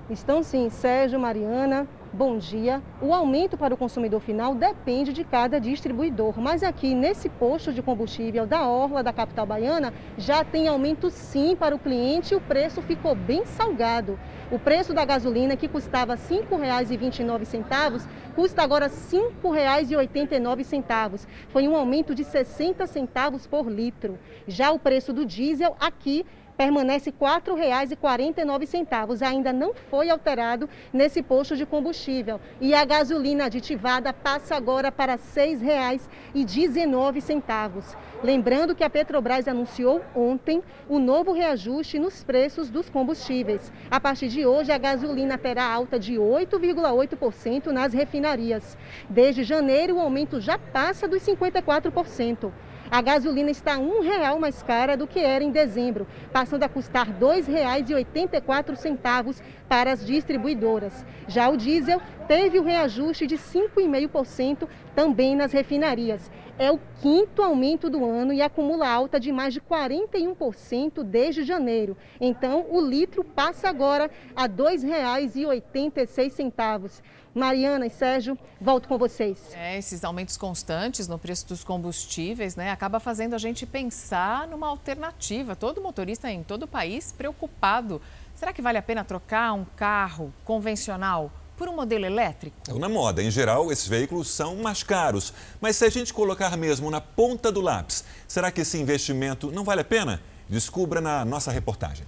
Estão 0.09 0.41
sim, 0.41 0.71
Sérgio, 0.71 1.19
Mariana. 1.19 1.85
Bom 2.13 2.39
dia. 2.39 2.81
O 3.03 3.13
aumento 3.13 3.59
para 3.59 3.75
o 3.75 3.77
consumidor 3.77 4.21
final 4.21 4.55
depende 4.55 5.13
de 5.13 5.25
cada 5.25 5.61
distribuidor, 5.61 6.41
mas 6.41 6.63
aqui 6.63 6.95
nesse 6.95 7.29
posto 7.29 7.73
de 7.73 7.83
combustível 7.83 8.47
da 8.47 8.69
Orla 8.69 9.03
da 9.03 9.13
capital 9.13 9.45
baiana 9.45 9.93
já 10.17 10.45
tem 10.45 10.69
aumento 10.69 11.11
sim 11.11 11.57
para 11.57 11.75
o 11.75 11.79
cliente 11.79 12.35
e 12.35 12.37
o 12.37 12.41
preço 12.41 12.81
ficou 12.83 13.17
bem 13.17 13.45
salgado. 13.45 14.17
O 14.49 14.61
preço 14.61 14.95
da 14.95 15.05
gasolina, 15.05 15.57
que 15.57 15.67
custava 15.67 16.15
R$ 16.15 16.21
5,29, 16.21 18.07
custa 18.37 18.63
agora 18.63 18.87
R$ 18.87 18.93
5,89. 18.93 21.27
Foi 21.49 21.67
um 21.67 21.75
aumento 21.75 22.15
de 22.15 22.23
60 22.23 22.87
centavos 22.87 23.45
por 23.45 23.69
litro. 23.69 24.17
Já 24.47 24.71
o 24.71 24.79
preço 24.79 25.13
do 25.13 25.27
diesel 25.27 25.75
aqui 25.81 26.25
permanece 26.57 27.11
R$ 27.11 27.17
4,49. 27.21 29.23
Ainda 29.23 29.53
não 29.53 29.75
foi 29.75 30.11
alterado 30.11 30.69
nesse 30.93 31.23
posto 31.23 31.57
de 31.57 31.65
combustível. 31.67 32.41
E 32.61 32.75
a 32.75 32.85
gasolina 32.85 33.47
aditivada 33.47 34.13
passa 34.13 34.57
agora 34.57 34.91
para 34.91 35.13
R$ 35.13 35.19
6,19. 35.19 37.97
Lembrando 38.23 38.75
que 38.75 38.83
a 38.83 38.91
Petrobras 38.91 39.47
anunciou 39.47 40.03
ontem 40.15 40.63
o 40.89 40.99
novo 40.99 41.33
reajuste 41.33 41.99
nos 41.99 42.25
preços 42.25 42.71
dos 42.71 42.89
combustíveis. 42.89 43.71
A 43.91 44.01
partir 44.01 44.29
de 44.29 44.47
hoje, 44.47 44.73
a 44.73 44.79
gasolina 44.79 45.37
terá 45.37 45.65
alta 45.65 45.99
de 45.99 46.15
8,8% 46.15 47.67
nas 47.67 47.93
refinarias. 47.93 48.79
Desde 49.09 49.45
janeiro, 49.45 49.97
o 49.97 50.01
aumento 50.01 50.41
já 50.41 50.59
passa 50.59 51.07
dos 51.07 51.23
54%. 51.23 52.51
A 52.91 53.01
gasolina 53.03 53.51
está 53.51 53.79
um 53.79 54.01
real 54.01 54.39
mais 54.39 54.63
cara 54.63 54.97
do 54.97 55.07
que 55.07 55.19
era 55.19 55.43
em 55.43 55.51
dezembro, 55.51 56.07
passando 56.33 56.63
a 56.63 56.69
custar 56.69 57.09
R$ 57.09 57.15
2,84 57.21 59.43
para 59.69 59.91
as 59.93 60.07
distribuidoras. 60.07 61.05
Já 61.27 61.49
o 61.49 61.57
diesel 61.57 62.01
teve 62.29 62.61
o 62.61 62.65
reajuste 62.65 63.27
de 63.27 63.37
5,5% 63.37 64.69
também 64.95 65.35
nas 65.35 65.51
refinarias. 65.53 66.31
É 66.59 66.71
o 66.71 66.81
quinto 67.03 67.43
aumento 67.43 67.91
do 67.91 68.03
ano 68.05 68.33
e 68.33 68.41
acumula 68.41 68.89
alta 68.89 69.21
de 69.21 69.31
mais 69.31 69.53
de 69.53 69.61
41% 69.61 71.03
desde 71.03 71.43
janeiro. 71.43 71.99
Então, 72.21 72.65
o 72.71 72.81
litro 72.81 73.23
passa 73.23 73.69
agora 73.69 74.11
a 74.35 74.45
R$ 74.45 74.49
2,86. 74.49 77.03
Mariana 77.37 77.87
e 77.87 77.91
Sérgio, 77.91 78.39
volto 78.59 78.89
com 78.89 78.97
vocês. 78.97 79.39
É, 79.53 79.77
esses 79.77 80.03
aumentos 80.05 80.39
constantes 80.39 81.07
no 81.07 81.19
preço 81.19 81.47
dos 81.47 81.63
combustíveis, 81.63 82.57
né, 82.57 82.71
acaba 82.71 82.99
fazendo 82.99 83.35
a 83.35 83.39
gente 83.39 83.67
pensar 83.67 84.49
numa 84.49 84.67
alternativa. 84.67 85.55
Todo 85.55 85.83
motorista 85.83 86.31
em 86.31 86.43
todo 86.43 86.63
o 86.63 86.67
país 86.67 87.13
preocupado. 87.13 88.01
Será 88.35 88.55
que 88.55 88.63
vale 88.63 88.79
a 88.79 88.83
pena 88.83 89.05
trocar 89.05 89.53
um 89.53 89.67
carro 89.77 90.33
convencional 90.47 91.31
por 91.59 91.69
um 91.69 91.77
modelo 91.77 92.07
elétrico? 92.07 92.57
Então, 92.63 92.79
na 92.79 92.89
moda, 92.89 93.23
em 93.23 93.31
geral, 93.31 93.71
esses 93.71 93.87
veículos 93.87 94.31
são 94.31 94.57
mais 94.57 94.83
caros. 94.83 95.35
Mas 95.61 95.77
se 95.77 95.85
a 95.85 95.91
gente 95.91 96.15
colocar 96.15 96.57
mesmo 96.57 96.91
na 96.91 97.03
ponta 97.03 97.53
do 97.53 97.61
lápis, 97.61 98.03
será 98.27 98.51
que 98.51 98.63
esse 98.63 98.79
investimento 98.79 99.53
não 99.53 99.63
vale 99.63 99.83
a 99.83 99.85
pena? 99.85 100.23
Descubra 100.49 101.03
na 101.03 101.23
nossa 101.23 101.53
reportagem. 101.53 102.07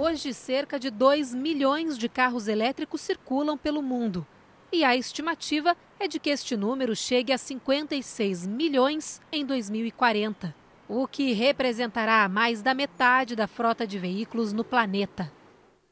Hoje, 0.00 0.32
cerca 0.32 0.78
de 0.78 0.90
2 0.90 1.34
milhões 1.34 1.98
de 1.98 2.08
carros 2.08 2.46
elétricos 2.46 3.00
circulam 3.00 3.58
pelo 3.58 3.82
mundo. 3.82 4.24
E 4.70 4.84
a 4.84 4.94
estimativa 4.94 5.76
é 5.98 6.06
de 6.06 6.20
que 6.20 6.30
este 6.30 6.56
número 6.56 6.94
chegue 6.94 7.32
a 7.32 7.36
56 7.36 8.46
milhões 8.46 9.20
em 9.32 9.44
2040, 9.44 10.54
o 10.88 11.08
que 11.08 11.32
representará 11.32 12.28
mais 12.28 12.62
da 12.62 12.74
metade 12.74 13.34
da 13.34 13.48
frota 13.48 13.84
de 13.84 13.98
veículos 13.98 14.52
no 14.52 14.62
planeta. 14.62 15.32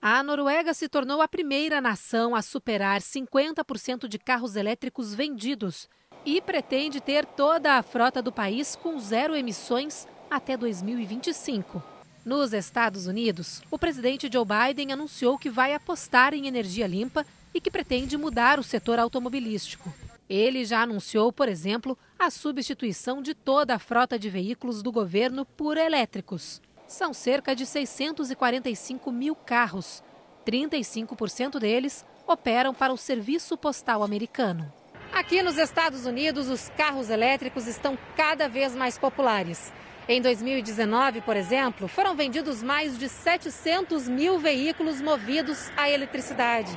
A 0.00 0.22
Noruega 0.22 0.72
se 0.72 0.88
tornou 0.88 1.20
a 1.20 1.26
primeira 1.26 1.80
nação 1.80 2.36
a 2.36 2.42
superar 2.42 3.00
50% 3.00 4.06
de 4.06 4.20
carros 4.20 4.54
elétricos 4.54 5.16
vendidos 5.16 5.88
e 6.24 6.40
pretende 6.40 7.00
ter 7.00 7.26
toda 7.26 7.72
a 7.74 7.82
frota 7.82 8.22
do 8.22 8.30
país 8.30 8.76
com 8.76 9.00
zero 9.00 9.34
emissões 9.34 10.06
até 10.30 10.56
2025. 10.56 11.95
Nos 12.26 12.52
Estados 12.52 13.06
Unidos, 13.06 13.62
o 13.70 13.78
presidente 13.78 14.28
Joe 14.32 14.44
Biden 14.44 14.90
anunciou 14.92 15.38
que 15.38 15.48
vai 15.48 15.72
apostar 15.72 16.34
em 16.34 16.48
energia 16.48 16.84
limpa 16.84 17.24
e 17.54 17.60
que 17.60 17.70
pretende 17.70 18.18
mudar 18.18 18.58
o 18.58 18.64
setor 18.64 18.98
automobilístico. 18.98 19.94
Ele 20.28 20.64
já 20.64 20.82
anunciou, 20.82 21.32
por 21.32 21.48
exemplo, 21.48 21.96
a 22.18 22.28
substituição 22.28 23.22
de 23.22 23.32
toda 23.32 23.76
a 23.76 23.78
frota 23.78 24.18
de 24.18 24.28
veículos 24.28 24.82
do 24.82 24.90
governo 24.90 25.44
por 25.44 25.76
elétricos. 25.76 26.60
São 26.88 27.14
cerca 27.14 27.54
de 27.54 27.64
645 27.64 29.12
mil 29.12 29.36
carros. 29.36 30.02
35% 30.44 31.60
deles 31.60 32.04
operam 32.26 32.74
para 32.74 32.92
o 32.92 32.98
serviço 32.98 33.56
postal 33.56 34.02
americano. 34.02 34.72
Aqui 35.12 35.44
nos 35.44 35.58
Estados 35.58 36.06
Unidos, 36.06 36.48
os 36.48 36.70
carros 36.70 37.08
elétricos 37.08 37.68
estão 37.68 37.96
cada 38.16 38.48
vez 38.48 38.74
mais 38.74 38.98
populares. 38.98 39.72
Em 40.08 40.22
2019, 40.22 41.20
por 41.22 41.36
exemplo, 41.36 41.88
foram 41.88 42.14
vendidos 42.14 42.62
mais 42.62 42.96
de 42.96 43.08
700 43.08 44.08
mil 44.08 44.38
veículos 44.38 45.02
movidos 45.02 45.68
à 45.76 45.90
eletricidade. 45.90 46.70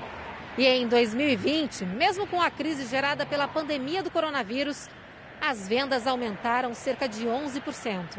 E 0.57 0.65
em 0.65 0.87
2020, 0.87 1.85
mesmo 1.85 2.25
com 2.25 2.41
a 2.41 2.49
crise 2.49 2.87
gerada 2.87 3.27
pela 3.27 3.47
pandemia 3.47 4.01
do 4.01 4.09
coronavírus, 4.09 4.89
as 5.39 5.67
vendas 5.67 6.07
aumentaram 6.07 6.73
cerca 6.73 7.07
de 7.07 7.27
11%. 7.27 8.17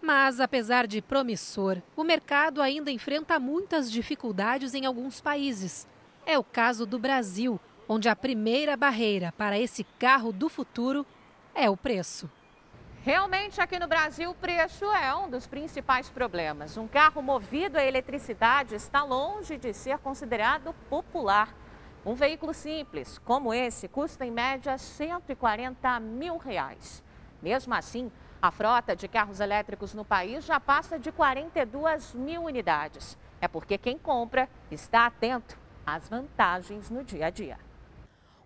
Mas, 0.00 0.38
apesar 0.38 0.86
de 0.86 1.02
promissor, 1.02 1.82
o 1.96 2.04
mercado 2.04 2.62
ainda 2.62 2.92
enfrenta 2.92 3.40
muitas 3.40 3.90
dificuldades 3.90 4.72
em 4.72 4.86
alguns 4.86 5.20
países. 5.20 5.84
É 6.24 6.38
o 6.38 6.44
caso 6.44 6.86
do 6.86 6.96
Brasil, 6.96 7.58
onde 7.88 8.08
a 8.08 8.14
primeira 8.14 8.76
barreira 8.76 9.34
para 9.36 9.58
esse 9.58 9.82
carro 9.98 10.30
do 10.30 10.48
futuro 10.48 11.04
é 11.56 11.68
o 11.68 11.76
preço. 11.76 12.30
Realmente, 13.08 13.58
aqui 13.58 13.78
no 13.78 13.88
Brasil, 13.88 14.28
o 14.28 14.34
preço 14.34 14.84
é 14.92 15.14
um 15.16 15.30
dos 15.30 15.46
principais 15.46 16.10
problemas. 16.10 16.76
Um 16.76 16.86
carro 16.86 17.22
movido 17.22 17.78
a 17.78 17.82
eletricidade 17.82 18.74
está 18.74 19.02
longe 19.02 19.56
de 19.56 19.72
ser 19.72 19.96
considerado 19.96 20.74
popular. 20.90 21.56
Um 22.04 22.14
veículo 22.14 22.52
simples, 22.52 23.16
como 23.24 23.54
esse, 23.54 23.88
custa 23.88 24.26
em 24.26 24.30
média 24.30 24.76
140 24.76 25.98
mil 26.00 26.36
reais. 26.36 27.02
Mesmo 27.40 27.72
assim, 27.72 28.12
a 28.42 28.50
frota 28.50 28.94
de 28.94 29.08
carros 29.08 29.40
elétricos 29.40 29.94
no 29.94 30.04
país 30.04 30.44
já 30.44 30.60
passa 30.60 30.98
de 30.98 31.10
42 31.10 32.12
mil 32.12 32.42
unidades. 32.42 33.16
É 33.40 33.48
porque 33.48 33.78
quem 33.78 33.96
compra 33.96 34.50
está 34.70 35.06
atento 35.06 35.58
às 35.86 36.10
vantagens 36.10 36.90
no 36.90 37.02
dia 37.02 37.28
a 37.28 37.30
dia. 37.30 37.67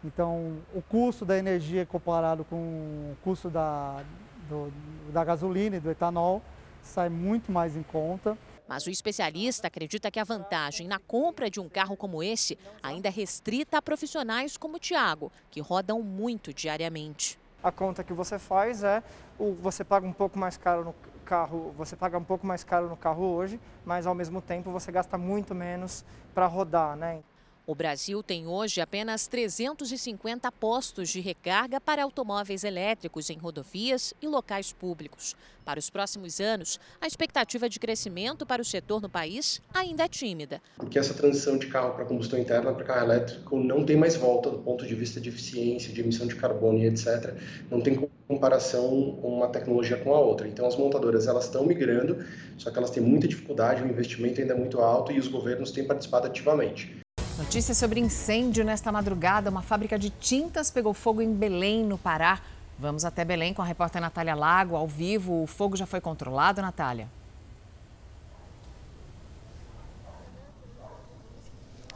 Então, 0.06 0.60
o 0.72 0.84
custo 0.84 1.26
da 1.26 1.36
energia 1.36 1.84
comparado 1.84 2.46
com 2.46 2.56
o 2.56 3.18
custo 3.24 3.50
da, 3.50 4.04
do, 4.48 4.72
da 5.12 5.24
gasolina 5.24 5.78
e 5.78 5.80
do 5.80 5.90
etanol 5.90 6.44
sai 6.84 7.10
muito 7.10 7.52
mais 7.52 7.76
em 7.76 7.82
conta. 7.82 8.38
Mas 8.68 8.86
o 8.86 8.92
especialista 8.92 9.66
acredita 9.66 10.12
que 10.12 10.20
a 10.20 10.24
vantagem 10.24 10.88
na 10.88 11.00
compra 11.00 11.50
de 11.50 11.60
um 11.60 11.68
carro 11.68 11.98
como 11.98 12.22
esse 12.22 12.56
ainda 12.84 13.08
é 13.08 13.12
restrita 13.12 13.80
a 13.80 13.82
profissionais 13.82 14.58
como 14.58 14.76
o 14.76 14.80
Tiago, 14.80 15.32
que 15.50 15.60
rodam 15.60 16.04
muito 16.04 16.54
diariamente. 16.54 17.40
A 17.64 17.72
conta 17.72 18.04
que 18.04 18.14
você 18.14 18.38
faz 18.38 18.84
é 18.84 19.02
o, 19.40 19.54
você 19.54 19.84
paga 19.84 20.06
um 20.06 20.14
pouco 20.14 20.38
mais 20.38 20.56
caro 20.56 20.84
no 20.86 20.96
carro, 21.26 21.74
você 21.76 21.96
paga 21.96 22.16
um 22.16 22.24
pouco 22.24 22.46
mais 22.46 22.64
caro 22.64 22.88
no 22.88 22.96
carro 22.96 23.24
hoje, 23.24 23.60
mas 23.84 24.06
ao 24.06 24.14
mesmo 24.14 24.40
tempo 24.40 24.70
você 24.70 24.92
gasta 24.92 25.18
muito 25.18 25.56
menos 25.56 26.06
para 26.36 26.46
rodar, 26.46 26.96
né? 26.96 27.24
O 27.68 27.74
Brasil 27.74 28.22
tem 28.22 28.46
hoje 28.46 28.80
apenas 28.80 29.26
350 29.26 30.52
postos 30.52 31.10
de 31.10 31.20
recarga 31.20 31.82
para 31.82 32.04
automóveis 32.04 32.64
elétricos 32.64 33.32
em 33.32 33.38
rodovias 33.40 34.14
e 34.22 34.28
locais 34.28 34.72
públicos. 34.72 35.36
Para 35.66 35.80
os 35.80 35.90
próximos 35.90 36.40
anos, 36.40 36.80
a 37.02 37.08
expectativa 37.08 37.68
de 37.68 37.80
crescimento 37.80 38.46
para 38.46 38.62
o 38.62 38.66
setor 38.66 39.02
no 39.02 39.10
país 39.10 39.64
ainda 39.74 40.04
é 40.04 40.08
tímida. 40.08 40.62
Porque 40.76 41.00
essa 41.00 41.16
transição 41.16 41.58
de 41.58 41.66
carro 41.66 41.96
para 41.96 42.06
combustão 42.06 42.38
interna 42.38 42.72
para 42.72 42.86
carro 42.86 43.06
elétrico 43.06 43.58
não 43.58 43.84
tem 43.84 43.98
mais 43.98 44.16
volta 44.16 44.52
do 44.52 44.60
ponto 44.60 44.86
de 44.86 44.94
vista 44.94 45.20
de 45.20 45.30
eficiência, 45.30 45.92
de 45.92 46.02
emissão 46.02 46.28
de 46.28 46.36
carbono 46.36 46.78
e 46.78 46.86
etc. 46.86 47.34
Não 47.72 47.82
tem 47.82 48.08
comparação 48.28 48.94
uma 49.24 49.48
tecnologia 49.48 49.98
com 49.98 50.14
a 50.14 50.20
outra. 50.20 50.48
Então 50.48 50.68
as 50.68 50.76
montadoras 50.76 51.26
elas 51.26 51.46
estão 51.46 51.66
migrando, 51.66 52.24
só 52.60 52.70
que 52.70 52.78
elas 52.78 52.92
têm 52.92 53.02
muita 53.02 53.28
dificuldade, 53.28 53.82
o 53.82 53.88
investimento 53.88 54.40
ainda 54.40 54.54
é 54.54 54.58
muito 54.58 54.80
alto 54.82 55.12
e 55.12 55.18
os 55.18 55.28
governos 55.28 55.72
têm 55.72 55.84
participado 55.84 56.28
ativamente. 56.28 57.05
Notícia 57.38 57.76
sobre 57.76 58.00
incêndio 58.00 58.64
nesta 58.64 58.94
madrugada. 58.94 59.50
Uma 59.50 59.62
fábrica 59.62 60.00
de 60.00 60.10
tintas 60.10 60.72
pegou 60.72 60.94
fogo 60.94 61.22
em 61.22 61.34
Belém, 61.34 61.84
no 61.84 61.98
Pará. 61.98 62.40
Vamos 62.80 63.04
até 63.04 63.26
Belém 63.26 63.54
com 63.54 63.62
a 63.62 63.66
repórter 63.66 64.02
Natália 64.02 64.34
Lago, 64.34 64.78
ao 64.78 64.88
vivo. 64.88 65.44
O 65.44 65.46
fogo 65.46 65.76
já 65.76 65.86
foi 65.86 66.00
controlado, 66.00 66.62
Natália? 66.62 67.10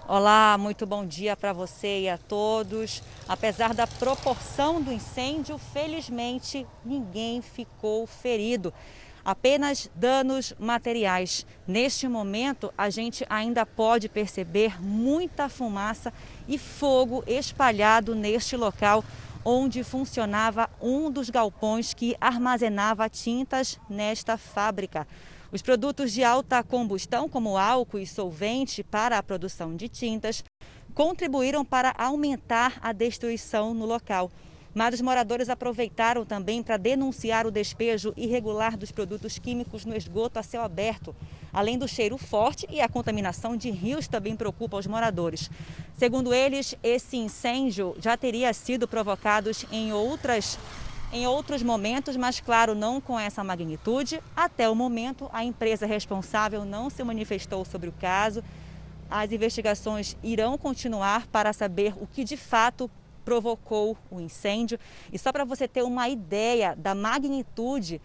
Olá, 0.06 0.58
muito 0.60 0.86
bom 0.86 1.06
dia 1.06 1.38
para 1.38 1.54
você 1.54 2.02
e 2.02 2.10
a 2.10 2.18
todos. 2.18 3.02
Apesar 3.26 3.74
da 3.74 3.88
proporção 3.88 4.82
do 4.82 4.92
incêndio, 4.92 5.58
felizmente 5.58 6.68
ninguém 6.84 7.42
ficou 7.42 8.06
ferido 8.06 8.74
apenas 9.30 9.90
danos 9.96 10.54
materiais. 10.60 11.46
Neste 11.68 12.08
momento, 12.08 12.74
a 12.78 12.90
gente 12.90 13.26
ainda 13.30 13.66
pode 13.66 14.10
perceber 14.10 14.82
muita 14.82 15.48
fumaça 15.48 16.12
e 16.48 16.58
fogo 16.58 17.24
espalhado 17.28 18.16
neste 18.16 18.58
local 18.58 19.04
onde 19.46 19.84
funcionava 19.84 20.70
um 20.82 21.12
dos 21.12 21.30
galpões 21.30 21.94
que 21.94 22.16
armazenava 22.20 23.08
tintas 23.08 23.80
nesta 23.90 24.38
fábrica. 24.38 25.08
Os 25.52 25.62
produtos 25.62 26.12
de 26.12 26.24
alta 26.24 26.62
combustão, 26.64 27.30
como 27.30 27.58
álcool 27.58 28.00
e 28.00 28.08
solvente 28.08 28.84
para 28.84 29.18
a 29.18 29.24
produção 29.24 29.76
de 29.76 29.88
tintas, 29.88 30.44
contribuíram 30.94 31.64
para 31.64 31.94
aumentar 31.98 32.78
a 32.82 32.92
destruição 32.92 33.74
no 33.74 33.86
local. 33.86 34.32
Mas 34.74 34.94
os 34.94 35.02
moradores 35.02 35.50
aproveitaram 35.50 36.26
também 36.26 36.62
para 36.62 36.78
denunciar 36.78 37.48
o 37.48 37.52
despejo 37.52 38.14
irregular 38.16 38.78
dos 38.78 38.92
produtos 38.92 39.40
químicos 39.40 39.86
no 39.86 39.96
esgoto 39.96 40.40
a 40.40 40.44
céu 40.44 40.62
aberto. 40.62 41.16
Além 41.52 41.78
do 41.78 41.88
cheiro 41.88 42.18
forte 42.18 42.68
e 42.70 42.80
a 42.80 42.88
contaminação 42.88 43.58
de 43.58 43.72
rios 43.72 44.08
também 44.08 44.36
preocupa 44.36 44.78
os 44.78 44.86
moradores. 44.86 45.50
Segundo 45.98 46.34
eles, 46.34 46.76
esse 46.84 47.18
incêndio 47.18 47.96
já 48.00 48.16
teria 48.16 48.54
sido 48.54 48.88
provocado 48.88 49.50
em 49.72 49.92
outras 49.92 50.58
em 51.12 51.26
outros 51.26 51.64
momentos, 51.64 52.16
mas 52.16 52.40
claro, 52.40 52.76
não 52.76 53.02
com 53.02 53.20
essa 53.20 53.44
magnitude. 53.44 54.22
Até 54.36 54.70
o 54.70 54.76
momento, 54.76 55.28
a 55.34 55.44
empresa 55.44 55.88
responsável 55.88 56.64
não 56.64 56.88
se 56.88 57.04
manifestou 57.04 57.66
sobre 57.66 57.90
o 57.90 57.94
caso. 57.94 58.44
As 59.10 59.32
investigações 59.32 60.16
irão 60.22 60.56
continuar 60.56 61.26
para 61.28 61.52
saber 61.52 61.96
o 62.00 62.06
que 62.06 62.24
de 62.24 62.38
fato 62.38 62.92
provocou 63.24 63.98
o 64.10 64.20
incêndio. 64.20 64.80
E 65.12 65.20
só 65.20 65.32
para 65.32 65.44
você 65.44 65.68
ter 65.68 65.84
uma 65.84 66.10
ideia 66.10 66.76
da 66.76 66.96
magnitude, 66.96 68.02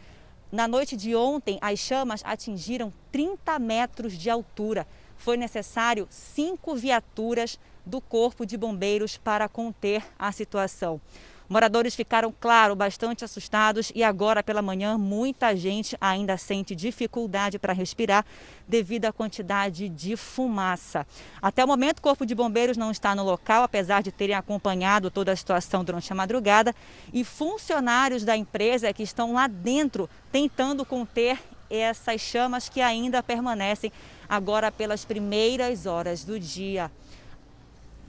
na 0.53 0.69
noite 0.69 0.97
de 0.97 1.15
ontem 1.17 1.59
as 1.61 1.79
chamas 1.79 2.23
atingiram 2.25 2.93
30 3.11 3.59
metros 3.59 4.12
de 4.12 4.31
altura. 4.31 4.87
Foi 5.17 5.37
necessário 5.37 6.07
cinco 6.11 6.77
viaturas 6.77 7.59
do 7.85 8.01
Corpo 8.01 8.47
de 8.47 8.57
Bombeiros 8.57 9.17
para 9.17 9.49
conter 9.49 10.05
a 10.19 10.33
situação. 10.33 11.01
Moradores 11.47 11.95
ficaram, 11.95 12.34
claro, 12.40 12.74
bastante 12.74 13.24
assustados 13.24 13.92
e 13.95 14.03
agora 14.03 14.42
pela 14.42 14.62
manhã 14.62 14.97
muita 14.97 15.55
gente 15.55 15.97
ainda 16.01 16.38
sente 16.38 16.74
dificuldade 16.74 17.59
para 17.59 17.74
respirar 17.74 18.24
devido 18.66 19.05
à 19.05 19.12
quantidade 19.12 19.90
de 19.90 20.16
fumaça. 20.16 21.07
Até 21.42 21.62
o 21.62 21.68
momento, 21.68 21.99
o 21.99 22.03
Corpo 22.03 22.24
de 22.24 22.34
Bombeiros 22.34 22.78
não 22.78 22.90
está 22.90 23.14
no 23.14 23.22
local, 23.22 23.62
apesar 23.62 24.03
de 24.03 24.11
terem 24.11 24.34
acompanhado 24.34 25.11
toda 25.11 25.32
a 25.32 25.36
situação 25.36 25.84
durante 25.84 26.11
a 26.11 26.16
madrugada, 26.16 26.74
e 27.12 27.22
funcionários 27.22 28.24
da 28.24 28.34
empresa 28.34 28.92
que 28.92 29.03
estão 29.03 29.34
lá 29.34 29.47
dentro 29.47 30.09
tentando 30.32 30.84
conter 30.84 31.38
essas 31.68 32.22
chamas 32.22 32.68
que 32.70 32.80
ainda 32.80 33.22
permanecem 33.22 33.92
agora 34.26 34.72
pelas 34.72 35.05
primeiras 35.05 35.84
horas 35.84 36.24
do 36.24 36.40
dia. 36.40 36.90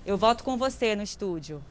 Eu 0.06 0.18
volto 0.18 0.44
com 0.44 0.56
você 0.56 0.96
no 0.96 1.04
estúdio. 1.04 1.62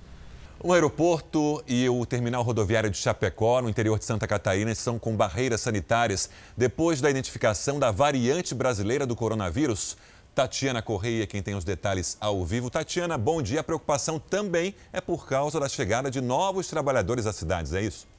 O 0.61 0.73
aeroporto 0.73 1.63
e 1.67 1.87
o 1.89 2.07
terminal 2.07 2.43
rodoviário 2.43 2.89
de 2.89 2.97
Chapecó, 2.97 3.61
no 3.61 3.69
interior 3.69 3.99
de 3.99 4.05
Santa 4.05 4.27
Catarina, 4.27 4.71
estão 4.71 4.99
com 4.99 5.15
barreiras 5.15 5.61
sanitárias 5.61 6.31
depois 6.57 7.01
da 7.01 7.11
identificação 7.11 7.79
da 7.79 7.91
variante 7.91 8.55
brasileira 8.55 9.07
do 9.07 9.15
coronavírus. 9.15 9.97
Tatiana 10.35 10.81
Correia, 10.81 11.27
quem 11.27 11.43
tem 11.43 11.55
os 11.55 11.65
detalhes 11.65 12.17
ao 12.19 12.45
vivo. 12.45 12.71
Tatiana, 12.71 13.19
bom 13.19 13.43
dia. 13.43 13.61
A 13.61 13.65
preocupação 13.65 14.19
também 14.19 14.75
é 14.93 15.01
por 15.01 15.27
causa 15.27 15.61
da 15.61 15.69
chegada 15.69 16.11
de 16.11 16.21
novos 16.21 16.67
trabalhadores 16.67 17.27
às 17.27 17.37
cidades, 17.37 17.75
é 17.75 17.83
isso? 17.83 18.14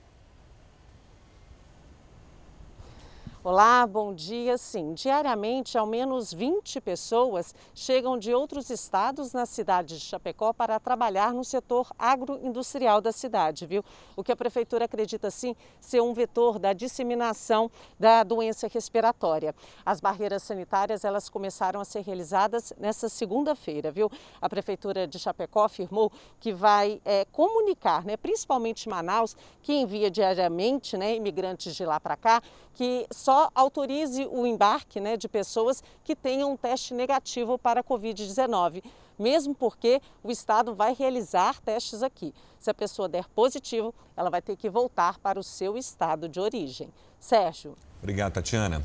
Olá, 3.48 3.86
bom 3.86 4.12
dia. 4.12 4.58
Sim, 4.58 4.96
diariamente 4.96 5.78
ao 5.78 5.86
menos 5.86 6.34
20 6.34 6.82
pessoas 6.82 7.54
chegam 7.76 8.18
de 8.18 8.34
outros 8.34 8.72
estados 8.72 9.34
na 9.34 9.46
cidade 9.46 10.00
de 10.00 10.04
Chapecó 10.04 10.52
para 10.52 10.80
trabalhar 10.80 11.32
no 11.32 11.44
setor 11.44 11.92
agroindustrial 12.00 13.00
da 13.00 13.12
cidade, 13.12 13.68
viu? 13.68 13.86
O 14.16 14.24
que 14.24 14.32
a 14.32 14.36
prefeitura 14.36 14.86
acredita 14.86 15.30
sim 15.30 15.56
ser 15.80 16.02
um 16.02 16.12
vetor 16.12 16.58
da 16.58 16.74
disseminação 16.74 17.70
da 18.00 18.24
doença 18.24 18.68
respiratória. 18.68 19.54
As 19.86 20.02
barreiras 20.02 20.42
sanitárias, 20.42 21.06
elas 21.06 21.30
começaram 21.30 21.80
a 21.80 21.86
ser 21.86 22.02
realizadas 22.02 22.74
nessa 22.80 23.08
segunda-feira, 23.08 23.92
viu? 23.92 24.10
A 24.42 24.50
prefeitura 24.50 25.08
de 25.08 25.20
Chapecó 25.20 25.66
afirmou 25.66 26.12
que 26.40 26.52
vai 26.52 27.00
é, 27.06 27.26
comunicar, 27.26 28.04
né, 28.06 28.18
principalmente 28.18 28.90
Manaus, 28.90 29.38
que 29.62 29.72
envia 29.72 30.10
diariamente, 30.10 30.98
né, 30.98 31.14
imigrantes 31.16 31.76
de 31.76 31.86
lá 31.86 32.00
para 32.00 32.18
cá, 32.18 32.42
que 32.74 33.06
só 33.36 33.52
autorize 33.54 34.26
o 34.32 34.48
embarque 34.48 35.02
né, 35.02 35.18
de 35.18 35.28
pessoas 35.28 35.84
que 36.06 36.16
tenham 36.16 36.54
um 36.54 36.56
teste 36.56 36.94
negativo 36.94 37.58
para 37.58 37.82
a 37.82 37.84
Covid-19, 37.84 38.82
mesmo 39.20 39.54
porque 39.54 40.02
o 40.24 40.32
Estado 40.32 40.74
vai 40.74 40.94
realizar 40.94 41.60
testes 41.60 42.02
aqui. 42.02 42.34
Se 42.58 42.70
a 42.70 42.74
pessoa 42.74 43.10
der 43.10 43.28
positivo, 43.28 43.94
ela 44.16 44.30
vai 44.30 44.42
ter 44.42 44.56
que 44.56 44.70
voltar 44.70 45.20
para 45.20 45.38
o 45.38 45.44
seu 45.44 45.78
estado 45.78 46.30
de 46.30 46.40
origem. 46.40 46.94
Sérgio. 47.20 47.76
Obrigado, 48.02 48.32
Tatiana. 48.32 48.82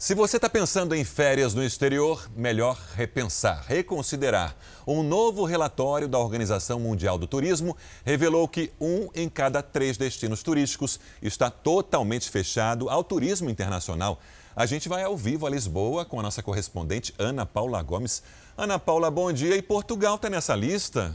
Se 0.00 0.14
você 0.14 0.36
está 0.36 0.48
pensando 0.48 0.94
em 0.94 1.04
férias 1.04 1.52
no 1.52 1.62
exterior, 1.62 2.26
melhor 2.34 2.78
repensar, 2.96 3.62
reconsiderar. 3.68 4.56
Um 4.86 5.02
novo 5.02 5.44
relatório 5.44 6.08
da 6.08 6.18
Organização 6.18 6.80
Mundial 6.80 7.18
do 7.18 7.26
Turismo 7.26 7.76
revelou 8.02 8.48
que 8.48 8.72
um 8.80 9.10
em 9.14 9.28
cada 9.28 9.62
três 9.62 9.98
destinos 9.98 10.42
turísticos 10.42 10.98
está 11.20 11.50
totalmente 11.50 12.30
fechado 12.30 12.88
ao 12.88 13.04
turismo 13.04 13.50
internacional. 13.50 14.18
A 14.56 14.64
gente 14.64 14.88
vai 14.88 15.02
ao 15.02 15.18
vivo 15.18 15.46
a 15.46 15.50
Lisboa 15.50 16.06
com 16.06 16.18
a 16.18 16.22
nossa 16.22 16.42
correspondente 16.42 17.14
Ana 17.18 17.44
Paula 17.44 17.82
Gomes. 17.82 18.22
Ana 18.56 18.78
Paula, 18.78 19.10
bom 19.10 19.30
dia. 19.30 19.54
E 19.54 19.60
Portugal 19.60 20.14
está 20.14 20.30
nessa 20.30 20.56
lista? 20.56 21.14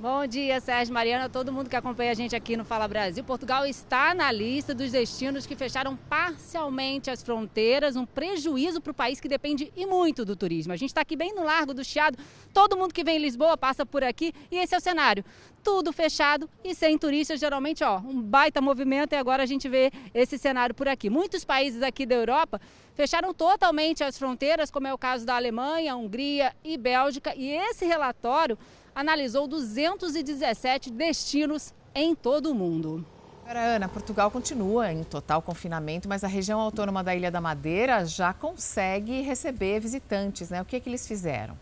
Bom 0.00 0.24
dia, 0.28 0.60
Sérgio 0.60 0.94
Mariana, 0.94 1.28
todo 1.28 1.52
mundo 1.52 1.68
que 1.68 1.74
acompanha 1.74 2.12
a 2.12 2.14
gente 2.14 2.36
aqui 2.36 2.56
no 2.56 2.64
Fala 2.64 2.86
Brasil. 2.86 3.24
Portugal 3.24 3.66
está 3.66 4.14
na 4.14 4.30
lista 4.30 4.72
dos 4.72 4.92
destinos 4.92 5.44
que 5.44 5.56
fecharam 5.56 5.96
parcialmente 5.96 7.10
as 7.10 7.20
fronteiras, 7.20 7.96
um 7.96 8.06
prejuízo 8.06 8.80
para 8.80 8.92
o 8.92 8.94
país 8.94 9.18
que 9.18 9.26
depende 9.26 9.72
e 9.74 9.84
muito 9.86 10.24
do 10.24 10.36
turismo. 10.36 10.72
A 10.72 10.76
gente 10.76 10.90
está 10.90 11.00
aqui 11.00 11.16
bem 11.16 11.34
no 11.34 11.42
Largo 11.42 11.74
do 11.74 11.82
Chiado, 11.82 12.16
todo 12.54 12.76
mundo 12.76 12.94
que 12.94 13.02
vem 13.02 13.16
em 13.16 13.22
Lisboa 13.22 13.56
passa 13.56 13.84
por 13.84 14.04
aqui 14.04 14.32
e 14.52 14.58
esse 14.58 14.72
é 14.72 14.78
o 14.78 14.80
cenário. 14.80 15.24
Tudo 15.64 15.92
fechado 15.92 16.48
e 16.62 16.76
sem 16.76 16.96
turistas, 16.96 17.40
geralmente, 17.40 17.82
ó, 17.82 17.98
um 17.98 18.22
baita 18.22 18.60
movimento 18.60 19.14
e 19.14 19.16
agora 19.16 19.42
a 19.42 19.46
gente 19.46 19.68
vê 19.68 19.90
esse 20.14 20.38
cenário 20.38 20.76
por 20.76 20.86
aqui. 20.86 21.10
Muitos 21.10 21.44
países 21.44 21.82
aqui 21.82 22.06
da 22.06 22.14
Europa 22.14 22.60
fecharam 22.94 23.34
totalmente 23.34 24.04
as 24.04 24.16
fronteiras, 24.16 24.70
como 24.70 24.86
é 24.86 24.94
o 24.94 24.98
caso 24.98 25.26
da 25.26 25.34
Alemanha, 25.34 25.96
Hungria 25.96 26.54
e 26.62 26.76
Bélgica, 26.76 27.34
e 27.36 27.50
esse 27.50 27.84
relatório 27.84 28.56
analisou 28.98 29.46
217 29.46 30.90
destinos 30.90 31.72
em 31.94 32.16
todo 32.16 32.50
o 32.50 32.54
mundo. 32.54 33.06
Ana, 33.46 33.88
Portugal 33.88 34.28
continua 34.28 34.92
em 34.92 35.04
total 35.04 35.40
confinamento, 35.40 36.08
mas 36.08 36.24
a 36.24 36.26
região 36.26 36.58
autônoma 36.58 37.04
da 37.04 37.14
Ilha 37.14 37.30
da 37.30 37.40
Madeira 37.40 38.04
já 38.04 38.32
consegue 38.32 39.22
receber 39.22 39.78
visitantes, 39.78 40.50
né? 40.50 40.60
O 40.60 40.64
que, 40.64 40.74
é 40.74 40.80
que 40.80 40.88
eles 40.90 41.06
fizeram? 41.06 41.56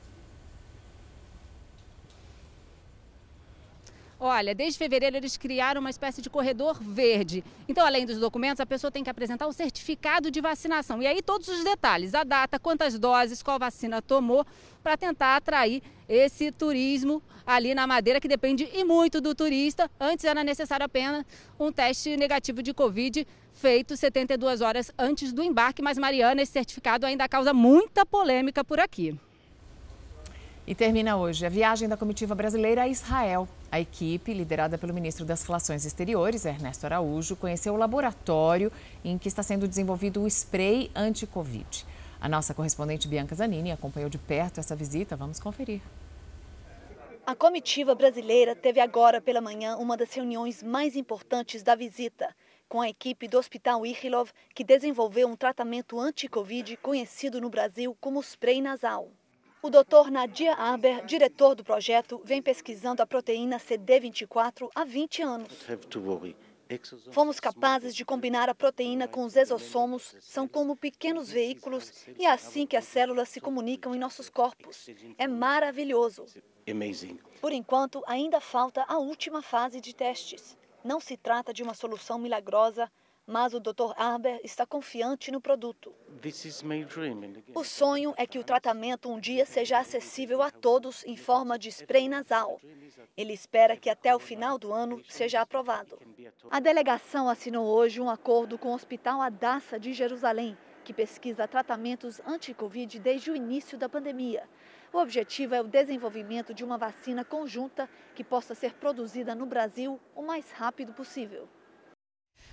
Olha, 4.19 4.55
desde 4.55 4.79
fevereiro 4.79 5.17
eles 5.17 5.37
criaram 5.37 5.81
uma 5.81 5.91
espécie 5.91 6.23
de 6.23 6.31
corredor 6.31 6.83
verde. 6.83 7.45
Então, 7.69 7.85
além 7.85 8.07
dos 8.07 8.19
documentos, 8.19 8.61
a 8.61 8.67
pessoa 8.67 8.91
tem 8.91 9.05
que 9.05 9.11
apresentar 9.11 9.47
o 9.47 9.53
certificado 9.53 10.31
de 10.31 10.41
vacinação. 10.41 11.03
E 11.03 11.07
aí 11.07 11.21
todos 11.21 11.49
os 11.49 11.62
detalhes, 11.62 12.14
a 12.14 12.25
data, 12.25 12.59
quantas 12.59 12.99
doses, 12.99 13.43
qual 13.43 13.59
vacina 13.59 14.01
tomou, 14.01 14.47
para 14.83 14.97
tentar 14.97 15.37
atrair 15.37 15.83
esse 16.09 16.51
turismo 16.51 17.23
ali 17.47 17.75
na 17.75 17.87
Madeira, 17.87 18.19
que 18.19 18.29
depende 18.29 18.67
e 18.73 18.85
muito 18.85 19.21
do 19.21 19.35
turista. 19.35 19.91
Antes 20.01 20.25
era 20.25 20.43
necessário 20.43 20.87
apenas 20.87 21.25
um 21.61 21.71
teste 21.71 22.17
negativo 22.17 22.62
de 22.62 22.73
Covid 22.73 23.27
feito 23.53 23.97
72 23.97 24.61
horas 24.61 24.93
antes 24.99 25.33
do 25.33 25.43
embarque, 25.43 25.83
mas 25.83 25.99
Mariana, 25.99 26.43
esse 26.43 26.53
certificado 26.53 27.07
ainda 27.07 27.29
causa 27.29 27.53
muita 27.53 28.05
polêmica 28.05 28.64
por 28.64 28.79
aqui. 28.79 29.19
E 30.67 30.75
termina 30.75 31.17
hoje 31.17 31.47
a 31.47 31.49
viagem 31.49 31.89
da 31.89 31.97
comitiva 31.97 32.35
brasileira 32.35 32.83
a 32.83 32.89
Israel. 32.89 33.49
A 33.71 33.79
equipe, 33.79 34.35
liderada 34.35 34.77
pelo 34.77 34.93
ministro 34.93 35.25
das 35.25 35.45
Relações 35.45 35.85
Exteriores, 35.85 36.45
Ernesto 36.45 36.85
Araújo, 36.87 37.37
conheceu 37.37 37.75
o 37.75 37.77
laboratório 37.77 38.73
em 39.05 39.17
que 39.17 39.29
está 39.29 39.45
sendo 39.45 39.69
desenvolvido 39.69 40.21
o 40.21 40.27
spray 40.27 40.91
anti-Covid. 40.93 41.87
A 42.21 42.29
nossa 42.29 42.53
correspondente 42.53 43.07
Bianca 43.07 43.37
Zanini 43.37 43.71
acompanhou 43.71 44.11
de 44.11 44.19
perto 44.19 44.59
essa 44.59 44.75
visita. 44.75 45.14
Vamos 45.14 45.39
conferir. 45.39 45.81
A 47.25 47.37
comitiva 47.37 47.95
brasileira 47.95 48.57
teve 48.57 48.81
agora 48.81 49.21
pela 49.21 49.41
manhã 49.41 49.77
uma 49.77 49.97
das 49.97 50.12
reuniões 50.12 50.64
mais 50.64 50.97
importantes 50.97 51.62
da 51.62 51.77
visita, 51.77 52.35
com 52.69 52.81
a 52.81 52.89
equipe 52.89 53.29
do 53.29 53.39
Hospital 53.39 53.87
Ichilov, 53.87 54.31
que 54.53 54.64
desenvolveu 54.64 55.29
um 55.29 55.37
tratamento 55.37 56.01
anti-Covid 56.01 56.77
conhecido 56.79 57.41
no 57.41 57.51
Brasil 57.51 57.97
como 58.01 58.21
spray 58.21 58.61
nasal. 58.61 59.12
O 59.67 59.71
Dr. 59.71 60.12
Nadia 60.12 60.55
Aber, 60.55 61.05
diretor 61.07 61.57
do 61.57 61.64
projeto, 61.64 62.21
vem 62.25 62.41
pesquisando 62.41 63.03
a 63.03 63.07
proteína 63.07 63.59
CD24 63.59 64.71
há 64.73 64.85
20 64.85 65.23
anos. 65.23 65.67
Fomos 67.11 67.41
capazes 67.41 67.93
de 67.93 68.05
combinar 68.05 68.49
a 68.49 68.55
proteína 68.55 69.09
com 69.09 69.25
os 69.25 69.35
exossomos, 69.35 70.14
são 70.21 70.47
como 70.47 70.77
pequenos 70.77 71.33
veículos, 71.33 72.07
e 72.17 72.27
é 72.27 72.31
assim 72.31 72.64
que 72.64 72.77
as 72.77 72.85
células 72.85 73.29
se 73.29 73.41
comunicam 73.41 73.93
em 73.93 73.99
nossos 73.99 74.31
corpos. 74.31 74.89
É 75.19 75.27
maravilhoso. 75.27 76.27
Por 77.41 77.53
enquanto, 77.53 78.05
ainda 78.07 78.41
falta 78.41 78.85
a 78.87 78.99
última 78.99 79.43
fase 79.43 79.81
de 79.81 79.93
testes. 79.93 80.57
Não 80.85 81.01
se 81.01 81.17
trata 81.17 81.53
de 81.53 81.64
uma 81.64 81.75
solução 81.75 82.21
milagrosa, 82.21 82.89
mas 83.27 83.53
o 83.53 83.61
Dr. 83.61 83.93
Arber 83.97 84.41
está 84.45 84.64
confiante 84.64 85.33
no 85.33 85.41
produto. 85.41 85.93
O 87.55 87.64
sonho 87.64 88.14
é 88.16 88.27
que 88.27 88.39
o 88.39 88.45
tratamento 88.45 89.11
um 89.11 89.18
dia 89.18 89.45
seja 89.45 89.79
acessível 89.79 90.41
a 90.43 90.51
todos 90.51 91.05
em 91.05 91.16
forma 91.16 91.59
de 91.59 91.68
spray 91.68 92.09
nasal. 92.09 92.61
Ele 93.16 93.33
espera 93.33 93.77
que 93.77 93.91
até 93.91 94.14
o 94.14 94.20
final 94.20 94.59
do 94.59 94.72
ano 94.72 95.03
seja 95.09 95.41
aprovado. 95.41 95.99
A 96.51 96.61
delegação 96.61 97.29
assinou 97.29 97.66
hoje 97.66 98.01
um 98.01 98.09
acordo 98.09 98.57
com 98.57 98.68
o 98.68 98.74
Hospital 98.74 99.20
Adassa 99.20 99.81
de 99.81 99.93
Jerusalém, 99.93 100.57
que 100.85 100.93
pesquisa 100.93 101.49
tratamentos 101.49 102.20
anti-Covid 102.24 103.01
desde 103.01 103.31
o 103.31 103.37
início 103.37 103.77
da 103.77 103.89
pandemia. 103.89 104.49
O 104.93 104.99
objetivo 104.99 105.55
é 105.55 105.61
o 105.61 105.66
desenvolvimento 105.66 106.55
de 106.55 106.64
uma 106.64 106.79
vacina 106.79 107.24
conjunta 107.24 107.89
que 108.14 108.22
possa 108.22 108.55
ser 108.55 108.74
produzida 108.74 109.35
no 109.35 109.45
Brasil 109.45 110.01
o 110.14 110.22
mais 110.22 110.51
rápido 110.53 110.93
possível. 110.93 111.49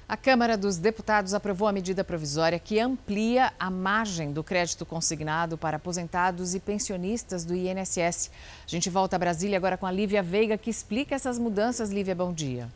A 0.08 0.18
Câmara 0.18 0.58
dos 0.58 0.78
Deputados 0.78 1.34
aprovou 1.34 1.66
a 1.66 1.72
medida 1.72 2.04
provisória 2.04 2.60
que 2.60 2.78
amplia 2.78 3.54
a 3.58 3.70
margem 3.70 4.34
do 4.34 4.44
crédito 4.44 4.86
consignado 4.86 5.58
para 5.58 5.78
aposentados 5.78 6.54
e 6.54 6.60
pensionistas 6.60 7.46
do 7.46 7.56
INSS. 7.56 8.30
A 8.66 8.70
gente 8.70 8.90
volta 8.90 9.16
a 9.16 9.20
Brasília 9.20 9.58
agora 9.58 9.78
com 9.78 9.86
a 9.86 9.92
Lívia 9.92 10.22
Veiga, 10.22 10.58
que 10.58 10.70
explica 10.70 11.16
essas 11.16 11.40
mudanças. 11.40 11.90
Lívia, 11.90 12.14
bom 12.14 12.34
dia. 12.34 12.68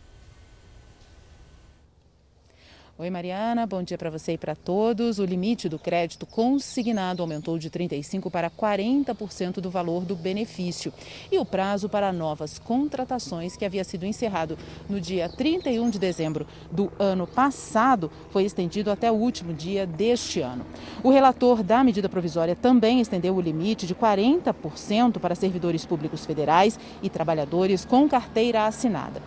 Oi, 3.00 3.12
Mariana, 3.12 3.68
bom 3.68 3.84
dia 3.84 3.96
para 3.96 4.10
você 4.10 4.32
e 4.32 4.38
para 4.40 4.56
todos. 4.56 5.20
O 5.20 5.24
limite 5.24 5.70
do 5.70 5.78
crédito 5.78 6.26
consignado 6.26 7.22
aumentou 7.22 7.60
de 7.60 7.70
35% 7.70 8.32
para 8.32 8.50
40% 8.50 9.62
do 9.62 9.70
valor 9.70 10.04
do 10.04 10.16
benefício. 10.16 10.92
E 11.32 11.38
o 11.38 11.46
prazo 11.46 11.88
para 11.88 12.12
novas 12.12 12.58
contratações, 12.58 13.56
que 13.56 13.64
havia 13.64 13.84
sido 13.84 14.04
encerrado 14.04 14.58
no 14.90 15.00
dia 15.00 15.30
31 15.30 15.92
de 15.92 16.00
dezembro 16.00 16.48
do 16.72 16.92
ano 16.98 17.28
passado, 17.28 18.12
foi 18.32 18.46
estendido 18.46 18.90
até 18.90 19.12
o 19.12 19.16
último 19.16 19.54
dia 19.54 19.86
deste 19.86 20.42
ano. 20.42 20.66
O 21.04 21.12
relator 21.12 21.62
da 21.62 21.84
medida 21.84 22.10
provisória 22.10 22.56
também 22.56 23.00
estendeu 23.00 23.36
o 23.36 23.42
limite 23.42 23.86
de 23.86 23.94
40% 23.94 25.20
para 25.20 25.36
servidores 25.36 25.86
públicos 25.86 26.26
federais 26.26 26.80
e 27.04 27.12
trabalhadores 27.12 27.86
com 27.86 28.10
carteira 28.10 28.66
assinada. 28.66 29.22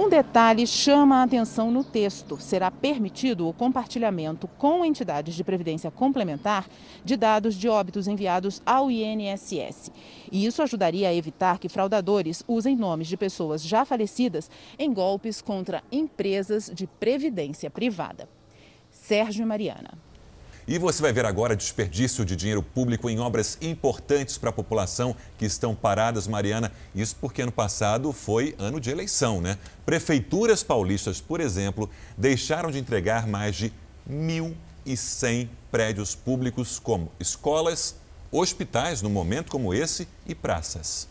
Um 0.00 0.08
detalhe 0.08 0.66
chama 0.66 1.16
a 1.16 1.24
atenção 1.24 1.70
no 1.70 1.84
texto: 1.84 2.40
será 2.40 2.70
permitido 2.70 3.46
o 3.46 3.52
compartilhamento 3.52 4.48
com 4.56 4.82
entidades 4.82 5.34
de 5.34 5.44
previdência 5.44 5.90
complementar 5.90 6.66
de 7.04 7.18
dados 7.18 7.54
de 7.54 7.68
óbitos 7.68 8.08
enviados 8.08 8.62
ao 8.64 8.90
INSS. 8.90 9.92
E 10.32 10.46
isso 10.46 10.62
ajudaria 10.62 11.10
a 11.10 11.14
evitar 11.14 11.58
que 11.58 11.68
fraudadores 11.68 12.42
usem 12.48 12.74
nomes 12.74 13.08
de 13.08 13.16
pessoas 13.18 13.62
já 13.62 13.84
falecidas 13.84 14.50
em 14.78 14.90
golpes 14.90 15.42
contra 15.42 15.84
empresas 15.92 16.72
de 16.74 16.86
previdência 16.86 17.68
privada. 17.68 18.26
Sérgio 18.90 19.46
Mariana. 19.46 20.09
E 20.70 20.78
você 20.78 21.02
vai 21.02 21.12
ver 21.12 21.26
agora 21.26 21.56
desperdício 21.56 22.24
de 22.24 22.36
dinheiro 22.36 22.62
público 22.62 23.10
em 23.10 23.18
obras 23.18 23.58
importantes 23.60 24.38
para 24.38 24.50
a 24.50 24.52
população 24.52 25.16
que 25.36 25.44
estão 25.44 25.74
paradas, 25.74 26.28
Mariana. 26.28 26.70
Isso 26.94 27.16
porque 27.20 27.42
ano 27.42 27.50
passado 27.50 28.12
foi 28.12 28.54
ano 28.56 28.78
de 28.78 28.88
eleição, 28.88 29.40
né? 29.40 29.58
Prefeituras 29.84 30.62
paulistas, 30.62 31.20
por 31.20 31.40
exemplo, 31.40 31.90
deixaram 32.16 32.70
de 32.70 32.78
entregar 32.78 33.26
mais 33.26 33.56
de 33.56 33.72
1.100 34.08 35.48
prédios 35.72 36.14
públicos, 36.14 36.78
como 36.78 37.10
escolas, 37.18 37.96
hospitais, 38.30 39.02
num 39.02 39.10
momento 39.10 39.50
como 39.50 39.74
esse, 39.74 40.06
e 40.24 40.36
praças. 40.36 41.09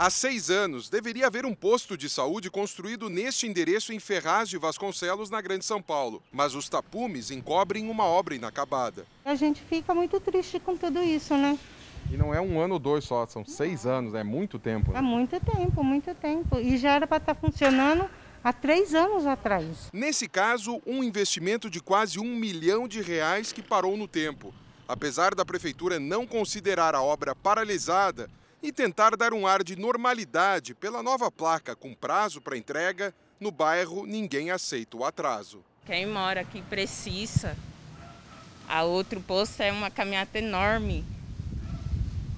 Há 0.00 0.10
seis 0.10 0.48
anos, 0.48 0.88
deveria 0.88 1.26
haver 1.26 1.44
um 1.44 1.52
posto 1.52 1.96
de 1.96 2.08
saúde 2.08 2.48
construído 2.48 3.10
neste 3.10 3.48
endereço 3.48 3.92
em 3.92 3.98
Ferraz 3.98 4.48
de 4.48 4.56
Vasconcelos, 4.56 5.28
na 5.28 5.40
Grande 5.40 5.64
São 5.64 5.82
Paulo. 5.82 6.22
Mas 6.30 6.54
os 6.54 6.68
tapumes 6.68 7.32
encobrem 7.32 7.90
uma 7.90 8.04
obra 8.04 8.36
inacabada. 8.36 9.04
A 9.24 9.34
gente 9.34 9.60
fica 9.60 9.92
muito 9.92 10.20
triste 10.20 10.60
com 10.60 10.76
tudo 10.76 11.02
isso, 11.02 11.36
né? 11.36 11.58
E 12.12 12.16
não 12.16 12.32
é 12.32 12.40
um 12.40 12.60
ano 12.60 12.74
ou 12.74 12.78
dois 12.78 13.02
só, 13.02 13.26
são 13.26 13.44
seis 13.44 13.86
anos, 13.86 14.14
é 14.14 14.22
muito 14.22 14.56
tempo. 14.56 14.92
Né? 14.92 15.00
É 15.00 15.02
muito 15.02 15.40
tempo, 15.40 15.82
muito 15.82 16.14
tempo. 16.14 16.60
E 16.60 16.76
já 16.76 16.92
era 16.92 17.04
para 17.04 17.16
estar 17.16 17.34
tá 17.34 17.40
funcionando 17.40 18.08
há 18.44 18.52
três 18.52 18.94
anos 18.94 19.26
atrás. 19.26 19.90
Nesse 19.92 20.28
caso, 20.28 20.80
um 20.86 21.02
investimento 21.02 21.68
de 21.68 21.80
quase 21.80 22.20
um 22.20 22.36
milhão 22.36 22.86
de 22.86 23.02
reais 23.02 23.50
que 23.50 23.62
parou 23.62 23.96
no 23.96 24.06
tempo. 24.06 24.54
Apesar 24.86 25.34
da 25.34 25.44
prefeitura 25.44 25.98
não 25.98 26.24
considerar 26.24 26.94
a 26.94 27.02
obra 27.02 27.34
paralisada, 27.34 28.30
e 28.62 28.72
tentar 28.72 29.16
dar 29.16 29.32
um 29.32 29.46
ar 29.46 29.62
de 29.62 29.76
normalidade 29.76 30.74
pela 30.74 31.02
nova 31.02 31.30
placa 31.30 31.76
com 31.76 31.94
prazo 31.94 32.40
para 32.40 32.56
entrega, 32.56 33.14
no 33.38 33.50
bairro 33.50 34.06
ninguém 34.06 34.50
aceita 34.50 34.96
o 34.96 35.04
atraso. 35.04 35.64
Quem 35.86 36.06
mora 36.06 36.40
aqui 36.40 36.60
precisa. 36.62 37.56
A 38.68 38.82
outro 38.82 39.20
posto 39.20 39.62
é 39.62 39.72
uma 39.72 39.90
caminhada 39.90 40.38
enorme. 40.38 41.04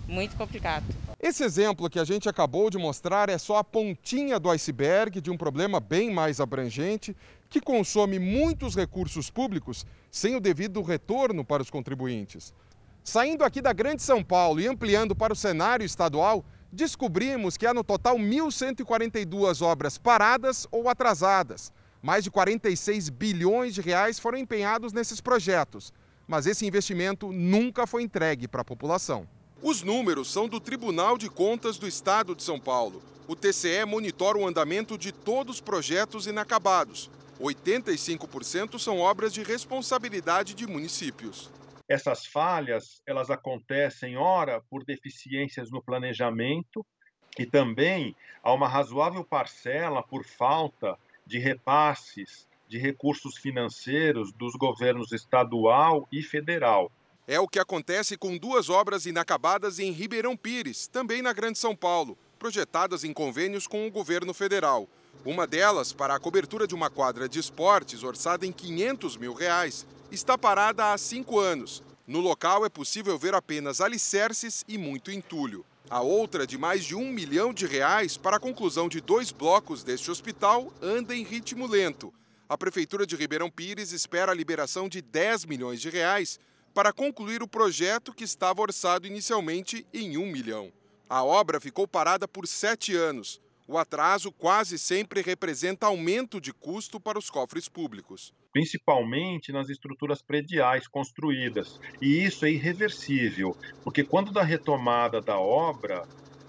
Muito 0.07 0.37
complicado. 0.37 0.85
Esse 1.21 1.45
exemplo 1.45 1.91
que 1.91 1.99
a 1.99 2.05
gente 2.05 2.29
acabou 2.29 2.71
de 2.71 2.79
mostrar 2.79 3.29
é 3.29 3.37
só 3.37 3.57
a 3.57 3.65
pontinha 3.65 4.39
do 4.39 4.49
iceberg 4.51 5.21
de 5.21 5.31
um 5.31 5.37
problema 5.37 5.79
bem 5.79 6.11
mais 6.11 6.41
abrangente 6.41 7.15
que 7.49 7.61
consome 7.61 8.19
muitos 8.19 8.75
recursos 8.75 9.29
públicos 9.29 9.85
sem 10.11 10.35
o 10.37 10.41
devido 10.41 10.81
retorno 10.81 11.45
para 11.45 11.63
os 11.63 11.71
contribuintes. 11.71 12.55
Saindo 13.03 13.45
aqui 13.45 13.61
da 13.61 13.73
Grande 13.73 14.03
São 14.03 14.23
Paulo 14.23 14.61
e 14.61 14.69
ampliando 14.69 15.17
para 15.17 15.33
o 15.33 15.37
cenário 15.37 15.85
estadual, 15.85 16.45
descobrimos 16.71 17.57
que 17.57 17.67
há 17.67 17.75
no 17.75 17.83
total 17.83 18.17
1.142 18.17 19.63
obras 19.63 19.99
paradas 19.99 20.67
ou 20.71 20.89
atrasadas. 20.89 21.73
Mais 22.03 22.25
de 22.25 22.31
46 22.31 23.09
bilhões 23.09 23.75
de 23.75 23.81
reais 23.81 24.19
foram 24.19 24.39
empenhados 24.39 24.93
nesses 24.93 25.21
projetos, 25.21 25.93
mas 26.27 26.47
esse 26.47 26.67
investimento 26.67 27.33
nunca 27.33 27.87
foi 27.87 28.03
entregue 28.03 28.47
para 28.47 28.63
a 28.63 28.65
população. 28.65 29.27
Os 29.63 29.83
números 29.83 30.31
são 30.33 30.49
do 30.49 30.61
Tribunal 30.61 31.19
de 31.19 31.29
Contas 31.29 31.77
do 31.77 31.87
Estado 31.87 32.35
de 32.35 32.43
São 32.43 32.59
Paulo. 32.59 33.03
O 33.29 33.37
TCE 33.37 33.85
monitora 33.87 34.39
o 34.39 34.47
andamento 34.47 34.97
de 34.97 35.13
todos 35.13 35.57
os 35.57 35.61
projetos 35.61 36.27
inacabados. 36.27 37.11
85% 37.41 38.79
são 38.79 38.99
obras 38.99 39.33
de 39.33 39.43
responsabilidade 39.43 40.55
de 40.55 40.67
municípios. 40.67 41.51
Essas 41.91 42.25
falhas, 42.25 43.03
elas 43.05 43.31
acontecem 43.31 44.17
ora 44.17 44.63
por 44.71 44.85
deficiências 44.85 45.73
no 45.73 45.83
planejamento 45.83 46.87
e 47.37 47.45
também 47.45 48.15
há 48.45 48.53
uma 48.53 48.69
razoável 48.69 49.25
parcela 49.25 50.01
por 50.01 50.25
falta 50.25 50.97
de 51.27 51.41
repasses 51.41 52.49
de 52.69 52.79
recursos 52.79 53.37
financeiros 53.39 54.33
dos 54.33 54.55
governos 54.55 55.11
estadual 55.11 56.07
e 56.13 56.23
federal. 56.23 56.93
É 57.27 57.41
o 57.41 57.49
que 57.49 57.59
acontece 57.59 58.17
com 58.17 58.39
duas 58.39 58.71
obras 58.71 59.05
inacabadas 59.05 59.81
em 59.81 59.91
Ribeirão 59.91 60.37
Pires, 60.37 60.87
também 60.87 61.21
na 61.21 61.33
Grande 61.33 61.59
São 61.59 61.75
Paulo, 61.75 62.17
projetadas 62.39 63.03
em 63.03 63.13
convênios 63.13 63.67
com 63.67 63.89
o 63.89 63.91
governo 63.91 64.33
federal. 64.33 64.89
Uma 65.25 65.45
delas, 65.45 65.93
para 65.93 66.15
a 66.15 66.21
cobertura 66.21 66.69
de 66.69 66.75
uma 66.75 66.89
quadra 66.89 67.29
de 67.29 67.41
esportes 67.41 68.05
orçada 68.05 68.47
em 68.47 68.53
500 68.53 69.17
mil 69.17 69.35
reais, 69.35 69.85
está 70.11 70.37
parada 70.37 70.93
há 70.93 70.99
cinco 70.99 71.39
anos. 71.39 71.83
No 72.07 72.21
local 72.21 72.65
é 72.65 72.69
possível 72.69 73.17
ver 73.17 73.35
apenas 73.35 73.81
alicerces 73.81 74.65
e 74.67 74.77
muito 74.77 75.11
entulho. 75.11 75.65
A 75.89 76.01
outra, 76.01 76.47
de 76.47 76.59
mais 76.59 76.85
de 76.85 76.95
um 76.95 77.11
milhão 77.11 77.53
de 77.53 77.67
reais, 77.67 78.17
para 78.17 78.37
a 78.37 78.41
conclusão 78.41 78.89
de 78.89 79.01
dois 79.01 79.31
blocos 79.31 79.83
deste 79.83 80.11
hospital, 80.11 80.73
anda 80.83 81.15
em 81.15 81.23
ritmo 81.23 81.67
lento. 81.67 82.13
A 82.49 82.59
Prefeitura 82.59 83.07
de 83.07 83.15
Ribeirão 83.15 83.51
Pires 83.51 83.93
espera 83.93 84.33
a 84.33 84.35
liberação 84.35 84.89
de 84.89 85.01
10 85.01 85.45
milhões 85.45 85.81
de 85.81 85.89
reais 85.89 86.39
para 86.75 86.93
concluir 86.93 87.43
o 87.43 87.49
projeto 87.49 88.13
que 88.13 88.25
estava 88.25 88.63
orçado 88.63 89.07
inicialmente 89.07 89.87
em 89.93 90.17
um 90.17 90.27
milhão. 90.27 90.73
A 91.09 91.25
obra 91.25 91.61
ficou 91.61 91.87
parada 91.89 92.27
por 92.29 92.47
sete 92.47 92.95
anos. 92.95 93.41
O 93.73 93.79
atraso 93.79 94.33
quase 94.33 94.77
sempre 94.77 95.23
representa 95.23 95.87
aumento 95.87 96.41
de 96.41 96.53
custo 96.53 96.99
para 96.99 97.17
os 97.17 97.31
cofres 97.31 97.69
públicos. 97.69 98.35
Principalmente 98.53 99.53
nas 99.53 99.69
estruturas 99.69 100.21
prediais 100.21 100.89
construídas. 100.89 101.79
E 102.03 102.25
isso 102.25 102.45
é 102.45 102.51
irreversível, 102.51 103.57
porque 103.85 104.03
quando 104.03 104.33
da 104.33 104.43
retomada 104.43 105.21
da 105.21 105.39
obra, 105.39 106.03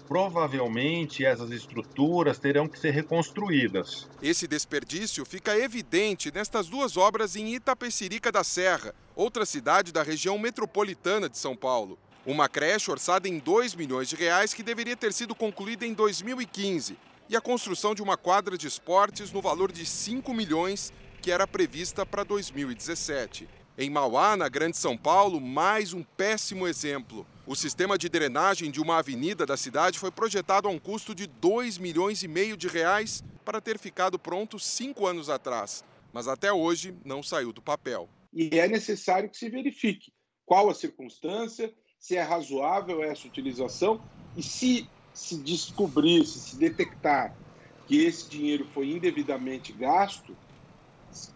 provavelmente 0.08 1.24
essas 1.24 1.52
estruturas 1.52 2.40
terão 2.40 2.66
que 2.66 2.76
ser 2.76 2.90
reconstruídas. 2.90 4.08
Esse 4.20 4.48
desperdício 4.48 5.24
fica 5.24 5.56
evidente 5.56 6.34
nestas 6.34 6.68
duas 6.68 6.96
obras 6.96 7.36
em 7.36 7.54
Itapecerica 7.54 8.32
da 8.32 8.42
Serra, 8.42 8.92
outra 9.14 9.46
cidade 9.46 9.92
da 9.92 10.02
região 10.02 10.36
metropolitana 10.40 11.28
de 11.28 11.38
São 11.38 11.54
Paulo. 11.54 11.96
Uma 12.26 12.48
creche 12.48 12.90
orçada 12.90 13.28
em 13.28 13.38
2 13.38 13.76
milhões 13.76 14.08
de 14.08 14.16
reais 14.16 14.52
que 14.52 14.62
deveria 14.64 14.96
ter 14.96 15.12
sido 15.12 15.36
concluída 15.36 15.86
em 15.86 15.94
2015 15.94 17.11
e 17.32 17.36
a 17.36 17.40
construção 17.40 17.94
de 17.94 18.02
uma 18.02 18.14
quadra 18.14 18.58
de 18.58 18.66
esportes 18.66 19.32
no 19.32 19.40
valor 19.40 19.72
de 19.72 19.86
5 19.86 20.34
milhões 20.34 20.92
que 21.22 21.30
era 21.30 21.46
prevista 21.46 22.04
para 22.04 22.24
2017. 22.24 23.48
Em 23.78 23.88
Mauá, 23.88 24.36
na 24.36 24.50
Grande 24.50 24.76
São 24.76 24.98
Paulo, 24.98 25.40
mais 25.40 25.94
um 25.94 26.02
péssimo 26.02 26.68
exemplo. 26.68 27.26
O 27.46 27.56
sistema 27.56 27.96
de 27.96 28.10
drenagem 28.10 28.70
de 28.70 28.82
uma 28.82 28.98
avenida 28.98 29.46
da 29.46 29.56
cidade 29.56 29.98
foi 29.98 30.10
projetado 30.10 30.68
a 30.68 30.70
um 30.70 30.78
custo 30.78 31.14
de 31.14 31.26
2 31.26 31.78
milhões 31.78 32.22
e 32.22 32.28
meio 32.28 32.54
de 32.54 32.68
reais 32.68 33.24
para 33.46 33.62
ter 33.62 33.78
ficado 33.78 34.18
pronto 34.18 34.58
cinco 34.58 35.06
anos 35.06 35.30
atrás, 35.30 35.82
mas 36.12 36.28
até 36.28 36.52
hoje 36.52 36.94
não 37.02 37.22
saiu 37.22 37.50
do 37.50 37.62
papel. 37.62 38.10
E 38.30 38.58
é 38.58 38.68
necessário 38.68 39.30
que 39.30 39.38
se 39.38 39.48
verifique 39.48 40.12
qual 40.44 40.68
a 40.68 40.74
circunstância, 40.74 41.72
se 41.98 42.14
é 42.14 42.20
razoável 42.20 43.02
essa 43.02 43.26
utilização 43.26 44.02
e 44.36 44.42
se 44.42 44.86
se 45.12 45.36
descobrir, 45.36 46.24
se 46.24 46.38
se 46.38 46.56
detectar 46.56 47.34
que 47.86 48.04
esse 48.04 48.28
dinheiro 48.28 48.66
foi 48.72 48.90
indevidamente 48.90 49.72
gasto, 49.72 50.36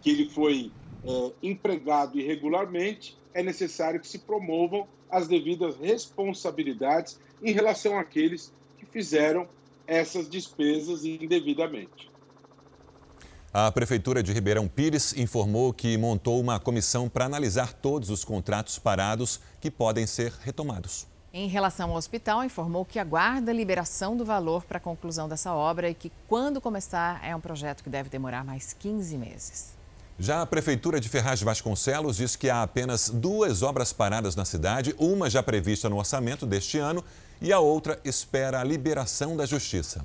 que 0.01 0.09
ele 0.09 0.29
foi 0.29 0.71
é, 1.03 1.31
empregado 1.43 2.19
irregularmente, 2.19 3.17
é 3.33 3.43
necessário 3.43 3.99
que 3.99 4.07
se 4.07 4.19
promovam 4.19 4.87
as 5.09 5.27
devidas 5.27 5.77
responsabilidades 5.77 7.19
em 7.41 7.51
relação 7.51 7.97
àqueles 7.97 8.51
que 8.77 8.85
fizeram 8.85 9.47
essas 9.85 10.29
despesas 10.29 11.05
indevidamente. 11.05 12.09
A 13.53 13.71
Prefeitura 13.71 14.21
de 14.21 14.33
Ribeirão 14.33 14.67
Pires 14.67 15.15
informou 15.15 15.73
que 15.73 15.97
montou 15.97 16.39
uma 16.39 16.59
comissão 16.59 17.07
para 17.07 17.25
analisar 17.25 17.73
todos 17.73 18.09
os 18.09 18.25
contratos 18.25 18.77
parados 18.77 19.39
que 19.61 19.71
podem 19.71 20.05
ser 20.05 20.33
retomados. 20.41 21.07
Em 21.39 21.47
relação 21.47 21.91
ao 21.91 21.97
hospital, 21.97 22.43
informou 22.43 22.83
que 22.83 22.97
aguarda 22.97 23.51
a 23.51 23.53
liberação 23.53 24.17
do 24.17 24.25
valor 24.25 24.63
para 24.63 24.79
a 24.79 24.81
conclusão 24.81 25.29
dessa 25.29 25.53
obra 25.53 25.87
e 25.87 25.93
que, 25.93 26.11
quando 26.27 26.59
começar, 26.59 27.23
é 27.23 27.35
um 27.35 27.39
projeto 27.39 27.83
que 27.83 27.91
deve 27.91 28.09
demorar 28.09 28.43
mais 28.43 28.73
15 28.73 29.15
meses. 29.19 29.75
Já 30.17 30.41
a 30.41 30.47
Prefeitura 30.47 30.99
de 30.99 31.07
Ferraz 31.07 31.37
de 31.37 31.45
Vasconcelos 31.45 32.17
diz 32.17 32.35
que 32.35 32.49
há 32.49 32.63
apenas 32.63 33.11
duas 33.11 33.61
obras 33.61 33.93
paradas 33.93 34.35
na 34.35 34.45
cidade, 34.45 34.95
uma 34.97 35.29
já 35.29 35.43
prevista 35.43 35.87
no 35.87 35.99
orçamento 35.99 36.43
deste 36.43 36.79
ano 36.79 37.03
e 37.39 37.53
a 37.53 37.59
outra 37.59 37.99
espera 38.03 38.59
a 38.59 38.63
liberação 38.63 39.37
da 39.37 39.45
Justiça. 39.45 40.03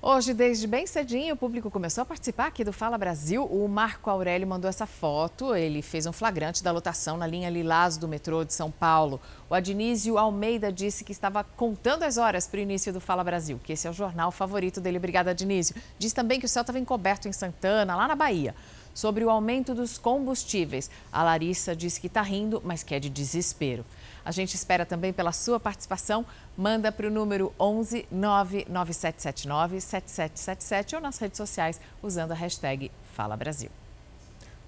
Hoje, 0.00 0.32
desde 0.32 0.68
bem 0.68 0.86
cedinho, 0.86 1.34
o 1.34 1.36
público 1.36 1.72
começou 1.72 2.02
a 2.02 2.04
participar 2.04 2.46
aqui 2.46 2.62
do 2.62 2.72
Fala 2.72 2.96
Brasil. 2.96 3.44
O 3.44 3.66
Marco 3.66 4.08
Aurélio 4.08 4.46
mandou 4.46 4.68
essa 4.68 4.86
foto. 4.86 5.56
Ele 5.56 5.82
fez 5.82 6.06
um 6.06 6.12
flagrante 6.12 6.62
da 6.62 6.70
lotação 6.70 7.16
na 7.16 7.26
linha 7.26 7.50
Lilás 7.50 7.96
do 7.96 8.06
metrô 8.06 8.44
de 8.44 8.54
São 8.54 8.70
Paulo. 8.70 9.20
O 9.50 9.54
Adnísio 9.54 10.16
Almeida 10.16 10.72
disse 10.72 11.02
que 11.02 11.10
estava 11.10 11.42
contando 11.42 12.04
as 12.04 12.16
horas 12.16 12.46
para 12.46 12.58
o 12.58 12.62
início 12.62 12.92
do 12.92 13.00
Fala 13.00 13.24
Brasil, 13.24 13.58
que 13.64 13.72
esse 13.72 13.88
é 13.88 13.90
o 13.90 13.92
jornal 13.92 14.30
favorito 14.30 14.80
dele. 14.80 14.98
Obrigada, 14.98 15.32
Adnísio. 15.32 15.74
Diz 15.98 16.12
também 16.12 16.38
que 16.38 16.46
o 16.46 16.48
céu 16.48 16.60
estava 16.60 16.78
encoberto 16.78 17.26
em 17.26 17.32
Santana, 17.32 17.96
lá 17.96 18.06
na 18.06 18.14
Bahia 18.14 18.54
sobre 18.98 19.24
o 19.24 19.30
aumento 19.30 19.76
dos 19.76 19.96
combustíveis. 19.96 20.90
A 21.12 21.22
Larissa 21.22 21.76
disse 21.76 22.00
que 22.00 22.08
está 22.08 22.20
rindo, 22.20 22.60
mas 22.64 22.82
que 22.82 22.94
é 22.96 22.98
de 22.98 23.08
desespero. 23.08 23.84
A 24.28 24.30
gente 24.30 24.54
espera 24.54 24.84
também 24.84 25.10
pela 25.10 25.32
sua 25.32 25.58
participação. 25.58 26.22
Manda 26.54 26.92
para 26.92 27.06
o 27.06 27.10
número 27.10 27.50
11 27.58 28.06
99779 28.10 29.80
7777 29.80 30.96
ou 30.96 31.00
nas 31.00 31.16
redes 31.16 31.38
sociais 31.38 31.80
usando 32.02 32.32
a 32.32 32.34
hashtag 32.34 32.90
Fala 33.14 33.34
Brasil. 33.38 33.70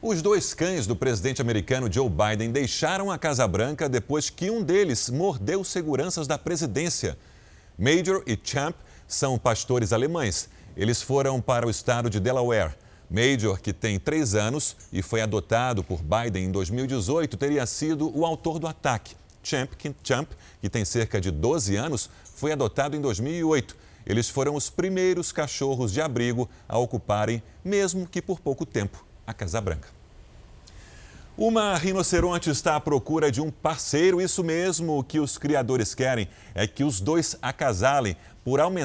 Os 0.01 0.23
dois 0.23 0.55
cães 0.55 0.87
do 0.87 0.97
presidente 0.97 1.43
americano 1.43 1.93
Joe 1.93 2.09
Biden 2.09 2.51
deixaram 2.51 3.11
a 3.11 3.19
Casa 3.19 3.47
Branca 3.47 3.87
depois 3.87 4.31
que 4.31 4.51
um 4.51 4.63
deles 4.63 5.11
mordeu 5.11 5.63
seguranças 5.63 6.27
da 6.27 6.39
presidência. 6.39 7.19
Major 7.79 8.23
e 8.27 8.41
Champ 8.43 8.75
são 9.07 9.39
pastores 9.39 9.93
alemães. 9.93 10.49
Eles 10.75 11.03
foram 11.03 11.39
para 11.39 11.67
o 11.67 11.71
estado 11.71 12.09
de 12.09 12.19
Delaware. 12.19 12.75
Major, 13.11 13.61
que 13.61 13.75
tem 13.75 14.01
três 14.01 14.35
anos 14.35 14.75
e 14.91 15.03
foi 15.03 15.21
adotado 15.21 15.85
por 15.85 16.01
Biden 16.01 16.47
em 16.47 16.51
2018, 16.51 17.37
teria 17.37 17.67
sido 17.67 18.11
o 18.19 18.25
autor 18.25 18.59
do 18.59 18.67
ataque. 18.67 19.20
Champ, 19.43 19.71
Champ, 20.03 20.31
que 20.61 20.69
tem 20.69 20.85
cerca 20.85 21.21
de 21.21 21.31
12 21.31 21.77
anos, 21.77 22.11
foi 22.35 22.53
adotado 22.53 22.97
em 22.97 23.01
2008. 23.01 23.77
Eles 24.07 24.29
foram 24.29 24.55
os 24.55 24.71
primeiros 24.71 25.33
cachorros 25.33 25.93
de 25.93 26.01
abrigo 26.01 26.49
a 26.69 26.79
ocuparem, 26.79 27.43
mesmo 27.65 28.07
que 28.07 28.23
por 28.23 28.41
pouco 28.41 28.65
tempo, 28.65 29.05
a 29.27 29.35
Casa 29.35 29.61
Branca. 29.61 29.89
Uma 31.37 31.77
rinoceronte 31.77 32.51
está 32.51 32.77
à 32.77 32.81
procura 32.81 33.31
de 33.31 33.41
um 33.41 33.51
parceiro. 33.51 34.21
Isso 34.21 34.45
mesmo 34.45 34.99
o 34.99 35.05
que 35.05 35.19
os 35.19 35.39
criadores 35.39 35.95
querem 35.95 36.29
é 36.55 36.67
que 36.67 36.85
os 36.85 37.01
dois 37.01 37.37
acasalem 37.41 38.17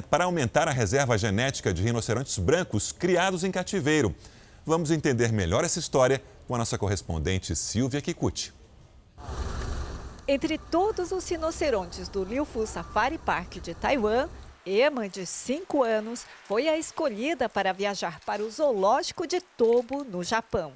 para 0.10 0.26
aumentar 0.26 0.68
a 0.68 0.72
reserva 0.72 1.18
genética 1.18 1.74
de 1.74 1.82
rinocerontes 1.82 2.38
brancos 2.38 2.92
criados 2.92 3.44
em 3.44 3.52
cativeiro. 3.52 4.16
Vamos 4.66 4.90
entender 4.92 5.32
melhor 5.32 5.64
essa 5.64 5.80
história 5.80 6.22
com 6.48 6.56
a 6.56 6.58
nossa 6.58 6.78
correspondente 6.78 7.56
Silvia 7.56 8.02
Kikuchi. 8.02 8.54
Entre 10.28 10.58
todos 10.58 11.12
os 11.12 11.30
rinocerontes 11.30 12.10
do 12.10 12.24
Liufu 12.24 12.66
Safari 12.66 13.20
Park 13.20 13.60
de 13.62 13.76
Taiwan, 13.76 14.28
Emma, 14.66 15.08
de 15.08 15.24
5 15.24 15.84
anos, 15.84 16.26
foi 16.46 16.68
a 16.68 16.76
escolhida 16.76 17.48
para 17.48 17.72
viajar 17.72 18.20
para 18.22 18.42
o 18.42 18.50
zoológico 18.50 19.28
de 19.28 19.40
Tobo, 19.40 20.04
no 20.04 20.24
Japão. 20.24 20.74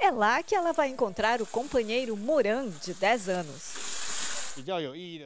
É 0.00 0.12
lá 0.12 0.40
que 0.44 0.54
ela 0.54 0.72
vai 0.72 0.88
encontrar 0.88 1.42
o 1.42 1.46
companheiro 1.46 2.16
Moran, 2.16 2.68
de 2.68 2.94
10 2.94 3.28
anos. 3.28 4.07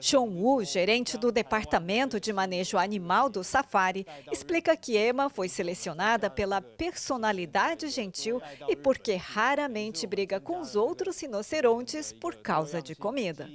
Sean 0.00 0.20
Wu, 0.22 0.64
gerente 0.64 1.16
do 1.16 1.32
Departamento 1.32 2.20
de 2.20 2.32
Manejo 2.32 2.78
Animal 2.78 3.28
do 3.28 3.42
Safari, 3.42 4.06
explica 4.30 4.76
que 4.76 4.98
Emma 4.98 5.28
foi 5.28 5.48
selecionada 5.48 6.28
pela 6.28 6.60
personalidade 6.60 7.88
gentil 7.88 8.40
e 8.68 8.76
porque 8.76 9.14
raramente 9.14 10.06
briga 10.06 10.40
com 10.40 10.60
os 10.60 10.76
outros 10.76 11.20
rinocerontes 11.20 12.12
por 12.12 12.36
causa 12.36 12.82
de 12.82 12.94
comida. 12.94 13.48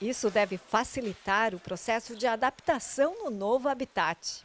Isso 0.00 0.30
deve 0.30 0.56
facilitar 0.56 1.54
o 1.54 1.60
processo 1.60 2.16
de 2.16 2.26
adaptação 2.26 3.24
no 3.24 3.30
novo 3.30 3.68
habitat. 3.68 4.42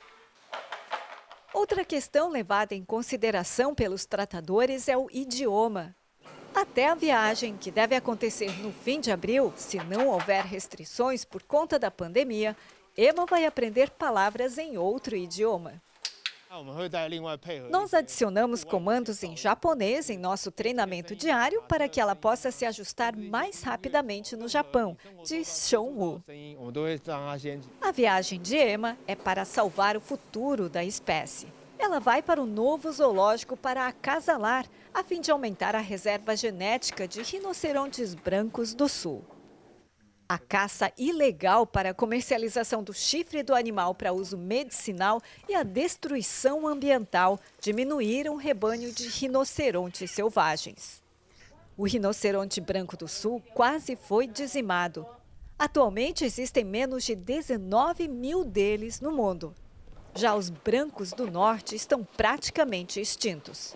Outra 1.53 1.85
questão 1.85 2.29
levada 2.29 2.75
em 2.75 2.83
consideração 2.83 3.73
pelos 3.73 4.05
tratadores 4.05 4.89
é 4.89 4.97
o 4.97 5.07
idioma. 5.09 5.95
Até 6.55 6.87
a 6.87 6.95
viagem, 6.95 7.57
que 7.57 7.69
deve 7.69 7.97
acontecer 7.97 8.49
no 8.61 8.71
fim 8.71 9.01
de 9.01 9.11
abril, 9.11 9.51
se 9.57 9.77
não 9.83 10.07
houver 10.07 10.45
restrições 10.45 11.25
por 11.25 11.43
conta 11.43 11.77
da 11.77 11.91
pandemia, 11.91 12.55
Emma 12.97 13.25
vai 13.25 13.45
aprender 13.45 13.89
palavras 13.89 14.57
em 14.57 14.77
outro 14.77 15.17
idioma. 15.17 15.81
Nós 17.69 17.93
adicionamos 17.93 18.63
comandos 18.63 19.21
em 19.21 19.35
japonês 19.35 20.09
em 20.09 20.17
nosso 20.17 20.49
treinamento 20.49 21.13
diário 21.13 21.61
para 21.63 21.89
que 21.89 21.99
ela 21.99 22.15
possa 22.15 22.49
se 22.51 22.65
ajustar 22.65 23.17
mais 23.17 23.61
rapidamente 23.61 24.37
no 24.37 24.47
Japão, 24.47 24.97
diz 25.25 25.67
Shon 25.67 26.21
A 27.81 27.91
viagem 27.91 28.39
de 28.39 28.55
Emma 28.55 28.97
é 29.05 29.13
para 29.13 29.43
salvar 29.43 29.97
o 29.97 30.01
futuro 30.01 30.69
da 30.69 30.85
espécie. 30.85 31.47
Ela 31.77 31.99
vai 31.99 32.21
para 32.21 32.41
o 32.41 32.45
novo 32.45 32.91
zoológico 32.91 33.57
para 33.57 33.87
acasalar, 33.87 34.65
a 34.93 35.03
fim 35.03 35.19
de 35.19 35.29
aumentar 35.29 35.75
a 35.75 35.79
reserva 35.79 36.35
genética 36.35 37.07
de 37.07 37.21
rinocerontes 37.21 38.15
brancos 38.15 38.73
do 38.73 38.87
sul. 38.87 39.23
A 40.27 40.39
caça 40.39 40.91
ilegal 40.97 41.67
para 41.67 41.91
a 41.91 41.93
comercialização 41.93 42.83
do 42.83 42.93
chifre 42.93 43.43
do 43.43 43.53
animal 43.53 43.93
para 43.93 44.11
uso 44.11 44.37
medicinal 44.37 45.21
e 45.47 45.53
a 45.53 45.61
destruição 45.61 46.67
ambiental 46.67 47.39
diminuíram 47.61 48.33
o 48.33 48.37
rebanho 48.37 48.91
de 48.91 49.07
rinocerontes 49.07 50.09
selvagens. 50.09 51.03
O 51.77 51.85
rinoceronte 51.85 52.59
branco 52.59 52.97
do 52.97 53.07
sul 53.07 53.39
quase 53.53 53.95
foi 53.95 54.25
dizimado. 54.25 55.05
Atualmente 55.59 56.25
existem 56.25 56.63
menos 56.63 57.03
de 57.03 57.15
19 57.15 58.07
mil 58.07 58.43
deles 58.43 58.99
no 58.99 59.11
mundo. 59.11 59.53
Já 60.17 60.33
os 60.33 60.49
brancos 60.49 61.11
do 61.11 61.29
norte 61.29 61.75
estão 61.75 62.01
praticamente 62.01 63.01
extintos. 63.01 63.75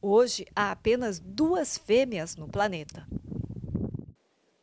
Hoje 0.00 0.46
há 0.56 0.70
apenas 0.70 1.18
duas 1.18 1.76
fêmeas 1.76 2.34
no 2.34 2.48
planeta. 2.48 3.06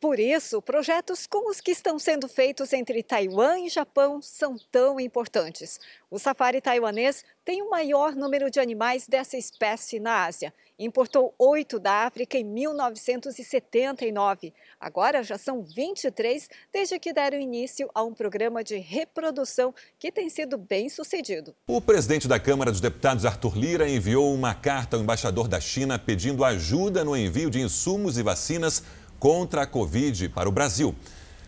Por 0.04 0.20
isso, 0.20 0.60
projetos 0.60 1.26
como 1.26 1.48
os 1.48 1.62
que 1.62 1.70
estão 1.70 1.98
sendo 1.98 2.28
feitos 2.28 2.74
entre 2.74 3.02
Taiwan 3.02 3.60
e 3.60 3.70
Japão 3.70 4.20
são 4.20 4.54
tão 4.70 5.00
importantes. 5.00 5.80
O 6.10 6.18
safari 6.18 6.60
taiwanês 6.60 7.24
tem 7.42 7.62
o 7.62 7.70
maior 7.70 8.14
número 8.14 8.50
de 8.50 8.60
animais 8.60 9.06
dessa 9.08 9.38
espécie 9.38 9.98
na 9.98 10.26
Ásia. 10.26 10.52
Importou 10.78 11.34
oito 11.38 11.78
da 11.78 12.04
África 12.04 12.36
em 12.36 12.44
1979. 12.44 14.52
Agora 14.78 15.22
já 15.22 15.38
são 15.38 15.62
23 15.62 16.50
desde 16.70 16.98
que 16.98 17.12
deram 17.12 17.38
início 17.38 17.88
a 17.94 18.02
um 18.02 18.12
programa 18.12 18.62
de 18.62 18.76
reprodução 18.76 19.74
que 19.98 20.12
tem 20.12 20.28
sido 20.28 20.58
bem 20.58 20.90
sucedido. 20.90 21.54
O 21.66 21.80
presidente 21.80 22.28
da 22.28 22.38
Câmara 22.38 22.70
dos 22.70 22.80
Deputados, 22.80 23.24
Arthur 23.24 23.56
Lira, 23.56 23.88
enviou 23.88 24.34
uma 24.34 24.52
carta 24.52 24.96
ao 24.96 25.02
embaixador 25.02 25.48
da 25.48 25.60
China 25.60 25.98
pedindo 25.98 26.44
ajuda 26.44 27.02
no 27.02 27.16
envio 27.16 27.48
de 27.48 27.60
insumos 27.60 28.18
e 28.18 28.22
vacinas 28.22 28.82
contra 29.24 29.62
a 29.62 29.66
Covid 29.66 30.28
para 30.28 30.46
o 30.46 30.52
Brasil. 30.52 30.94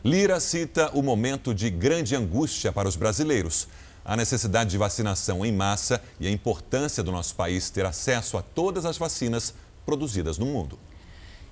Lira 0.02 0.40
cita 0.40 0.90
o 0.94 1.02
momento 1.02 1.52
de 1.52 1.68
grande 1.68 2.16
angústia 2.16 2.72
para 2.72 2.88
os 2.88 2.96
brasileiros, 2.96 3.68
a 4.02 4.16
necessidade 4.16 4.70
de 4.70 4.78
vacinação 4.78 5.44
em 5.44 5.52
massa 5.52 6.02
e 6.18 6.26
a 6.26 6.30
importância 6.30 7.02
do 7.02 7.12
nosso 7.12 7.34
país 7.34 7.68
ter 7.68 7.84
acesso 7.84 8.38
a 8.38 8.42
todas 8.42 8.86
as 8.86 8.96
vacinas 8.96 9.52
produzidas 9.84 10.38
no 10.38 10.46
mundo. 10.46 10.78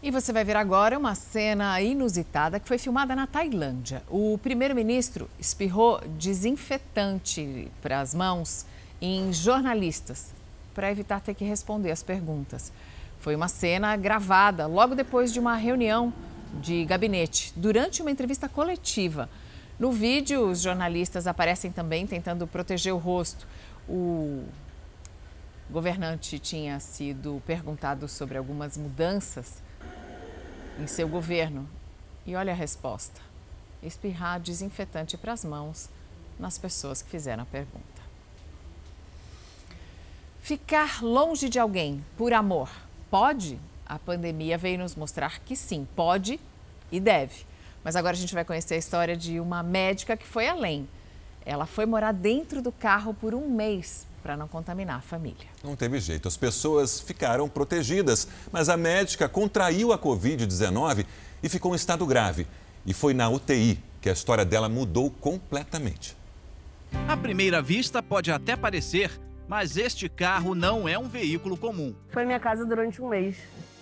E 0.03 0.11
você 0.11 0.33
vai 0.33 0.45
ver 0.45 0.57
agora 0.57 0.99
uma 0.99 1.15
cena 1.15 1.79
inusitada 1.83 2.59
que 2.59 2.67
foi 2.67 2.79
filmada 2.79 3.15
na 3.15 3.27
Tailândia. 3.27 4.03
O 4.09 4.39
primeiro-ministro 4.43 5.29
espirrou 5.39 6.01
desinfetante 6.19 7.71
para 7.83 8.01
as 8.01 8.15
mãos 8.15 8.65
em 8.99 9.31
jornalistas 9.31 10.29
para 10.75 10.91
evitar 10.91 11.21
ter 11.21 11.35
que 11.35 11.45
responder 11.45 11.91
as 11.91 12.03
perguntas. 12.03 12.73
Foi 13.25 13.35
uma 13.35 13.49
cena 13.49 13.97
gravada 13.97 14.67
logo 14.67 14.95
depois 14.95 15.33
de 15.33 15.41
uma 15.41 15.57
reunião 15.57 16.13
de 16.61 16.85
gabinete, 16.85 17.55
durante 17.57 18.03
uma 18.03 18.11
entrevista 18.11 18.51
coletiva. 18.51 19.31
No 19.79 19.91
vídeo, 19.91 20.47
os 20.47 20.61
jornalistas 20.61 21.27
aparecem 21.27 21.73
também 21.73 22.07
tentando 22.07 22.47
proteger 22.47 22.93
o 22.93 22.99
rosto. 22.99 23.49
O 23.89 24.45
governante 25.71 26.39
tinha 26.39 26.79
sido 26.81 27.43
perguntado 27.47 28.09
sobre 28.09 28.37
algumas 28.37 28.77
mudanças 28.77 29.63
em 30.79 30.87
seu 30.87 31.09
governo. 31.09 31.67
E 32.27 32.37
olha 32.37 32.53
a 32.53 32.57
resposta: 32.57 33.23
espirrar 33.83 34.39
desinfetante 34.39 35.17
para 35.17 35.33
as 35.33 35.47
mãos 35.47 35.89
nas 36.39 36.59
pessoas 36.59 37.01
que 37.01 37.09
fizeram 37.09 37.45
a 37.45 37.47
pergunta. 37.47 38.03
Ficar 40.43 41.03
longe 41.03 41.49
de 41.49 41.59
alguém 41.59 42.05
por 42.19 42.35
amor 42.35 42.69
pode? 43.15 43.61
A 43.87 43.97
pandemia 43.97 44.59
veio 44.59 44.77
nos 44.77 44.97
mostrar 44.97 45.39
que 45.39 45.55
sim, 45.55 45.87
pode 45.95 46.41
e 46.91 46.99
deve. 46.99 47.47
Mas 47.85 47.95
agora 47.95 48.17
a 48.17 48.19
gente 48.19 48.35
vai 48.35 48.45
conhecer 48.45 48.75
a 48.75 48.77
história 48.77 49.17
de 49.17 49.39
uma 49.39 49.63
médica 49.63 50.17
que 50.17 50.27
foi 50.27 50.49
além. 50.49 50.89
Ela 51.47 51.65
foi 51.65 51.87
morar 51.87 52.11
dentro 52.11 52.61
do 52.61 52.73
carro 52.73 53.15
por 53.15 53.33
um 53.33 53.49
mês 53.49 54.05
para 54.21 54.37
não 54.37 54.49
contaminar 54.49 54.97
a 54.97 55.01
família. 55.01 55.47
Não 55.63 55.77
teve 55.77 56.01
jeito, 56.01 56.27
as 56.27 56.37
pessoas 56.37 56.99
ficaram 56.99 57.49
protegidas, 57.49 58.27
mas 58.51 58.69
a 58.69 58.77
médica 58.77 59.29
contraiu 59.29 59.93
a 59.93 59.99
Covid-19 59.99 61.07
e 61.41 61.49
ficou 61.49 61.73
em 61.73 61.77
estado 61.77 62.05
grave. 62.05 62.49
E 62.85 62.93
foi 62.93 63.15
na 63.15 63.29
UTI 63.29 63.79
que 64.01 64.09
a 64.11 64.13
história 64.13 64.45
dela 64.45 64.69
mudou 64.69 65.09
completamente. 65.09 66.17
À 67.07 67.17
primeira 67.17 67.63
vista, 67.63 68.03
pode 68.03 68.33
até 68.33 68.57
parecer 68.57 69.09
mas 69.49 69.77
este 69.77 70.09
carro 70.09 70.55
não 70.55 70.89
é 70.89 70.99
um 70.99 71.09
veículo 71.09 71.57
comum. 71.57 71.95
Foi 72.11 72.25
minha 72.25 72.41
casa 72.41 72.65
durante 72.65 73.01
um 73.01 73.09
mês. 73.09 73.37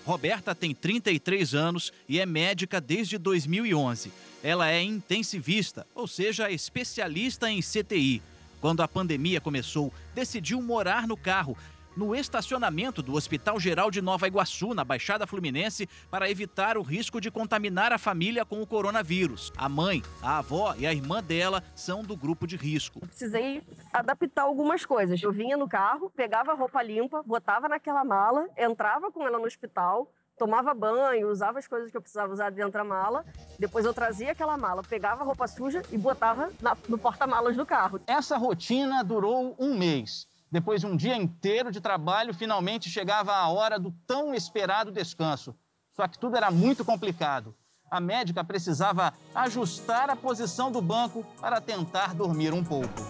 Roberta 0.04 0.54
tem 0.54 0.74
33 0.74 1.54
anos 1.54 1.92
e 2.08 2.18
é 2.18 2.26
médica 2.26 2.80
desde 2.80 3.18
2011. 3.18 4.12
Ela 4.42 4.70
é 4.70 4.82
intensivista, 4.82 5.86
ou 5.94 6.08
seja, 6.08 6.50
especialista 6.50 7.48
em 7.48 7.60
CTI. 7.60 8.20
Quando 8.60 8.82
a 8.82 8.88
pandemia 8.88 9.40
começou, 9.40 9.92
decidiu 10.14 10.60
morar 10.60 11.06
no 11.06 11.16
carro 11.16 11.56
no 11.97 12.14
estacionamento 12.14 13.03
do 13.03 13.14
Hospital 13.14 13.59
Geral 13.61 13.90
de 13.90 14.01
Nova 14.01 14.26
Iguaçu, 14.26 14.74
na 14.74 14.84
Baixada 14.84 15.26
Fluminense, 15.26 15.88
para 16.11 16.30
evitar 16.30 16.76
o 16.76 16.82
risco 16.82 17.20
de 17.20 17.30
contaminar 17.30 17.93
a 17.93 17.99
família 17.99 18.45
com 18.45 18.62
o 18.62 18.66
coronavírus. 18.66 19.53
A 19.57 19.68
mãe, 19.68 20.03
a 20.22 20.38
avó 20.38 20.74
e 20.78 20.86
a 20.86 20.93
irmã 20.93 21.22
dela 21.22 21.62
são 21.74 22.03
do 22.03 22.16
grupo 22.16 22.47
de 22.47 22.57
risco. 22.57 23.01
Precisei 23.01 23.62
adaptar 23.93 24.43
algumas 24.43 24.84
coisas. 24.84 25.22
Eu 25.22 25.32
vinha 25.32 25.57
no 25.57 25.68
carro, 25.68 26.11
pegava 26.11 26.53
a 26.53 26.55
roupa 26.55 26.82
limpa, 26.82 27.22
botava 27.22 27.68
naquela 27.68 28.05
mala, 28.05 28.49
entrava 28.57 29.11
com 29.11 29.26
ela 29.26 29.38
no 29.38 29.47
hospital, 29.47 30.11
tomava 30.38 30.74
banho, 30.74 31.30
usava 31.30 31.59
as 31.59 31.68
coisas 31.68 31.90
que 31.90 31.97
eu 31.97 32.01
precisava 32.01 32.32
usar 32.32 32.51
dentro 32.51 32.72
da 32.72 32.84
mala. 32.84 33.24
Depois 33.59 33.84
eu 33.84 33.95
trazia 33.95 34.32
aquela 34.32 34.57
mala, 34.57 34.82
pegava 34.82 35.22
a 35.22 35.24
roupa 35.24 35.47
suja 35.47 35.82
e 35.90 35.99
botava 35.99 36.51
na, 36.61 36.76
no 36.88 36.99
porta-malas 36.99 37.57
do 37.57 37.64
carro. 37.64 38.01
Essa 38.07 38.36
rotina 38.36 39.05
durou 39.05 39.55
um 39.59 39.76
mês. 39.76 40.26
Depois 40.53 40.82
de 40.82 40.86
um 40.86 40.94
dia 40.94 41.16
inteiro 41.16 41.72
de 41.72 41.80
trabalho, 41.80 42.34
finalmente 42.34 42.90
chegava 42.90 43.32
a 43.32 43.48
hora 43.48 43.80
do 43.80 43.90
tão 44.07 44.34
esperado 44.34 44.92
descanso. 44.92 45.57
Só 45.96 46.07
que 46.07 46.18
tudo 46.18 46.36
era 46.36 46.50
muito 46.50 46.84
complicado. 46.84 47.55
A 47.90 47.98
médica 47.98 48.44
precisava 48.44 49.14
ajustar 49.34 50.11
a 50.11 50.16
posição 50.16 50.70
do 50.70 50.82
banco 50.82 51.24
para 51.40 51.59
tentar 51.59 52.14
dormir 52.14 52.53
um 52.53 52.62
pouco. 52.62 53.00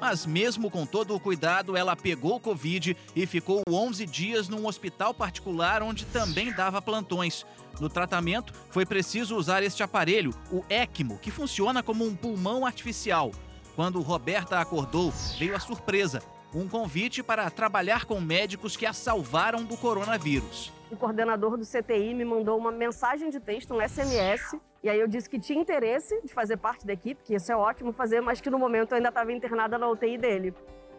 Mas, 0.00 0.24
mesmo 0.24 0.70
com 0.70 0.86
todo 0.86 1.14
o 1.14 1.20
cuidado, 1.20 1.76
ela 1.76 1.94
pegou 1.94 2.40
Covid 2.40 2.96
e 3.14 3.26
ficou 3.26 3.60
11 3.68 4.06
dias 4.06 4.48
num 4.48 4.66
hospital 4.66 5.12
particular 5.12 5.82
onde 5.82 6.06
também 6.06 6.50
dava 6.50 6.80
plantões. 6.80 7.44
No 7.78 7.90
tratamento, 7.90 8.54
foi 8.70 8.86
preciso 8.86 9.36
usar 9.36 9.62
este 9.62 9.82
aparelho, 9.82 10.34
o 10.50 10.64
ECMO, 10.70 11.18
que 11.18 11.30
funciona 11.30 11.82
como 11.82 12.06
um 12.06 12.16
pulmão 12.16 12.64
artificial. 12.64 13.32
Quando 13.76 14.00
Roberta 14.00 14.58
acordou, 14.58 15.12
veio 15.38 15.54
a 15.54 15.60
surpresa 15.60 16.22
um 16.54 16.68
convite 16.68 17.22
para 17.22 17.50
trabalhar 17.50 18.04
com 18.04 18.20
médicos 18.20 18.76
que 18.76 18.86
a 18.86 18.92
salvaram 18.92 19.64
do 19.64 19.76
coronavírus. 19.76 20.72
O 20.90 20.96
coordenador 20.96 21.56
do 21.58 21.64
CTI 21.66 22.14
me 22.14 22.24
mandou 22.24 22.56
uma 22.56 22.72
mensagem 22.72 23.28
de 23.28 23.38
texto, 23.38 23.74
um 23.74 23.86
SMS, 23.86 24.56
e 24.82 24.88
aí 24.88 24.98
eu 24.98 25.06
disse 25.06 25.28
que 25.28 25.38
tinha 25.38 25.60
interesse 25.60 26.20
de 26.22 26.32
fazer 26.32 26.56
parte 26.56 26.86
da 26.86 26.92
equipe, 26.94 27.20
que 27.22 27.34
isso 27.34 27.52
é 27.52 27.56
ótimo 27.56 27.92
fazer, 27.92 28.22
mas 28.22 28.40
que 28.40 28.48
no 28.48 28.58
momento 28.58 28.92
eu 28.92 28.96
ainda 28.96 29.10
estava 29.10 29.30
internada 29.32 29.76
na 29.76 29.88
UTI 29.88 30.16
dele. 30.16 30.54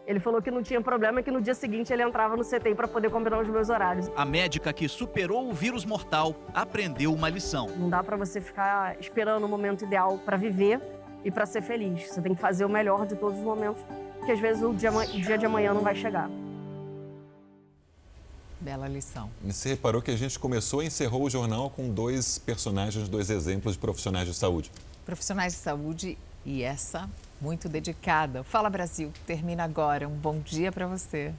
Ele 0.06 0.20
falou 0.20 0.40
que 0.40 0.50
não 0.50 0.62
tinha 0.62 0.80
problema, 0.80 1.22
que 1.22 1.30
no 1.30 1.40
dia 1.40 1.54
seguinte 1.54 1.92
ele 1.92 2.02
entrava 2.02 2.36
no 2.36 2.44
CTI 2.44 2.74
para 2.74 2.88
poder 2.88 3.10
combinar 3.10 3.40
os 3.40 3.48
meus 3.48 3.68
horários. 3.68 4.10
A 4.16 4.24
médica 4.24 4.72
que 4.72 4.88
superou 4.88 5.48
o 5.48 5.52
vírus 5.52 5.84
mortal 5.84 6.34
aprendeu 6.54 7.12
uma 7.12 7.28
lição. 7.28 7.68
Não 7.76 7.90
dá 7.90 8.02
para 8.02 8.16
você 8.16 8.40
ficar 8.40 8.98
esperando 9.00 9.44
o 9.44 9.48
momento 9.48 9.84
ideal 9.84 10.18
para 10.18 10.36
viver 10.36 10.80
e 11.24 11.30
para 11.30 11.46
ser 11.46 11.62
feliz. 11.62 12.08
Você 12.08 12.22
tem 12.22 12.34
que 12.34 12.40
fazer 12.40 12.64
o 12.64 12.68
melhor 12.68 13.06
de 13.06 13.14
todos 13.14 13.38
os 13.38 13.44
momentos 13.44 13.82
que 14.24 14.32
às 14.32 14.40
vezes 14.40 14.62
o 14.62 14.72
dia, 14.72 14.90
dia 15.06 15.38
de 15.38 15.46
amanhã 15.46 15.72
não 15.74 15.82
vai 15.82 15.94
chegar. 15.94 16.30
Bela 18.60 18.86
lição. 18.86 19.30
Você 19.42 19.70
reparou 19.70 20.02
que 20.02 20.10
a 20.10 20.16
gente 20.16 20.38
começou 20.38 20.82
e 20.82 20.86
encerrou 20.86 21.24
o 21.24 21.30
jornal 21.30 21.70
com 21.70 21.88
dois 21.88 22.38
personagens, 22.38 23.08
dois 23.08 23.30
exemplos 23.30 23.74
de 23.74 23.80
profissionais 23.80 24.28
de 24.28 24.34
saúde. 24.34 24.70
Profissionais 25.06 25.54
de 25.54 25.58
saúde 25.60 26.18
e 26.44 26.62
essa 26.62 27.08
muito 27.40 27.68
dedicada. 27.68 28.44
Fala 28.44 28.68
Brasil, 28.68 29.10
termina 29.26 29.64
agora. 29.64 30.06
Um 30.06 30.14
bom 30.14 30.38
dia 30.38 30.70
para 30.70 30.86
você. 30.86 31.32